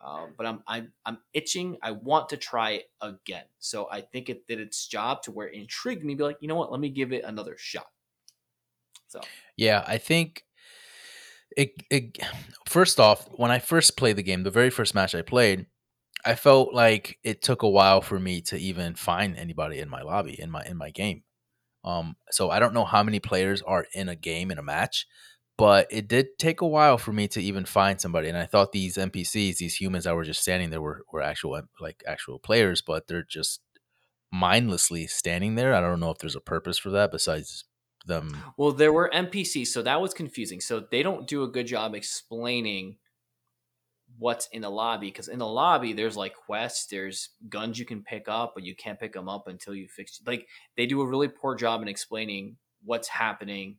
Um, 0.00 0.34
but 0.36 0.46
I'm 0.46 0.62
I'm 0.66 0.92
I'm 1.04 1.18
itching. 1.34 1.76
I 1.82 1.90
want 1.92 2.30
to 2.30 2.38
try 2.38 2.70
it 2.72 2.90
again. 3.02 3.44
So 3.58 3.88
I 3.90 4.00
think 4.00 4.30
it 4.30 4.46
did 4.46 4.58
its 4.58 4.86
job 4.86 5.22
to 5.24 5.32
where 5.32 5.48
it 5.48 5.54
intrigued 5.54 6.04
me. 6.04 6.14
Be 6.14 6.24
like, 6.24 6.38
you 6.40 6.48
know 6.48 6.54
what? 6.54 6.72
Let 6.72 6.80
me 6.80 6.88
give 6.88 7.12
it 7.12 7.24
another 7.24 7.56
shot. 7.58 7.90
So 9.10 9.20
Yeah, 9.56 9.84
I 9.86 9.98
think 9.98 10.44
it, 11.56 11.72
it 11.90 12.18
first 12.68 13.00
off, 13.00 13.28
when 13.32 13.50
I 13.50 13.58
first 13.58 13.96
played 13.96 14.16
the 14.16 14.22
game, 14.22 14.44
the 14.44 14.50
very 14.50 14.70
first 14.70 14.94
match 14.94 15.14
I 15.14 15.22
played, 15.22 15.66
I 16.24 16.34
felt 16.34 16.72
like 16.74 17.18
it 17.24 17.42
took 17.42 17.62
a 17.62 17.68
while 17.68 18.00
for 18.00 18.18
me 18.20 18.40
to 18.42 18.56
even 18.56 18.94
find 18.94 19.36
anybody 19.36 19.80
in 19.80 19.88
my 19.88 20.02
lobby 20.02 20.40
in 20.40 20.50
my 20.50 20.64
in 20.64 20.76
my 20.76 20.90
game. 20.90 21.22
Um, 21.84 22.16
so 22.30 22.50
I 22.50 22.58
don't 22.58 22.74
know 22.74 22.84
how 22.84 23.02
many 23.02 23.20
players 23.20 23.62
are 23.62 23.86
in 23.94 24.08
a 24.08 24.16
game 24.16 24.50
in 24.50 24.58
a 24.58 24.62
match, 24.62 25.06
but 25.56 25.86
it 25.90 26.08
did 26.08 26.38
take 26.38 26.60
a 26.60 26.66
while 26.66 26.98
for 26.98 27.12
me 27.12 27.26
to 27.28 27.40
even 27.42 27.64
find 27.64 28.00
somebody. 28.00 28.28
And 28.28 28.36
I 28.38 28.46
thought 28.46 28.72
these 28.72 28.96
NPCs, 28.96 29.58
these 29.58 29.76
humans 29.76 30.04
that 30.04 30.14
were 30.14 30.24
just 30.24 30.42
standing 30.42 30.70
there, 30.70 30.82
were 30.82 31.04
were 31.12 31.22
actual 31.22 31.60
like 31.80 32.02
actual 32.06 32.38
players, 32.38 32.82
but 32.82 33.08
they're 33.08 33.24
just 33.28 33.60
mindlessly 34.32 35.06
standing 35.06 35.54
there. 35.56 35.74
I 35.74 35.80
don't 35.80 36.00
know 36.00 36.10
if 36.10 36.18
there's 36.18 36.36
a 36.36 36.40
purpose 36.40 36.78
for 36.78 36.90
that 36.90 37.12
besides 37.12 37.64
them. 38.06 38.36
Well, 38.56 38.72
there 38.72 38.92
were 38.92 39.10
NPCs, 39.12 39.68
so 39.68 39.82
that 39.82 40.00
was 40.00 40.14
confusing. 40.14 40.60
So 40.60 40.80
they 40.80 41.02
don't 41.02 41.26
do 41.26 41.42
a 41.42 41.48
good 41.48 41.66
job 41.66 41.94
explaining 41.94 42.96
what's 44.18 44.48
in 44.48 44.62
the 44.62 44.70
lobby 44.70 45.06
because 45.06 45.28
in 45.28 45.38
the 45.38 45.46
lobby 45.46 45.92
there's 45.92 46.16
like 46.16 46.34
quests, 46.34 46.86
there's 46.86 47.30
guns 47.48 47.78
you 47.78 47.84
can 47.86 48.02
pick 48.02 48.28
up, 48.28 48.52
but 48.54 48.64
you 48.64 48.74
can't 48.74 48.98
pick 48.98 49.12
them 49.12 49.28
up 49.28 49.46
until 49.46 49.74
you 49.74 49.88
fix. 49.88 50.20
Like 50.26 50.46
they 50.76 50.86
do 50.86 51.00
a 51.00 51.06
really 51.06 51.28
poor 51.28 51.54
job 51.54 51.82
in 51.82 51.88
explaining 51.88 52.56
what's 52.84 53.08
happening 53.08 53.78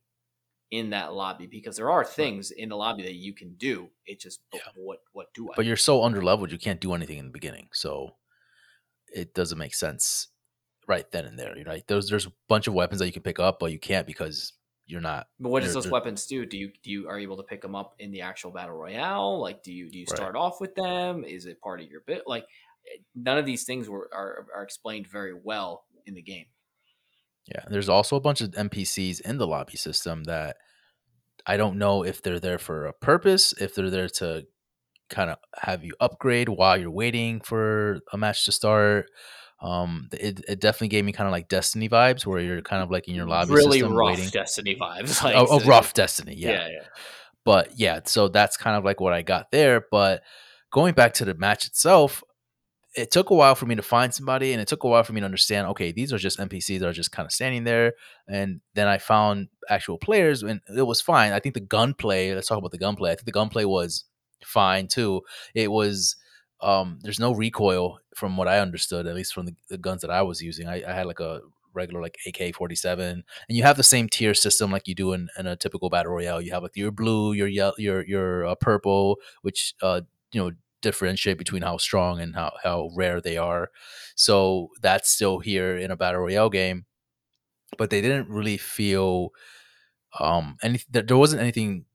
in 0.72 0.92
that 0.92 1.14
lobby 1.14 1.48
because 1.48 1.76
there 1.76 1.92
are 1.92 2.06
things 2.06 2.52
in 2.52 2.70
the 2.70 2.78
lobby 2.78 3.04
that 3.04 3.16
you 3.16 3.34
can 3.34 3.56
do. 3.56 3.90
It 4.06 4.22
just 4.22 4.40
but 4.52 4.62
Yeah. 4.66 4.72
what 4.76 5.00
what 5.12 5.34
do 5.34 5.52
I? 5.52 5.54
But 5.56 5.66
you're 5.66 5.76
so 5.76 6.04
under 6.04 6.22
leveled, 6.22 6.52
you 6.52 6.58
can't 6.58 6.80
do 6.80 6.94
anything 6.94 7.18
in 7.18 7.26
the 7.26 7.32
beginning, 7.32 7.68
so 7.74 8.16
it 9.14 9.34
doesn't 9.34 9.58
make 9.58 9.76
sense 9.76 10.30
right 10.92 11.10
then 11.12 11.26
and 11.26 11.40
there. 11.40 11.56
Right? 11.66 11.84
There's 11.88 12.10
there's 12.10 12.28
a 12.28 12.34
bunch 12.48 12.68
of 12.68 12.74
weapons 12.74 13.00
that 13.00 13.08
you 13.08 13.14
can 13.14 13.24
pick 13.24 13.40
up, 13.40 13.58
but 13.60 13.72
you 13.72 13.80
can't 13.80 14.06
because 14.06 14.54
you're 14.86 15.02
not. 15.02 15.28
But 15.40 15.50
what 15.50 15.64
does 15.64 15.74
those 15.74 15.90
weapons 15.90 16.28
do? 16.28 16.46
Do 16.46 16.58
you 16.58 16.72
do 16.84 16.92
you 16.92 17.08
are 17.10 17.18
you 17.18 17.24
able 17.24 17.38
to 17.38 17.44
pick 17.44 17.62
them 17.62 17.76
up 17.76 17.96
in 18.00 18.12
the 18.12 18.22
actual 18.22 18.52
battle 18.52 18.76
royale? 18.76 19.40
Like, 19.40 19.64
do 19.64 19.72
you 19.74 19.90
do 19.90 19.98
you 19.98 20.06
Right. 20.10 20.18
start 20.18 20.36
off 20.36 20.60
with 20.62 20.76
them? 20.76 21.24
Is 21.24 21.46
it 21.46 21.62
part 21.62 21.82
of 21.82 21.88
your 21.90 22.02
bit? 22.02 22.24
Like, 22.28 22.46
eh, 22.94 22.98
none 23.16 23.38
of 23.38 23.46
these 23.46 23.64
things 23.64 23.88
were 23.90 24.10
are, 24.14 24.48
are 24.54 24.64
explained 24.64 25.08
very 25.08 25.34
well 25.34 25.86
in 26.06 26.14
the 26.14 26.22
game. 26.22 26.48
Yeah, 27.48 27.64
there's 27.70 27.90
also 27.90 28.16
a 28.16 28.22
bunch 28.22 28.42
of 28.42 28.52
NPCs 28.52 29.20
in 29.22 29.38
the 29.38 29.48
lobby 29.48 29.78
system 29.78 30.24
that 30.26 30.58
I 31.46 31.58
don't 31.58 31.78
know 31.78 32.04
if 32.04 32.22
they're 32.22 32.40
there 32.40 32.60
for 32.60 32.86
a 32.86 32.94
purpose, 32.94 33.54
if 33.60 33.76
they're 33.76 33.90
there 33.90 34.10
to 34.22 34.48
kind 35.10 35.30
of 35.32 35.38
have 35.62 35.84
you 35.84 35.94
upgrade 36.00 36.50
while 36.50 36.78
you're 36.80 36.92
waiting 36.92 37.42
for 37.42 38.02
a 38.14 38.18
match 38.18 38.46
to 38.46 38.52
start. 38.52 39.08
Um, 39.62 40.10
it, 40.12 40.44
it 40.48 40.60
definitely 40.60 40.88
gave 40.88 41.06
me 41.06 41.12
kind 41.12 41.28
of 41.28 41.32
like 41.32 41.48
Destiny 41.48 41.88
vibes, 41.88 42.26
where 42.26 42.40
you're 42.40 42.62
kind 42.62 42.82
of 42.82 42.90
like 42.90 43.08
in 43.08 43.16
your 43.16 43.28
lobby 43.28 43.54
really 43.54 43.80
system 43.80 43.94
rough 43.94 44.18
waiting. 44.18 44.30
Destiny 44.30 44.76
vibes. 44.76 45.24
Like, 45.24 45.36
a, 45.36 45.40
a 45.40 45.60
rough 45.66 45.94
Destiny, 45.94 46.36
Yeah, 46.36 46.52
yeah. 46.52 46.68
yeah. 46.68 46.84
But 47.44 47.80
yeah, 47.80 48.02
so 48.06 48.28
that's 48.28 48.58
kind 48.58 48.76
of 48.76 48.84
like 48.84 49.00
what 49.00 49.14
I 49.14 49.22
got 49.22 49.52
there. 49.52 49.86
But 49.92 50.24
going 50.72 50.94
back 50.94 51.14
to 51.16 51.26
the 51.26 51.34
match 51.34 51.66
itself, 51.66 52.24
it 52.96 53.10
took 53.10 53.30
a 53.30 53.36
while 53.36 53.56
for 53.56 53.66
me 53.66 53.76
to 53.76 53.82
find 53.82 54.14
somebody 54.14 54.52
and 54.52 54.62
it 54.62 54.68
took 54.68 54.84
a 54.84 54.88
while 54.88 55.04
for 55.04 55.14
me 55.14 55.22
to 55.22 55.26
understand 55.26 55.68
okay 55.68 55.92
these 55.92 56.12
are 56.12 56.18
just 56.18 56.38
npcs 56.40 56.80
that 56.80 56.88
are 56.88 56.94
just 56.94 57.12
kind 57.12 57.26
of 57.26 57.32
standing 57.32 57.64
there 57.64 57.94
and 58.28 58.60
then 58.74 58.88
i 58.88 58.98
found 58.98 59.48
actual 59.70 59.98
players 59.98 60.44
and 60.44 60.60
it 60.76 60.82
was 60.82 61.00
fine 61.00 61.32
i 61.32 61.40
think 61.40 61.56
the 61.56 61.62
gunplay 61.62 62.34
let's 62.34 62.48
talk 62.48 62.58
about 62.58 62.72
the 62.72 62.78
gunplay 62.78 63.12
i 63.12 63.16
think 63.16 63.26
the 63.26 63.32
gunplay 63.32 63.64
was 63.64 64.06
fine 64.44 64.88
too 64.88 65.22
it 65.56 65.72
was 65.72 66.18
um 66.62 67.00
there's 67.02 67.20
no 67.20 67.34
recoil 67.34 68.00
from 68.16 68.38
what 68.38 68.48
i 68.48 68.60
understood 68.60 69.08
at 69.08 69.16
least 69.16 69.34
from 69.34 69.46
the, 69.46 69.56
the 69.70 69.78
guns 69.78 70.02
that 70.02 70.12
i 70.12 70.22
was 70.22 70.42
using 70.42 70.68
I, 70.68 70.84
I 70.88 70.94
had 70.94 71.08
like 71.08 71.20
a 71.20 71.42
regular 71.74 72.02
like 72.02 72.18
ak-47 72.28 73.24
and 73.48 73.58
you 73.58 73.64
have 73.64 73.78
the 73.78 73.84
same 73.84 74.10
tier 74.10 74.34
system 74.34 74.72
like 74.72 74.88
you 74.88 74.96
do 74.96 75.14
in, 75.14 75.30
in 75.38 75.48
a 75.48 75.56
typical 75.56 75.90
battle 75.90 76.12
royale 76.14 76.42
you 76.42 76.52
have 76.52 76.64
like 76.64 76.76
your 76.76 76.92
blue 76.92 77.34
your 77.34 77.48
yellow 77.48 77.74
your 77.78 78.06
your 78.06 78.46
uh, 78.46 78.56
purple 78.56 79.18
which 79.42 79.74
uh 79.82 80.02
you 80.34 80.42
know 80.42 80.52
differentiate 80.82 81.38
between 81.38 81.62
how 81.62 81.78
strong 81.78 82.20
and 82.20 82.34
how, 82.34 82.52
how 82.64 82.90
rare 82.96 83.22
they 83.22 83.38
are. 83.38 83.70
So 84.16 84.70
that's 84.82 85.12
still 85.12 85.38
here 85.38 85.78
in 85.78 85.92
a 85.92 85.96
battle 85.96 86.22
royale 86.22 86.50
game, 86.50 86.86
but 87.78 87.90
they 87.90 88.02
didn't 88.02 88.30
really 88.30 88.58
feel 88.58 89.30
um 90.20 90.58
any 90.64 90.82
there 90.92 91.18
wasn't 91.18 91.42
anything 91.42 91.86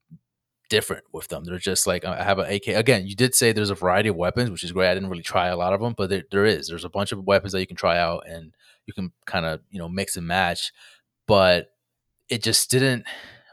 different 0.69 1.03
with 1.11 1.27
them. 1.29 1.43
They're 1.43 1.57
just 1.57 1.87
like 1.87 2.05
I 2.05 2.23
have 2.23 2.39
an 2.39 2.51
AK. 2.51 2.67
Again, 2.69 3.07
you 3.07 3.15
did 3.15 3.35
say 3.35 3.51
there's 3.51 3.69
a 3.69 3.75
variety 3.75 4.09
of 4.09 4.15
weapons, 4.15 4.49
which 4.49 4.63
is 4.63 4.71
great. 4.71 4.89
I 4.89 4.93
didn't 4.93 5.09
really 5.09 5.23
try 5.23 5.47
a 5.47 5.57
lot 5.57 5.73
of 5.73 5.81
them, 5.81 5.93
but 5.97 6.09
there, 6.09 6.23
there 6.31 6.45
is. 6.45 6.67
There's 6.67 6.83
a 6.85 6.89
bunch 6.89 7.11
of 7.11 7.23
weapons 7.25 7.53
that 7.53 7.59
you 7.59 7.67
can 7.67 7.77
try 7.77 7.97
out 7.97 8.23
and 8.27 8.53
you 8.85 8.93
can 8.93 9.11
kind 9.25 9.45
of 9.45 9.61
you 9.69 9.79
know 9.79 9.89
mix 9.89 10.17
and 10.17 10.27
match. 10.27 10.71
But 11.27 11.71
it 12.29 12.43
just 12.43 12.69
didn't. 12.71 13.05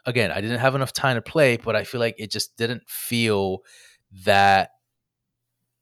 Again, 0.07 0.31
I 0.31 0.41
didn't 0.41 0.59
have 0.61 0.75
enough 0.75 0.93
time 0.93 1.17
to 1.17 1.23
play, 1.23 1.57
but 1.57 1.75
I 1.77 1.85
feel 1.85 2.01
like 2.01 2.17
it 2.19 2.31
just 2.31 2.57
didn't 2.57 2.83
feel 2.89 3.61
that 4.25 4.71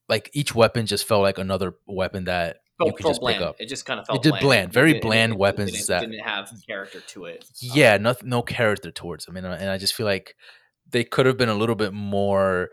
like 0.09 0.31
each 0.33 0.55
weapon 0.55 0.87
just 0.87 1.07
felt 1.07 1.23
like 1.23 1.39
another 1.39 1.75
weapon 1.87 2.25
that 2.25 2.59
you 2.81 2.93
could 2.93 3.07
just 3.07 3.21
bland. 3.21 3.39
pick 3.39 3.47
up. 3.47 3.57
It 3.61 3.69
just 3.69 3.85
kind 3.87 4.01
of 4.01 4.07
felt 4.07 4.23
did 4.23 4.31
bland. 4.31 4.43
bland, 4.45 4.69
It 4.71 4.73
very 4.75 4.97
it 4.97 5.03
bland 5.03 5.31
didn't- 5.31 5.37
it 5.37 5.39
weapons 5.41 5.73
didn't, 5.73 5.87
that- 5.89 6.01
didn't 6.01 6.19
have 6.25 6.51
character 6.67 7.01
to 7.01 7.25
it. 7.27 7.45
Um, 7.45 7.71
yeah, 7.75 7.97
no, 7.99 8.15
no 8.23 8.43
character 8.43 8.91
towards 8.91 9.25
them, 9.27 9.37
and, 9.37 9.47
and 9.47 9.71
I 9.71 9.79
just 9.79 9.95
feel 9.95 10.07
like 10.07 10.37
they 10.93 11.05
could 11.05 11.27
have 11.27 11.37
been 11.37 11.49
a 11.49 11.55
little 11.55 11.75
bit 11.75 11.93
more. 11.93 12.71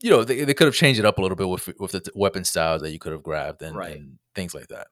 You 0.00 0.10
know, 0.10 0.24
they, 0.24 0.44
they 0.44 0.54
could 0.54 0.66
have 0.66 0.74
changed 0.74 0.98
it 1.00 1.06
up 1.06 1.18
a 1.18 1.22
little 1.22 1.36
bit 1.36 1.48
with 1.48 1.68
with 1.78 1.92
the 1.92 2.00
t- 2.00 2.10
weapon 2.14 2.44
styles 2.44 2.82
that 2.82 2.90
you 2.92 2.98
could 2.98 3.12
have 3.12 3.22
grabbed 3.22 3.62
and, 3.62 3.76
Right. 3.76 3.96
and 3.96 4.18
things 4.34 4.54
like 4.54 4.68
that. 4.68 4.88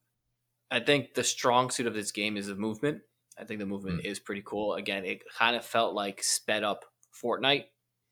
I 0.71 0.81
think 0.81 1.15
the 1.15 1.25
strong 1.25 1.71
suit 1.71 1.87
of 1.87 1.95
this 1.95 2.13
game 2.13 2.37
is 2.37 2.47
the 2.47 2.55
movement. 2.55 3.03
I 3.39 3.45
think 3.45 3.61
the 3.61 3.67
movement 3.67 4.03
Mm. 4.03 4.07
is 4.07 4.19
pretty 4.21 4.43
cool. 4.45 4.75
Again, 4.75 5.05
it 5.05 5.23
kind 5.39 5.57
of 5.57 5.65
felt 5.65 5.95
like 5.95 6.23
sped 6.23 6.63
up 6.65 6.85
Fortnite 7.23 7.67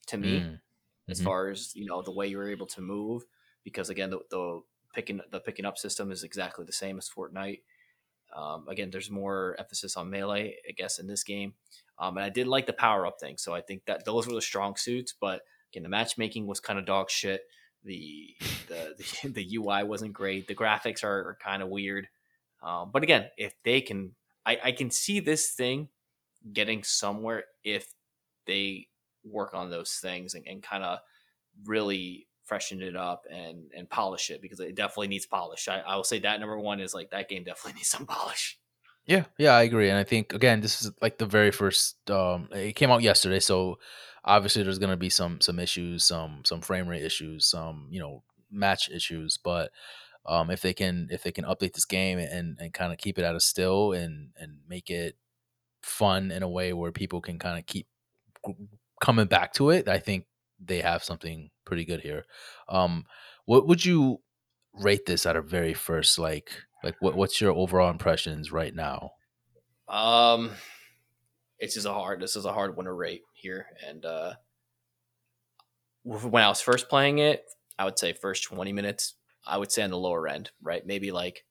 to 0.09 0.17
me. 0.19 0.41
Mm, 0.41 0.61
as 1.09 1.21
Mhm. 1.21 1.25
far 1.25 1.49
as 1.49 1.75
you 1.75 1.87
know 1.87 2.03
the 2.03 2.13
way 2.13 2.27
you 2.27 2.37
were 2.39 2.49
able 2.51 2.67
to 2.67 2.81
move 2.81 3.25
because 3.65 3.91
again 3.91 4.11
the, 4.11 4.21
the 4.31 4.61
picking 4.95 5.21
the 5.31 5.41
picking 5.41 5.65
up 5.65 5.79
system 5.79 6.11
is 6.13 6.23
exactly 6.23 6.65
the 6.65 6.73
same 6.73 6.99
as 6.99 7.09
Fortnite. 7.09 7.63
Um, 8.35 8.69
again, 8.69 8.91
there's 8.91 9.11
more 9.11 9.57
emphasis 9.59 9.97
on 9.97 10.09
melee, 10.11 10.57
I 10.69 10.73
guess, 10.73 10.99
in 11.01 11.07
this 11.09 11.25
game. 11.25 11.55
Um, 12.01 12.17
and 12.17 12.25
I 12.25 12.31
did 12.31 12.49
like 12.49 12.67
the 12.67 12.73
power 12.73 13.07
up 13.07 13.21
thing, 13.21 13.37
so 13.37 13.55
I 13.55 13.61
think 13.61 13.85
that 13.85 14.05
those 14.05 14.27
were 14.27 14.35
the 14.35 14.41
strong 14.41 14.75
suits. 14.77 15.15
But 15.19 15.43
again, 15.71 15.83
the 15.83 15.89
matchmaking 15.91 16.47
was 16.47 16.59
kind 16.59 16.79
of 16.79 16.87
dog 16.87 17.11
shit. 17.11 17.43
The 17.85 18.35
the 18.69 18.95
the, 19.23 19.29
the 19.29 19.57
UI 19.57 19.85
wasn't 19.85 20.15
great. 20.15 20.49
The 20.49 20.55
graphics 20.55 21.05
are, 21.05 21.29
are 21.29 21.39
kind 21.43 21.63
of 21.63 21.69
weird. 21.69 22.09
Um, 22.63 22.91
but 22.93 23.03
again, 23.03 23.27
if 23.37 23.55
they 23.65 23.81
can, 23.81 24.15
I, 24.45 24.59
I 24.65 24.73
can 24.73 24.91
see 24.91 25.21
this 25.21 25.53
thing 25.53 25.89
getting 26.53 26.83
somewhere 26.83 27.45
if 27.65 27.95
they 28.47 28.89
work 29.25 29.55
on 29.55 29.71
those 29.71 29.93
things 29.95 30.35
and, 30.35 30.47
and 30.47 30.63
kind 30.63 30.83
of 30.83 30.99
really 31.65 32.27
freshen 32.45 32.83
it 32.83 32.97
up 32.97 33.25
and 33.31 33.71
and 33.77 33.89
polish 33.89 34.31
it 34.31 34.43
because 34.43 34.59
it 34.59 34.75
definitely 34.75 35.09
needs 35.09 35.27
polish. 35.27 35.69
I, 35.69 35.81
I 35.81 35.97
will 35.97 36.05
say 36.05 36.19
that 36.21 36.41
number 36.41 36.59
one 36.59 36.81
is 36.81 36.95
like 36.95 37.11
that 37.11 37.29
game 37.29 37.45
definitely 37.45 37.73
needs 37.79 37.89
some 37.89 38.07
polish. 38.07 38.59
Yeah, 39.07 39.25
yeah, 39.39 39.53
I 39.53 39.63
agree, 39.63 39.89
and 39.89 39.99
I 39.99 40.05
think 40.05 40.33
again, 40.35 40.61
this 40.61 40.83
is 40.83 40.93
like 41.03 41.19
the 41.19 41.27
very 41.27 41.51
first. 41.51 42.09
Um, 42.11 42.49
it 42.53 42.75
came 42.77 42.91
out 42.91 43.03
yesterday, 43.03 43.41
so 43.41 43.79
obviously 44.25 44.63
there's 44.63 44.79
gonna 44.79 44.97
be 44.97 45.11
some 45.11 45.41
some 45.41 45.59
issues, 45.59 46.05
some 46.05 46.43
some 46.45 46.61
frame 46.61 46.87
rate 46.87 47.03
issues, 47.03 47.47
some 47.47 47.89
you 47.91 47.99
know 48.01 48.23
match 48.51 48.89
issues, 48.91 49.37
but 49.43 49.73
um, 50.27 50.51
if 50.51 50.63
they 50.63 50.75
can 50.75 51.09
if 51.11 51.23
they 51.23 51.33
can 51.33 51.45
update 51.45 51.73
this 51.75 51.87
game 51.87 52.19
and 52.19 52.59
and 52.61 52.73
kind 52.75 52.93
of 52.93 52.99
keep 52.99 53.19
it 53.19 53.25
at 53.25 53.35
a 53.37 53.41
still 53.41 53.93
and 53.93 54.31
and 54.39 54.59
make 54.69 54.91
it 54.91 55.17
fun 55.83 56.31
in 56.33 56.43
a 56.43 56.49
way 56.51 56.73
where 56.75 56.93
people 56.93 57.21
can 57.21 57.39
kind 57.39 57.59
of 57.59 57.67
keep 57.67 57.87
coming 59.01 59.27
back 59.27 59.53
to 59.55 59.71
it, 59.71 59.89
I 59.89 59.99
think 59.99 60.27
they 60.63 60.81
have 60.81 61.03
something 61.03 61.51
pretty 61.65 61.85
good 61.85 62.01
here. 62.01 62.25
Um, 62.69 63.05
what 63.47 63.67
would 63.67 63.85
you 63.85 64.21
rate 64.75 65.07
this 65.07 65.27
at 65.27 65.37
a 65.37 65.43
very 65.43 65.75
first 65.75 66.19
like 66.19 66.51
like 66.83 66.97
what 67.01 67.17
what's 67.17 67.41
your 67.41 67.53
overall 67.53 67.91
impressions 67.91 68.53
right 68.53 68.75
now? 68.75 69.13
Um, 69.89 70.53
it's 71.59 71.75
just 71.75 71.87
a 71.87 71.93
hard. 71.93 72.21
This 72.21 72.37
is 72.37 72.45
a 72.45 72.53
hard 72.53 72.77
one 72.77 72.87
to 72.87 72.93
rate 72.93 73.23
here, 73.35 73.67
and 73.87 74.05
uh, 74.05 74.35
when 76.05 76.43
I 76.43 76.49
was 76.49 76.61
first 76.61 76.89
playing 76.89 77.19
it, 77.19 77.45
I 77.79 77.85
would 77.85 77.99
say 77.99 78.13
first 78.13 78.45
twenty 78.45 78.73
minutes, 78.73 79.15
I 79.47 79.59
would 79.59 79.73
say 79.73 79.83
on 79.83 79.91
the 79.91 79.99
lower 79.99 80.27
end, 80.29 80.51
right? 80.63 80.87
Maybe 80.87 81.11
like 81.13 81.45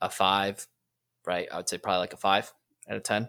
a 0.00 0.10
five, 0.10 0.66
right? 1.26 1.48
I 1.50 1.56
would 1.56 1.68
say 1.68 1.78
probably 1.78 2.00
like 2.00 2.12
a 2.12 2.18
five 2.18 2.52
out 2.88 2.96
of 2.96 3.02
ten. 3.02 3.28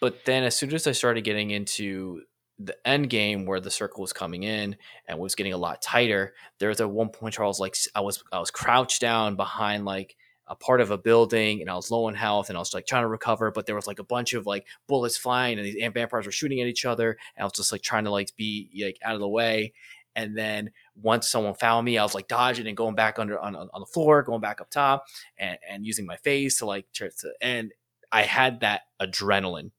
But 0.00 0.24
then 0.24 0.44
as 0.44 0.56
soon 0.56 0.72
as 0.74 0.86
I 0.86 0.92
started 0.92 1.24
getting 1.24 1.50
into 1.50 2.22
the 2.62 2.76
end 2.86 3.08
game 3.08 3.46
where 3.46 3.58
the 3.58 3.70
circle 3.70 4.02
was 4.02 4.12
coming 4.12 4.42
in 4.42 4.76
and 5.08 5.18
was 5.18 5.34
getting 5.34 5.54
a 5.54 5.58
lot 5.58 5.80
tighter, 5.80 6.34
there 6.58 6.68
was 6.68 6.80
at 6.80 6.90
one 6.90 7.08
point 7.08 7.34
Charles 7.34 7.58
like 7.58 7.74
I 7.94 8.00
was 8.00 8.22
I 8.32 8.38
was 8.38 8.50
crouched 8.50 9.00
down 9.00 9.36
behind 9.36 9.84
like 9.84 10.16
a 10.46 10.54
part 10.56 10.80
of 10.80 10.90
a 10.90 10.98
building 10.98 11.60
and 11.60 11.70
I 11.70 11.76
was 11.76 11.90
low 11.92 12.08
in 12.08 12.14
health 12.16 12.48
and 12.48 12.56
I 12.56 12.58
was 12.58 12.74
like 12.74 12.84
trying 12.84 13.04
to 13.04 13.08
recover, 13.08 13.50
but 13.52 13.66
there 13.66 13.76
was 13.76 13.86
like 13.86 14.00
a 14.00 14.04
bunch 14.04 14.34
of 14.34 14.46
like 14.46 14.66
bullets 14.88 15.16
flying 15.16 15.58
and 15.58 15.66
these 15.66 15.90
vampires 15.94 16.26
were 16.26 16.32
shooting 16.32 16.60
at 16.60 16.66
each 16.66 16.84
other. 16.84 17.16
And 17.36 17.42
I 17.42 17.44
was 17.44 17.52
just 17.52 17.70
like 17.70 17.82
trying 17.82 18.04
to 18.04 18.10
like 18.10 18.34
be 18.36 18.68
like 18.84 18.98
out 19.04 19.14
of 19.14 19.20
the 19.20 19.28
way. 19.28 19.72
And 20.16 20.36
then 20.36 20.72
once 21.00 21.28
someone 21.28 21.54
found 21.54 21.84
me, 21.84 21.98
I 21.98 22.02
was 22.02 22.16
like 22.16 22.26
dodging 22.26 22.66
and 22.66 22.76
going 22.76 22.96
back 22.96 23.20
under 23.20 23.38
on, 23.38 23.54
on 23.54 23.80
the 23.80 23.86
floor, 23.86 24.24
going 24.24 24.40
back 24.40 24.60
up 24.60 24.70
top 24.70 25.04
and, 25.38 25.56
and 25.70 25.86
using 25.86 26.04
my 26.04 26.16
face 26.16 26.58
to 26.58 26.66
like 26.66 26.86
to, 26.94 27.10
and 27.40 27.72
I 28.10 28.22
had 28.22 28.60
that 28.60 28.82
adrenaline 29.00 29.70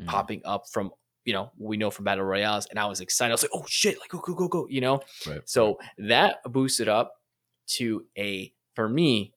mm. 0.00 0.06
popping 0.06 0.42
up 0.44 0.68
from 0.68 0.90
you 1.28 1.34
know, 1.34 1.52
we 1.58 1.76
know 1.76 1.90
from 1.90 2.06
battle 2.06 2.24
royales, 2.24 2.64
and 2.70 2.78
I 2.78 2.86
was 2.86 3.02
excited. 3.02 3.32
I 3.32 3.34
was 3.34 3.42
like, 3.42 3.50
"Oh 3.52 3.66
shit! 3.68 4.00
Like 4.00 4.08
go 4.08 4.18
go 4.18 4.32
go 4.32 4.48
go!" 4.48 4.66
You 4.70 4.80
know. 4.80 5.02
Right. 5.26 5.42
So 5.44 5.78
that 5.98 6.36
boosted 6.46 6.88
up 6.88 7.12
to 7.76 8.06
a 8.16 8.50
for 8.74 8.88
me. 8.88 9.34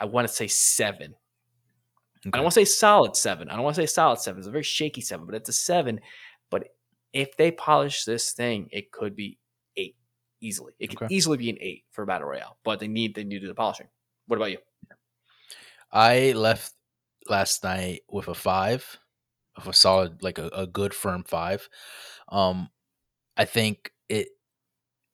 I 0.00 0.04
want 0.04 0.28
to 0.28 0.32
say 0.32 0.46
seven. 0.46 1.16
Okay. 2.20 2.30
I 2.32 2.36
don't 2.36 2.44
want 2.44 2.54
to 2.54 2.60
say 2.60 2.64
solid 2.64 3.16
seven. 3.16 3.50
I 3.50 3.54
don't 3.54 3.64
want 3.64 3.74
to 3.74 3.82
say 3.82 3.86
solid 3.86 4.20
seven. 4.20 4.38
It's 4.38 4.46
a 4.46 4.52
very 4.52 4.62
shaky 4.62 5.00
seven, 5.00 5.26
but 5.26 5.34
it's 5.34 5.48
a 5.48 5.52
seven. 5.52 5.98
But 6.48 6.68
if 7.12 7.36
they 7.36 7.50
polish 7.50 8.04
this 8.04 8.30
thing, 8.30 8.68
it 8.70 8.92
could 8.92 9.16
be 9.16 9.36
eight 9.76 9.96
easily. 10.40 10.74
It 10.78 10.90
could 10.90 11.06
okay. 11.06 11.12
easily 11.12 11.38
be 11.38 11.50
an 11.50 11.58
eight 11.60 11.86
for 11.90 12.06
battle 12.06 12.28
royale, 12.28 12.56
but 12.62 12.78
they 12.78 12.86
need 12.86 13.16
they 13.16 13.24
need 13.24 13.40
to 13.40 13.40
do 13.40 13.48
the 13.48 13.54
polishing. 13.54 13.88
What 14.28 14.36
about 14.36 14.52
you? 14.52 14.58
I 15.90 16.30
left 16.36 16.72
last 17.28 17.64
night 17.64 18.02
with 18.08 18.28
a 18.28 18.34
five 18.34 19.00
of 19.56 19.68
a 19.68 19.72
solid, 19.72 20.22
like 20.22 20.38
a, 20.38 20.48
a 20.48 20.66
good 20.66 20.94
firm 20.94 21.24
five. 21.24 21.68
Um, 22.28 22.70
I 23.36 23.44
think 23.44 23.92
it 24.08 24.28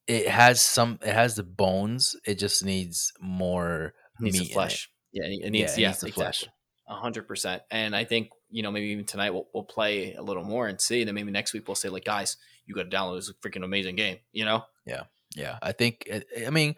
it 0.07 0.29
has 0.29 0.61
some 0.61 0.99
it 1.03 1.13
has 1.13 1.37
the 1.37 1.43
bones. 1.43 2.17
It 2.27 2.39
just 2.39 2.65
needs 2.65 3.13
more 3.21 3.95
it 4.19 4.23
needs 4.23 4.41
meat 4.41 4.53
flesh. 4.53 4.91
It. 5.13 5.23
Yeah, 5.23 5.47
it 5.47 5.51
needs 5.51 5.79
yeah, 5.79 5.87
it 5.87 5.89
needs 5.89 6.01
the 6.01 6.09
exactly. 6.09 6.13
flesh. 6.13 6.45
A 6.89 6.95
hundred 6.95 7.29
percent. 7.29 7.63
And 7.71 7.95
I 7.95 8.05
think 8.05 8.31
you 8.51 8.63
know 8.63 8.71
maybe 8.71 8.89
even 8.89 9.05
tonight 9.05 9.31
we'll 9.31 9.49
we'll 9.55 9.65
play 9.65 10.15
a 10.15 10.23
little 10.23 10.45
more 10.45 10.67
and 10.69 10.81
see. 10.81 11.01
And 11.01 11.09
then 11.09 11.15
maybe 11.15 11.31
next 11.31 11.53
week 11.53 11.69
we'll 11.69 11.75
say 11.75 11.89
like, 11.89 12.05
guys, 12.05 12.37
you 12.67 12.75
got 12.75 12.91
to 12.91 12.97
download 12.97 13.19
this 13.19 13.33
freaking 13.45 13.65
amazing 13.65 13.97
game. 13.97 14.19
You 14.33 14.45
know? 14.45 14.65
Yeah, 14.87 15.05
yeah. 15.37 15.59
I 15.63 15.73
think. 15.73 16.09
I 16.45 16.51
mean 16.51 16.77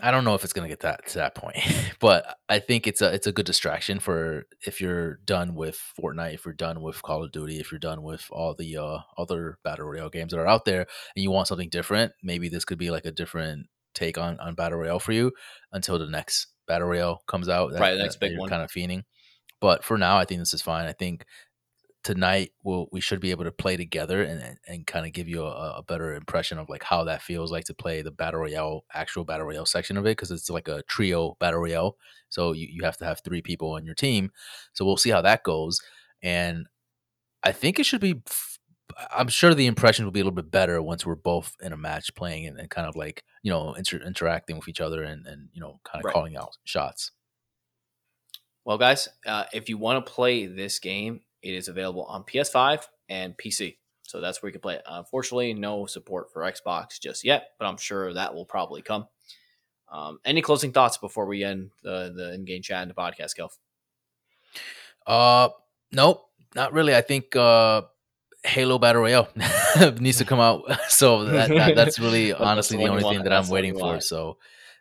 I 0.00 0.10
don't 0.10 0.24
know 0.24 0.34
if 0.34 0.44
it's 0.44 0.52
gonna 0.52 0.68
get 0.68 0.80
that 0.80 1.06
to 1.08 1.18
that 1.18 1.34
point, 1.34 1.58
but 2.00 2.36
I 2.48 2.58
think 2.58 2.86
it's 2.86 3.02
a 3.02 3.12
it's 3.12 3.26
a 3.26 3.32
good 3.32 3.46
distraction 3.46 3.98
for 3.98 4.44
if 4.66 4.80
you're 4.80 5.16
done 5.24 5.54
with 5.54 5.80
Fortnite, 6.00 6.34
if 6.34 6.44
you're 6.44 6.54
done 6.54 6.80
with 6.80 7.02
Call 7.02 7.24
of 7.24 7.32
Duty, 7.32 7.58
if 7.58 7.72
you're 7.72 7.78
done 7.78 8.02
with 8.02 8.26
all 8.30 8.54
the 8.54 8.76
uh, 8.76 8.98
other 9.16 9.58
battle 9.64 9.86
royale 9.86 10.10
games 10.10 10.32
that 10.32 10.40
are 10.40 10.46
out 10.46 10.64
there, 10.64 10.86
and 11.16 11.22
you 11.22 11.30
want 11.30 11.48
something 11.48 11.68
different. 11.68 12.12
Maybe 12.22 12.48
this 12.48 12.64
could 12.64 12.78
be 12.78 12.90
like 12.90 13.04
a 13.04 13.12
different 13.12 13.66
take 13.94 14.18
on 14.18 14.38
on 14.40 14.54
battle 14.54 14.78
royale 14.78 15.00
for 15.00 15.12
you 15.12 15.32
until 15.72 15.98
the 15.98 16.06
next 16.06 16.48
battle 16.66 16.88
royale 16.88 17.22
comes 17.26 17.48
out. 17.48 17.72
That, 17.72 17.80
right, 17.80 17.94
the 17.94 18.02
next 18.02 18.20
big 18.20 18.38
one. 18.38 18.48
Kind 18.48 18.62
of 18.62 18.70
fiending, 18.70 19.02
but 19.60 19.82
for 19.82 19.98
now, 19.98 20.18
I 20.18 20.24
think 20.24 20.40
this 20.40 20.54
is 20.54 20.62
fine. 20.62 20.86
I 20.86 20.92
think 20.92 21.24
tonight 22.04 22.52
we'll, 22.62 22.88
we 22.92 23.00
should 23.00 23.20
be 23.20 23.30
able 23.30 23.44
to 23.44 23.52
play 23.52 23.76
together 23.76 24.22
and, 24.22 24.58
and, 24.66 24.86
kind 24.86 25.04
of 25.04 25.12
give 25.12 25.28
you 25.28 25.44
a, 25.44 25.78
a, 25.78 25.82
better 25.82 26.14
impression 26.14 26.56
of 26.56 26.68
like 26.68 26.82
how 26.82 27.04
that 27.04 27.22
feels 27.22 27.50
like 27.50 27.64
to 27.64 27.74
play 27.74 28.02
the 28.02 28.10
battle 28.10 28.40
royale 28.40 28.84
actual 28.94 29.24
battle 29.24 29.46
royale 29.46 29.66
section 29.66 29.96
of 29.96 30.06
it 30.06 30.16
because 30.16 30.30
it's 30.30 30.48
like 30.48 30.68
a 30.68 30.82
trio 30.82 31.36
battle 31.40 31.60
royale. 31.60 31.96
So 32.28 32.52
you, 32.52 32.68
you 32.70 32.84
have 32.84 32.96
to 32.98 33.04
have 33.04 33.20
three 33.20 33.42
people 33.42 33.72
on 33.72 33.84
your 33.84 33.94
team. 33.94 34.30
So 34.72 34.84
we'll 34.84 34.96
see 34.96 35.10
how 35.10 35.22
that 35.22 35.42
goes. 35.42 35.80
And 36.22 36.66
i 37.42 37.52
think 37.52 37.78
it 37.78 37.86
should 37.86 38.00
be 38.00 38.22
i'm 39.14 39.28
sure 39.28 39.54
the 39.54 39.66
impression 39.66 40.04
will 40.04 40.12
be 40.12 40.20
a 40.20 40.24
little 40.24 40.34
bit 40.34 40.50
better 40.50 40.82
once 40.82 41.04
we're 41.04 41.14
both 41.14 41.54
in 41.60 41.72
a 41.72 41.76
match 41.76 42.14
playing 42.14 42.46
and, 42.46 42.58
and 42.58 42.70
kind 42.70 42.86
of 42.86 42.96
like 42.96 43.24
you 43.42 43.50
know 43.50 43.74
inter- 43.74 44.02
interacting 44.04 44.56
with 44.56 44.68
each 44.68 44.80
other 44.80 45.02
and, 45.02 45.26
and 45.26 45.48
you 45.52 45.60
know 45.60 45.80
kind 45.84 46.00
of 46.02 46.06
right. 46.06 46.14
calling 46.14 46.36
out 46.36 46.56
shots. 46.64 47.12
Well 48.64 48.78
guys 48.78 49.08
uh, 49.26 49.44
if 49.52 49.68
you 49.68 49.78
want 49.78 50.04
to 50.04 50.12
play 50.12 50.46
this 50.46 50.78
game 50.78 51.20
it 51.42 51.54
is 51.54 51.68
available 51.68 52.04
on 52.04 52.24
PS5 52.24 52.84
and 53.08 53.36
PC. 53.36 53.76
So 54.02 54.20
that's 54.20 54.42
where 54.42 54.48
you 54.48 54.52
can 54.52 54.62
play 54.62 54.74
it. 54.76 54.82
Unfortunately, 54.86 55.52
no 55.52 55.86
support 55.86 56.32
for 56.32 56.42
Xbox 56.42 56.98
just 56.98 57.24
yet, 57.24 57.50
but 57.58 57.66
I'm 57.66 57.76
sure 57.76 58.14
that 58.14 58.34
will 58.34 58.46
probably 58.46 58.80
come. 58.80 59.06
Um, 59.90 60.18
any 60.24 60.42
closing 60.42 60.72
thoughts 60.72 60.98
before 60.98 61.26
we 61.26 61.44
end 61.44 61.70
the 61.82 62.12
the 62.14 62.34
in 62.34 62.44
game 62.44 62.62
chat 62.62 62.82
and 62.82 62.90
the 62.90 62.94
podcast, 62.94 63.36
Kelf? 63.36 63.58
Uh, 65.06 65.48
nope, 65.92 66.26
not 66.54 66.72
really. 66.72 66.94
I 66.94 67.00
think 67.00 67.34
uh, 67.36 67.82
Halo 68.44 68.78
Battle 68.78 69.02
Royale 69.02 69.28
needs 70.00 70.18
to 70.18 70.24
come 70.24 70.40
out. 70.40 70.62
So 70.88 71.24
that, 71.26 71.48
that 71.50 71.76
that's 71.76 71.98
really 72.00 72.32
honestly 72.32 72.76
the, 72.76 72.84
the 72.84 72.90
only 72.90 73.02
thing 73.02 73.22
that 73.22 73.32
I'm 73.32 73.48
waiting 73.48 73.78
for. 73.78 74.00
So, 74.00 74.38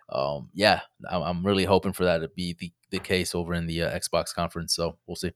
um, 0.10 0.50
yeah, 0.54 0.82
I'm, 1.10 1.22
I'm, 1.22 1.46
really 1.46 1.66
hoping 1.66 1.94
for 1.94 2.06
that 2.06 2.20
to 2.20 2.30
be 2.30 2.56
the, 2.58 2.72
the 2.92 3.00
case 3.00 3.36
over 3.36 3.54
in 3.54 3.68
the 3.68 3.84
uh, 3.84 4.00
Xbox 4.00 4.34
conference. 4.34 4.74
So 4.74 4.98
we'll 5.06 5.16
see. 5.16 5.34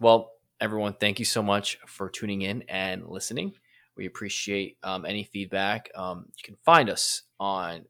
Well, 0.00 0.32
everyone, 0.62 0.94
thank 0.94 1.18
you 1.18 1.26
so 1.26 1.42
much 1.42 1.78
for 1.86 2.08
tuning 2.08 2.40
in 2.40 2.62
and 2.68 3.06
listening. 3.06 3.52
We 3.98 4.06
appreciate 4.06 4.78
um, 4.82 5.04
any 5.04 5.24
feedback. 5.24 5.90
Um, 5.94 6.24
you 6.34 6.42
can 6.42 6.56
find 6.64 6.88
us 6.88 7.24
on 7.38 7.84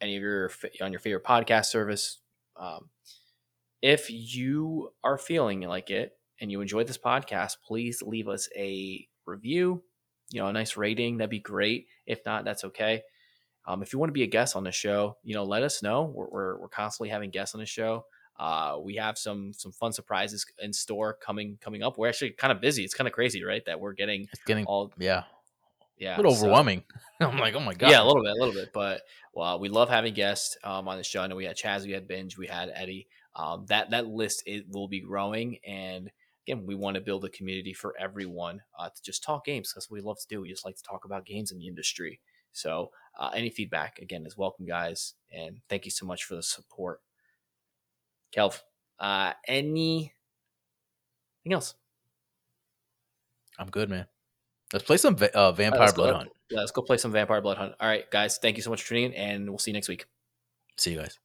any 0.00 0.16
of 0.16 0.22
your 0.22 0.50
on 0.80 0.92
your 0.92 1.00
favorite 1.00 1.24
podcast 1.24 1.66
service. 1.66 2.20
Um, 2.56 2.88
if 3.82 4.10
you 4.10 4.92
are 5.04 5.18
feeling 5.18 5.60
like 5.60 5.90
it 5.90 6.12
and 6.40 6.50
you 6.50 6.62
enjoyed 6.62 6.86
this 6.86 6.96
podcast, 6.96 7.56
please 7.66 8.00
leave 8.00 8.28
us 8.28 8.48
a 8.56 9.06
review. 9.26 9.82
You 10.30 10.40
know, 10.40 10.46
a 10.46 10.54
nice 10.54 10.74
rating 10.74 11.18
that'd 11.18 11.28
be 11.28 11.38
great. 11.38 11.86
If 12.06 12.20
not, 12.24 12.46
that's 12.46 12.64
okay. 12.64 13.02
Um, 13.66 13.82
if 13.82 13.92
you 13.92 13.98
want 13.98 14.08
to 14.08 14.14
be 14.14 14.22
a 14.22 14.26
guest 14.26 14.56
on 14.56 14.64
the 14.64 14.72
show, 14.72 15.18
you 15.22 15.34
know, 15.34 15.44
let 15.44 15.62
us 15.62 15.82
know. 15.82 16.10
We're, 16.14 16.28
we're, 16.30 16.60
we're 16.60 16.68
constantly 16.68 17.10
having 17.10 17.28
guests 17.28 17.54
on 17.54 17.60
the 17.60 17.66
show. 17.66 18.06
Uh, 18.38 18.78
we 18.82 18.96
have 18.96 19.16
some 19.16 19.52
some 19.52 19.72
fun 19.72 19.92
surprises 19.92 20.44
in 20.60 20.72
store 20.72 21.14
coming 21.14 21.58
coming 21.60 21.82
up. 21.82 21.96
We're 21.96 22.08
actually 22.08 22.30
kind 22.30 22.52
of 22.52 22.60
busy. 22.60 22.84
It's 22.84 22.94
kind 22.94 23.06
of 23.06 23.14
crazy, 23.14 23.44
right? 23.44 23.64
That 23.66 23.78
we're 23.80 23.92
getting 23.92 24.28
it's 24.32 24.42
getting 24.44 24.64
all 24.66 24.92
yeah 24.98 25.24
yeah 25.96 26.16
a 26.16 26.18
little 26.18 26.34
so, 26.34 26.44
overwhelming. 26.44 26.82
I'm 27.20 27.38
like, 27.38 27.54
oh 27.54 27.60
my 27.60 27.74
god. 27.74 27.90
Yeah, 27.90 28.02
a 28.02 28.06
little 28.06 28.22
bit, 28.22 28.32
a 28.32 28.38
little 28.38 28.54
bit. 28.54 28.72
But 28.72 29.02
well, 29.32 29.60
we 29.60 29.68
love 29.68 29.88
having 29.88 30.14
guests 30.14 30.56
um, 30.64 30.88
on 30.88 30.98
the 30.98 31.04
show. 31.04 31.22
I 31.22 31.28
know 31.28 31.36
we 31.36 31.44
had 31.44 31.56
Chaz, 31.56 31.84
we 31.84 31.92
had 31.92 32.08
Binge, 32.08 32.36
we 32.36 32.46
had 32.46 32.70
Eddie. 32.74 33.06
Um, 33.36 33.66
that 33.68 33.90
that 33.90 34.06
list 34.06 34.42
it 34.46 34.64
will 34.68 34.88
be 34.88 35.00
growing, 35.00 35.58
and 35.66 36.10
again, 36.46 36.66
we 36.66 36.74
want 36.74 36.96
to 36.96 37.00
build 37.00 37.24
a 37.24 37.30
community 37.30 37.72
for 37.72 37.94
everyone 37.98 38.62
uh, 38.78 38.88
to 38.88 39.02
just 39.02 39.22
talk 39.22 39.44
games. 39.44 39.72
That's 39.74 39.90
what 39.90 39.96
we 39.96 40.02
love 40.02 40.18
to 40.20 40.28
do. 40.28 40.40
We 40.40 40.48
just 40.48 40.64
like 40.64 40.76
to 40.76 40.82
talk 40.82 41.04
about 41.04 41.24
games 41.24 41.52
in 41.52 41.58
the 41.58 41.66
industry. 41.66 42.20
So 42.52 42.90
uh, 43.18 43.30
any 43.34 43.50
feedback 43.50 43.98
again 43.98 44.24
is 44.26 44.36
welcome, 44.36 44.66
guys, 44.66 45.14
and 45.32 45.60
thank 45.68 45.84
you 45.84 45.90
so 45.90 46.06
much 46.06 46.24
for 46.24 46.34
the 46.34 46.42
support. 46.42 47.00
Kelv, 48.34 48.60
uh, 48.98 49.32
anything 49.46 50.10
else? 51.50 51.74
I'm 53.58 53.68
good, 53.68 53.88
man. 53.88 54.06
Let's 54.72 54.84
play 54.84 54.96
some 54.96 55.16
uh, 55.34 55.52
Vampire 55.52 55.80
right, 55.80 55.94
Blood 55.94 56.10
go, 56.10 56.16
Hunt. 56.16 56.30
Yeah, 56.50 56.60
let's 56.60 56.72
go 56.72 56.82
play 56.82 56.96
some 56.96 57.12
Vampire 57.12 57.40
Blood 57.40 57.58
Hunt. 57.58 57.74
All 57.78 57.88
right, 57.88 58.10
guys. 58.10 58.38
Thank 58.38 58.56
you 58.56 58.62
so 58.62 58.70
much 58.70 58.82
for 58.82 58.88
tuning 58.88 59.12
in, 59.12 59.14
and 59.14 59.48
we'll 59.48 59.58
see 59.58 59.70
you 59.70 59.74
next 59.74 59.88
week. 59.88 60.06
See 60.76 60.92
you 60.92 60.98
guys. 60.98 61.18